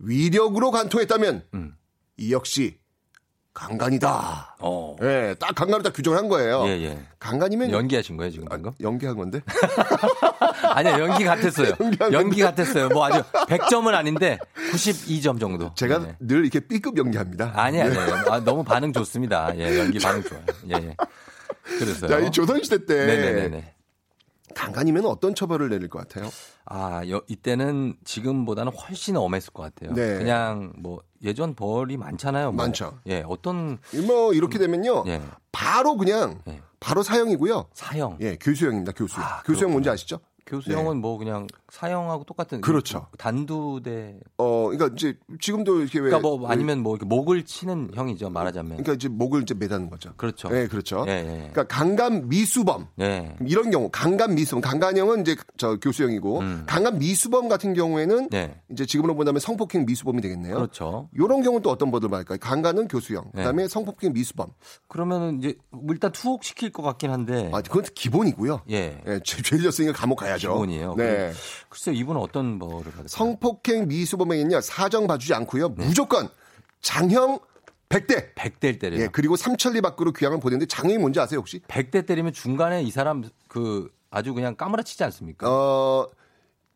[0.00, 1.76] 위력으로 간통했다면 음.
[2.16, 2.78] 이 역시
[3.52, 4.56] 강간이다.
[4.60, 4.96] 어.
[5.02, 6.64] 예, 딱 강간을 딱 규정한 거예요.
[6.66, 6.98] 예, 예.
[7.18, 8.70] 강간이면 연기하신 거예요 지금 방금?
[8.70, 9.40] 아, 연기한 건데?
[10.74, 11.72] 아니야 연기 같았어요.
[12.12, 12.88] 연기 같았어요.
[12.90, 14.38] 뭐 아주 100점은 아닌데
[14.72, 15.72] 92점 정도.
[15.74, 16.16] 제가 네.
[16.20, 17.52] 늘 이렇게 B급 연기합니다.
[17.54, 18.04] 아니 아니요.
[18.04, 18.12] 네.
[18.30, 19.52] 아, 너무 반응 좋습니다.
[19.56, 20.42] 예, 연기 반응 좋아요.
[20.68, 20.74] 예.
[20.74, 20.96] 예.
[21.64, 22.08] 그래서요.
[22.08, 23.74] 자, 이 조선시대 때 네네네네.
[24.54, 26.30] 강간이면 어떤 처벌을 내릴 것 같아요?
[26.64, 29.94] 아, 여, 이때는 지금보다는 훨씬 엄했을 것 같아요.
[29.94, 30.18] 네.
[30.18, 32.52] 그냥 뭐 예전 벌이 많잖아요.
[32.52, 32.64] 뭐.
[32.64, 32.98] 많죠.
[33.06, 35.04] 예, 어떤 뭐 이렇게 되면요.
[35.06, 35.20] 예.
[35.52, 36.60] 바로 그냥 예.
[36.80, 37.66] 바로 사형이고요.
[37.74, 38.18] 사형.
[38.20, 38.92] 예, 교수형입니다.
[38.92, 39.20] 교수.
[39.20, 40.20] 아, 교수형 뭔지 아시죠?
[40.50, 41.00] 교수형은 네.
[41.00, 43.06] 뭐 그냥 사형하고 똑같은 그렇죠.
[43.16, 44.18] 단두대.
[44.38, 48.70] 어, 그러니까 이제 지금도 이렇게 왜 그러니까 뭐 아니면 뭐 목을 치는 형이죠 말하자면.
[48.70, 50.12] 그러니까 이제 목을 이제 매다는 거죠.
[50.16, 50.48] 그렇죠.
[50.48, 51.04] 네, 그렇죠.
[51.04, 51.36] 네, 네.
[51.52, 52.88] 그러니까 강간 미수범.
[52.96, 53.36] 네.
[53.46, 56.64] 이런 경우 강간 미수범, 강간형은 이제 저 교수형이고 음.
[56.66, 58.60] 강간 미수범 같은 경우에는 네.
[58.70, 60.56] 이제 지금으로 본다면 성폭행 미수범이 되겠네요.
[60.56, 61.08] 그렇죠.
[61.14, 62.38] 이런 경우는 또 어떤 벌을 받을까요?
[62.40, 64.48] 강간은 교수형, 그다음에 성폭행 미수범.
[64.88, 65.56] 그러면은 이제
[65.88, 67.50] 일단 투옥 시킬 것 같긴 한데.
[67.54, 68.62] 아, 그건 기본이고요.
[68.70, 69.00] 예.
[69.06, 70.39] 예죄 졌으니까 감옥 가야죠.
[70.48, 70.94] 기본이에요.
[70.96, 71.04] 네.
[71.04, 71.32] 네.
[71.68, 73.08] 글쎄 이분은 어떤 벌을 받을까요?
[73.08, 75.86] 성폭행 미수범행은요 사정 봐주지 않고요 네.
[75.86, 76.28] 무조건
[76.80, 77.38] 장형
[77.88, 78.34] 100대.
[78.34, 79.00] 100대를 때려요.
[79.02, 81.58] 예, 그리고 삼천리 밖으로 귀향을 보냈는데 장애이 뭔지 아세요, 혹시?
[81.66, 85.48] 100대 때리면 중간에 이 사람 그 아주 그냥 까무라치지 않습니까?
[85.50, 86.08] 어,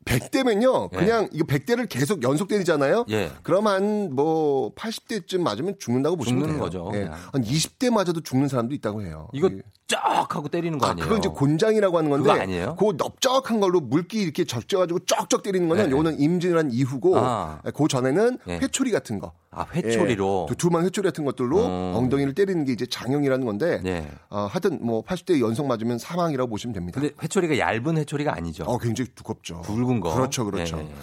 [0.05, 0.91] 100대면요.
[0.93, 0.97] 예.
[0.97, 3.07] 그냥 이거 100대를 계속 연속 때리잖아요.
[3.11, 3.31] 예.
[3.43, 6.63] 그럼 한 뭐 80대쯤 맞으면 죽는다고 보시면 죽는 돼요.
[6.65, 6.91] 거죠.
[6.95, 7.05] 예.
[7.33, 9.29] 한 20대 맞아도 죽는 사람도 있다고 해요.
[9.33, 9.51] 이거
[9.87, 11.05] 쫙 하고 때리는 거 아니에요?
[11.05, 12.77] 아, 그건 이제 곤장이라고 하는 건데 그거 아니에요?
[12.79, 15.91] 그 넓적한 걸로 물기 이렇게 적셔 가지고 쩍쩍 때리는 거는 네.
[15.91, 17.61] 요거는 임진왜란 이후고 아.
[17.75, 18.59] 그 전에는 네.
[18.61, 19.33] 회초리 같은 거.
[19.57, 21.93] 아 회초리로 예, 두툼한 회초리 같은 것들로 음.
[21.95, 24.11] 엉덩이를 때리는 게 이제 장형이라는 건데 네.
[24.29, 27.01] 어, 하여튼 뭐 80대 연속 맞으면 사망이라고 보시면 됩니다.
[27.01, 28.65] 근데 회초리가 얇은 회초리가 아니죠.
[28.65, 29.61] 어 굉장히 두껍죠.
[29.61, 30.15] 굵은 거.
[30.15, 30.77] 그렇죠, 그렇죠.
[30.77, 30.95] 네.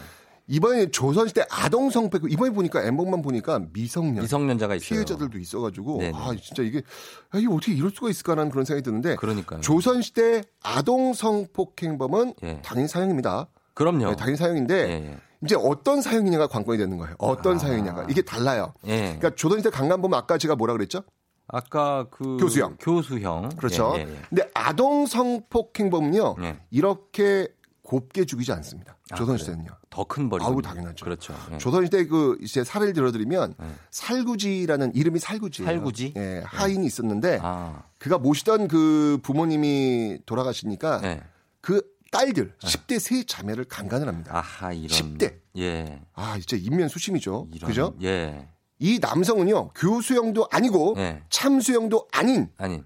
[0.47, 4.89] 이번에 조선시 대 아동 성패 이번에 보니까 엠번만 보니까 미성년 미성년자가 있어요.
[4.89, 6.17] 피해자들도 있어가지고 네네.
[6.17, 6.81] 아 진짜 이게
[7.29, 12.61] 아, 이게 어떻게 이럴 수가 있을까라는 그런 생각이 드는데 그러니까 조선시대 아동 성폭행범은 예.
[12.63, 13.47] 당연히 사형입니다.
[13.75, 14.09] 그럼요.
[14.09, 15.17] 네, 당연히 사형인데 예, 예.
[15.45, 17.15] 이제 어떤 사형이냐가 관건이 되는 거예요.
[17.19, 17.59] 어떤 아.
[17.59, 18.73] 사형이냐가 이게 달라요.
[18.87, 18.97] 예.
[19.03, 21.03] 그러니까 조선시대 강간범은 아까 제가 뭐라 그랬죠?
[21.47, 22.75] 아까 그 교수형.
[22.79, 23.49] 교수형.
[23.55, 23.93] 그렇죠.
[23.95, 24.17] 예, 예, 예.
[24.27, 26.35] 근데 아동 성폭행범은요.
[26.71, 27.47] 이렇게
[27.91, 28.95] 곱게 죽이지 않습니다.
[29.09, 29.69] 아, 조선시대는요.
[29.89, 30.45] 더큰 벌이.
[30.45, 31.03] 아우 당연하죠.
[31.03, 31.35] 그렇죠.
[31.51, 31.57] 예.
[31.57, 33.65] 조선시대 그 이제 사례를 들어드리면 예.
[33.89, 35.65] 살구지라는 이름이 살구지.
[35.65, 36.13] 살구지.
[36.15, 37.83] 예, 하인이 있었는데 아.
[37.97, 41.21] 그가 모시던 그 부모님이 돌아가시니까 예.
[41.59, 41.81] 그
[42.11, 44.37] 딸들 10대 세 자매를 강간을 합니다.
[44.37, 44.87] 아하 이런.
[44.87, 45.35] 10대.
[45.57, 46.01] 예.
[46.13, 47.49] 아 진짜 인면 수심이죠.
[47.53, 47.93] 이런, 그죠?
[48.03, 48.47] 예.
[48.79, 51.23] 이 남성은요 교수형도 아니고 예.
[51.29, 52.85] 참수형도 아닌 아닌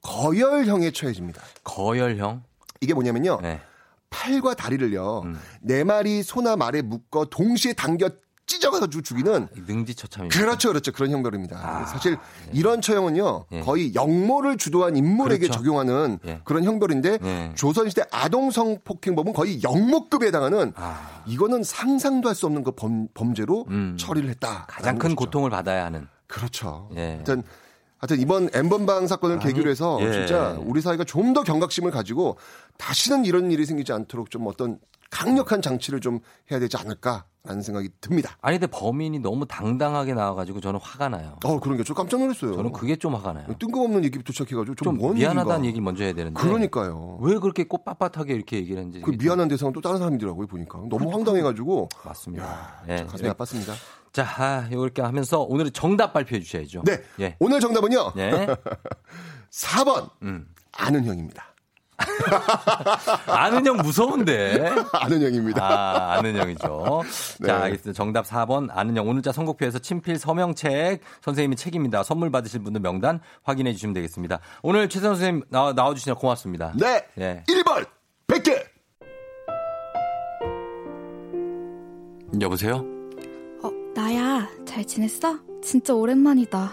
[0.00, 1.42] 거열형에 처해집니다.
[1.62, 2.42] 거열형?
[2.80, 3.40] 이게 뭐냐면요.
[3.44, 3.60] 예.
[4.16, 5.38] 팔과 다리를요 음.
[5.60, 8.08] 네 마리 소나 말에 묶어 동시에 당겨
[8.48, 10.38] 찢어가지고 죽이는 능지처참입니다.
[10.40, 10.92] 그렇죠, 그렇죠.
[10.92, 11.56] 그런 형벌입니다.
[11.58, 12.50] 아, 사실 예.
[12.52, 13.60] 이런 처형은요 예.
[13.60, 15.58] 거의 역모를 주도한 인물에게 그렇죠.
[15.58, 16.40] 적용하는 예.
[16.44, 17.52] 그런 형벌인데 예.
[17.56, 21.22] 조선시대 아동성 폭행법은 거의 역모급에 해당하는 아.
[21.26, 23.96] 이거는 상상도 할 수 없는 그 범, 범죄로 음.
[23.98, 24.66] 처리를 했다.
[24.68, 25.16] 가장 큰 것이죠.
[25.16, 26.06] 고통을 받아야 하는.
[26.28, 26.88] 그렇죠.
[26.94, 27.14] 예.
[27.14, 27.42] 하여튼
[27.98, 30.12] 하여튼 이번 엠번방 사건을 아니, 계기로 해서 예.
[30.12, 32.38] 진짜 우리 사회가 좀 더 경각심을 가지고
[32.78, 34.78] 다시는 이런 일이 생기지 않도록 좀 어떤
[35.10, 36.20] 강력한 장치를 좀
[36.50, 38.36] 해야 되지 않을까라는 생각이 듭니다.
[38.40, 41.36] 아니 근데 범인이 너무 당당하게 나와가지고 저는 화가 나요.
[41.44, 42.54] 어 그런 게좀 깜짝 놀랐어요.
[42.54, 43.46] 저는 그게 좀 화가 나요.
[43.58, 46.40] 뜬금없는 얘기부터 시작해가지고 좀, 좀 미안하다는 얘기 먼저 해야 되는데.
[46.40, 47.18] 그러니까요.
[47.20, 49.00] 왜 그렇게 꼭 빳빳하게 이렇게 얘기를 했는지.
[49.00, 51.88] 그 미안한 대상은 또 다른 사람이더라고요 보니까 너무 황당해가지고.
[52.04, 52.44] 맞습니다.
[52.46, 53.04] 야, 네.
[53.04, 53.72] 가슴이 아팠습니다.
[54.16, 56.84] 자, 아, 이렇게 하면서 오늘의 정답 발표해 주셔야죠.
[56.86, 57.02] 네.
[57.20, 57.36] 예.
[57.38, 58.12] 오늘 정답은요.
[58.16, 58.46] 네.
[59.52, 60.08] 4번.
[60.22, 60.48] 음.
[60.72, 61.44] 아는 형입니다.
[63.28, 64.72] 아는 형 무서운데.
[64.94, 65.62] 아는 형입니다.
[65.62, 67.02] 아, 아는 형이죠.
[67.40, 67.46] 네.
[67.46, 67.92] 자, 알겠습니다.
[67.92, 69.06] 정답 4번 아는 형.
[69.06, 72.02] 오늘자 선곡표에서 친필 서명책 선생님이 책입니다.
[72.02, 74.40] 선물 받으실 분들 명단 확인해 주시면 되겠습니다.
[74.62, 76.72] 오늘 최선 선생님 나와, 나와주시냐 고맙습니다.
[76.74, 77.06] 네.
[77.16, 77.44] 네.
[77.48, 77.86] 1번
[78.28, 78.64] 100개.
[82.40, 82.95] 여보세요?
[83.96, 85.38] 나야, 잘 지냈어?
[85.62, 86.70] 진짜 오랜만이다.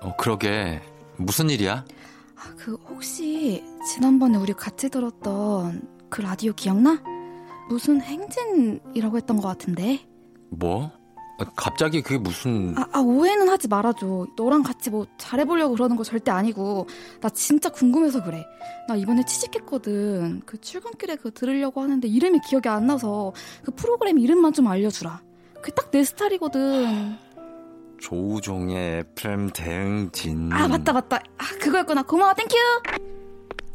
[0.00, 0.80] 어, 그러게.
[1.18, 1.84] 무슨 일이야?
[2.34, 7.02] 아, 그, 혹시, 지난번에 우리 같이 들었던 그 라디오 기억나?
[7.68, 10.00] 무슨 행진이라고 했던 것 같은데.
[10.48, 10.90] 뭐?
[11.38, 12.74] 아, 갑자기 그게 무슨.
[12.78, 14.28] 아, 아, 오해는 하지 말아줘.
[14.38, 16.86] 너랑 같이 뭐 잘해보려고 그러는 거 절대 아니고.
[17.20, 18.46] 나 진짜 궁금해서 그래.
[18.88, 20.40] 나 이번에 취직했거든.
[20.46, 25.20] 그 출근길에 그 들으려고 하는데 이름이 기억이 안 나서 그 프로그램 이름만 좀 알려주라.
[25.62, 27.16] 그 딱 내 스타일이거든.
[28.00, 30.52] 조우종의 FM 대행진.
[30.52, 31.16] 아 맞다 맞다.
[31.38, 32.02] 아 그거였구나.
[32.02, 32.54] 고마워 thank you.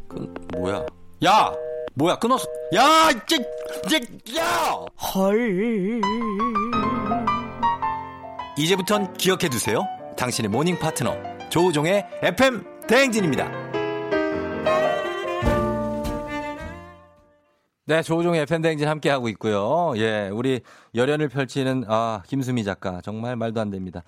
[0.08, 0.84] 그 뭐야?
[1.24, 1.52] 야
[1.94, 2.44] 뭐야 끊었어?
[2.74, 3.38] 야 이제
[3.86, 4.00] 이제
[4.38, 4.84] 야.
[5.14, 6.00] 헐.
[8.58, 9.86] 이제부턴 기억해 두세요.
[10.16, 11.14] 당신의 morning 파트너
[11.48, 13.67] 조우종의 FM 대행진입니다.
[17.88, 19.94] 네, 조우종의 FM대행진 함께하고 있고요.
[19.96, 20.60] 예, 우리
[20.94, 23.00] 열연을 펼치는, 아, 김수미 작가.
[23.00, 24.02] 정말 말도 안 됩니다.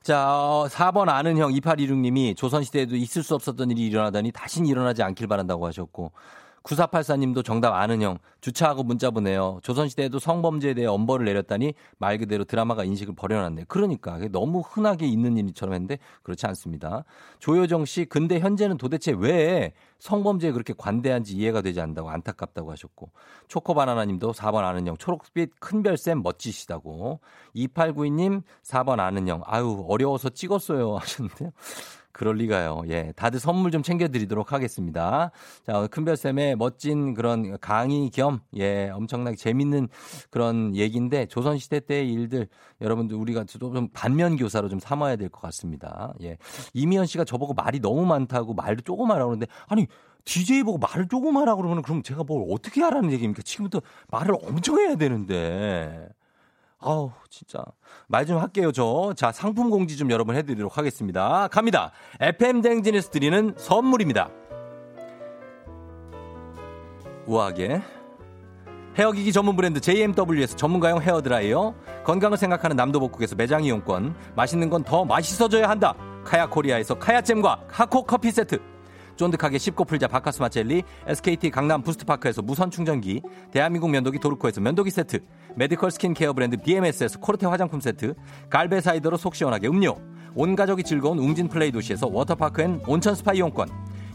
[0.00, 5.26] 자, 어, 4번 아는 형 2816님이 조선시대에도 있을 수 없었던 일이 일어나다니 다신 일어나지 않길
[5.26, 6.12] 바란다고 하셨고,
[6.66, 8.18] 9484님도 정답 아는 형.
[8.40, 9.60] 주차하고 문자 보내요.
[9.62, 13.64] 조선시대에도 성범죄에 대해 엄벌을 내렸다니 말 그대로 드라마가 인식을 버려놨네.
[13.68, 14.18] 그러니까.
[14.32, 17.04] 너무 흔하게 있는 일처럼 했는데 그렇지 않습니다.
[17.38, 23.10] 조효정 씨, 근데 현재는 도대체 왜 성범죄에 그렇게 관대한지 이해가 되지 않는다고 안타깝다고 하셨고.
[23.48, 24.96] 초코바나나님도 4번 아는 형.
[24.96, 27.20] 초록빛 큰별쌤 멋지시다고.
[27.54, 29.42] 2892님 4번 아는 형.
[29.46, 30.96] 아유, 어려워서 찍었어요.
[30.98, 31.52] 하셨는데요.
[32.16, 32.82] 그럴 리가요.
[32.88, 33.12] 예.
[33.14, 35.30] 다들 선물 좀 챙겨드리도록 하겠습니다.
[35.66, 39.88] 자, 큰별쌤의 멋진 그런 강의 겸, 예, 엄청나게 재밌는
[40.30, 42.48] 그런 얘기인데, 조선시대 때의 일들,
[42.80, 46.14] 여러분들 우리가 좀 반면교사로 좀 삼아야 될 것 같습니다.
[46.22, 46.38] 예.
[46.72, 49.86] 이미연 씨가 저보고 말이 너무 많다고 말도 조금 하라고 그러는데, 아니,
[50.24, 53.42] DJ 보고 말을 조금 하라고 그러면 그럼 제가 뭘 어떻게 하라는 얘기입니까?
[53.42, 56.08] 지금부터 말을 엄청 해야 되는데.
[56.78, 57.64] 아우, 진짜.
[58.06, 59.12] 말 좀 할게요, 저.
[59.16, 61.48] 자, 상품 공지 좀 여러분 해드리도록 하겠습니다.
[61.48, 61.92] 갑니다.
[62.20, 64.28] FM 댕진에서 드리는 선물입니다.
[67.26, 67.82] 우아하게.
[68.98, 71.74] 헤어기기 전문 브랜드 JMW에서 전문가용 헤어드라이어.
[72.04, 74.14] 건강을 생각하는 남도복국에서 매장 이용권.
[74.36, 75.94] 맛있는 건 더 맛있어져야 한다.
[76.24, 78.60] 카야 코리아에서 카야잼과 하코 커피 세트.
[79.16, 85.20] 쫀득하게 씹고 풀자 박카스맛 젤리, SKT 강남 부스트파크에서 무선 충전기, 대한민국 면도기 도르코에서 면도기 세트,
[85.56, 88.14] medical 스킨케어 브랜드 BMS에서 코르테 화장품 세트,
[88.50, 89.96] 갈배 사이다로 속 시원하게 음료,
[90.34, 93.68] 온 가족이 즐거운 웅진 플레이 도시에서 워터파크 and 온천 스파 이용권,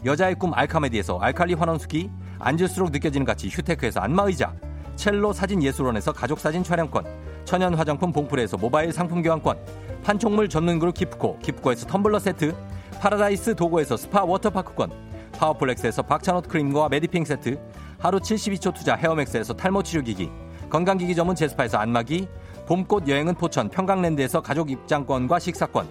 [0.04, 4.54] 여자의 꿈 알카메디에서 알칼리 환원수기, 앉을수록 느껴지는 가치 휴테크에서 안마의자,
[4.94, 7.04] 첼로 사진 예술원에서 가족 사진 촬영권,
[7.44, 9.58] 천연 화장품 봉프레에서 모바일 상품 교환권,
[10.04, 12.54] 판촉물 전문 그룹 기프코, 기프코에서 텀블러 세트,
[13.02, 14.92] 파라다이스 도고에서 스파 워터파크권,
[15.32, 17.58] 파워폴렉스에서 박찬호 크림과 메디핑 세트,
[17.98, 20.30] 하루 72초 투자 헤어맥스에서 탈모 치료기기,
[20.70, 22.28] 건강기기 전문 제스파에서 안마기,
[22.66, 25.88] 봄꽃 여행은 포천 평강랜드에서 가족 입장권과 식사권,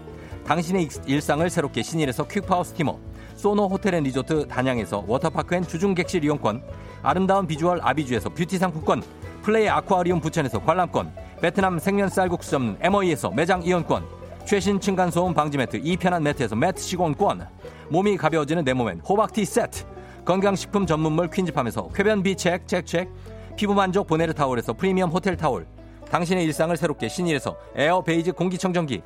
[0.47, 2.97] 당신의 일상을 새롭게 신일에서 퀵파워 스티머,
[3.35, 6.63] 소노 호텔 앤 리조트 단양에서 워터파크 and 주중 객실 이용권,
[7.03, 9.03] 아름다운 비주얼 아비주에서 뷰티 상품권,
[9.41, 15.77] 플레이 아쿠아리움 부천에서 관람권, 베트남 생면 쌀국수 전문 MOE에서 매장 이용권, 최신 층간소음 방지 매트
[15.77, 17.47] 이편한 매트에서 매트 시공권.
[17.89, 19.85] 몸이 가벼워지는 내 몸엔 호박티 세트.
[20.25, 23.09] 건강식품 전문몰 퀸즈팜에서 쾌변 비책 책책
[23.55, 25.65] 피부 만족 보네르 타올에서 프리미엄 호텔 타올
[26.09, 29.01] 당신의 일상을 새롭게 신일에서 에어 베이지 공기청정기.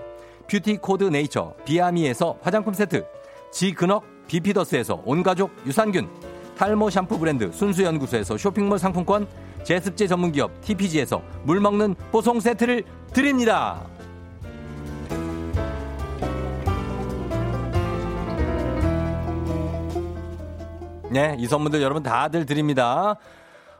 [0.49, 3.05] beauty code nature 비아미에서 화장품 세트.
[3.51, 6.09] 지그넉 비피더스에서 온가족 유산균.
[6.57, 9.27] 탈모 샴푸 브랜드 순수연구소에서 쇼핑몰 상품권.
[9.63, 12.83] 제습제 전문기업 TPG에서 물먹는 뽀송 세트를
[13.13, 13.83] 드립니다.
[21.15, 23.15] 네, 이 선물들 여러분 다들 드립니다.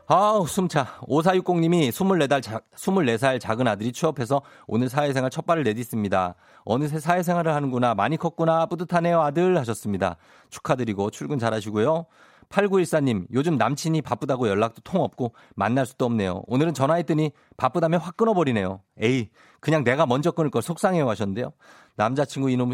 [0.06, 0.98] 아우, 숨차.
[1.02, 6.34] 5460님이 24달, 자, 24살 작은 아들이 취업해서 오늘 사회생활 첫 발을 내딛습니다.
[6.64, 7.94] 어느새 사회생활을 하는구나.
[7.94, 8.64] 많이 컸구나.
[8.64, 9.58] 뿌듯하네요, 아들.
[9.58, 10.16] 하셨습니다.
[10.48, 12.06] 축하드리고 출근 잘 하시고요.
[12.48, 16.42] 8914님, 요즘 남친이 바쁘다고 연락도 통 없고 만날 수도 없네요.
[16.46, 18.80] 오늘은 전화했더니 바쁘다며 확 끊어버리네요.
[19.02, 19.28] 에이,
[19.60, 21.52] 그냥 내가 먼저 끊을 걸 속상해요 하셨는데요.
[21.96, 22.72] 남자친구 이놈,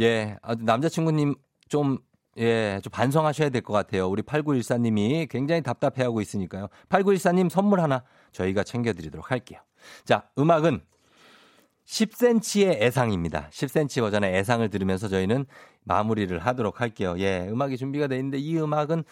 [0.00, 1.36] 예, 아, 남자친구님
[1.68, 1.98] 좀
[2.38, 4.08] 예, 좀 반성하셔야 될 것 같아요.
[4.08, 6.68] 우리 8914님이 굉장히 답답해하고 있으니까요.
[6.88, 8.02] 8914님 선물 하나
[8.32, 9.60] 저희가 챙겨드리도록 할게요.
[10.04, 10.80] 자, 음악은
[11.86, 13.48] 10cm의 애상입니다.
[13.50, 15.44] 10cm 버전의 애상을 들으면서 저희는
[15.82, 17.16] 마무리를 하도록 할게요.
[17.18, 19.02] 예, 음악이 준비가 돼 있는데 이 음악은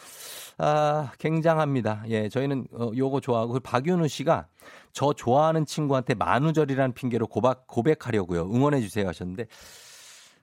[0.58, 2.04] 아, 굉장합니다.
[2.08, 4.46] 예, 저희는 어, 요거 좋아하고 박윤우 씨가
[4.92, 8.42] 저 좋아하는 친구한테 만우절이라는 핑계로 고박 고백하려고요.
[8.52, 9.46] 응원해 주세요 하셨는데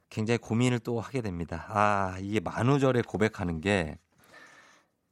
[0.10, 1.66] 굉장히 고민을 또 하게 됩니다.
[1.70, 3.98] 아, 이게 만우절에 고백하는 게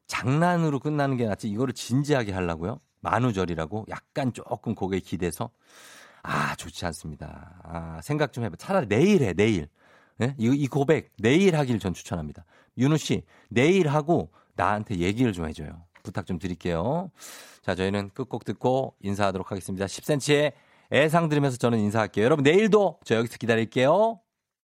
[0.08, 2.80] 장난으로 끝나는 게 낫지 이거를 진지하게 하려고요?
[3.02, 5.50] 만우절이라고 약간 조금 고개 기대서
[6.24, 7.60] 아, 좋지 않습니다.
[7.64, 8.56] 아, 생각 좀 해봐.
[8.58, 9.68] 차라리 내일 해, 내일.
[10.18, 10.36] 네?
[10.38, 12.46] 이, 이 고백 내일 하길 전 추천합니다.
[12.78, 15.84] 윤우 씨, 내일 하고 나한테 얘기를 좀 해줘요.
[16.02, 17.12] 부탁 좀 드릴게요.
[17.62, 19.86] 자, 저희는 끝곡 듣고 인사하도록 하겠습니다.
[19.86, 20.54] 10cm의
[20.92, 22.24] 애상 들으면서 저는 인사할게요.
[22.24, 24.20] 여러분, 내일도 저 여기서 기다릴게요.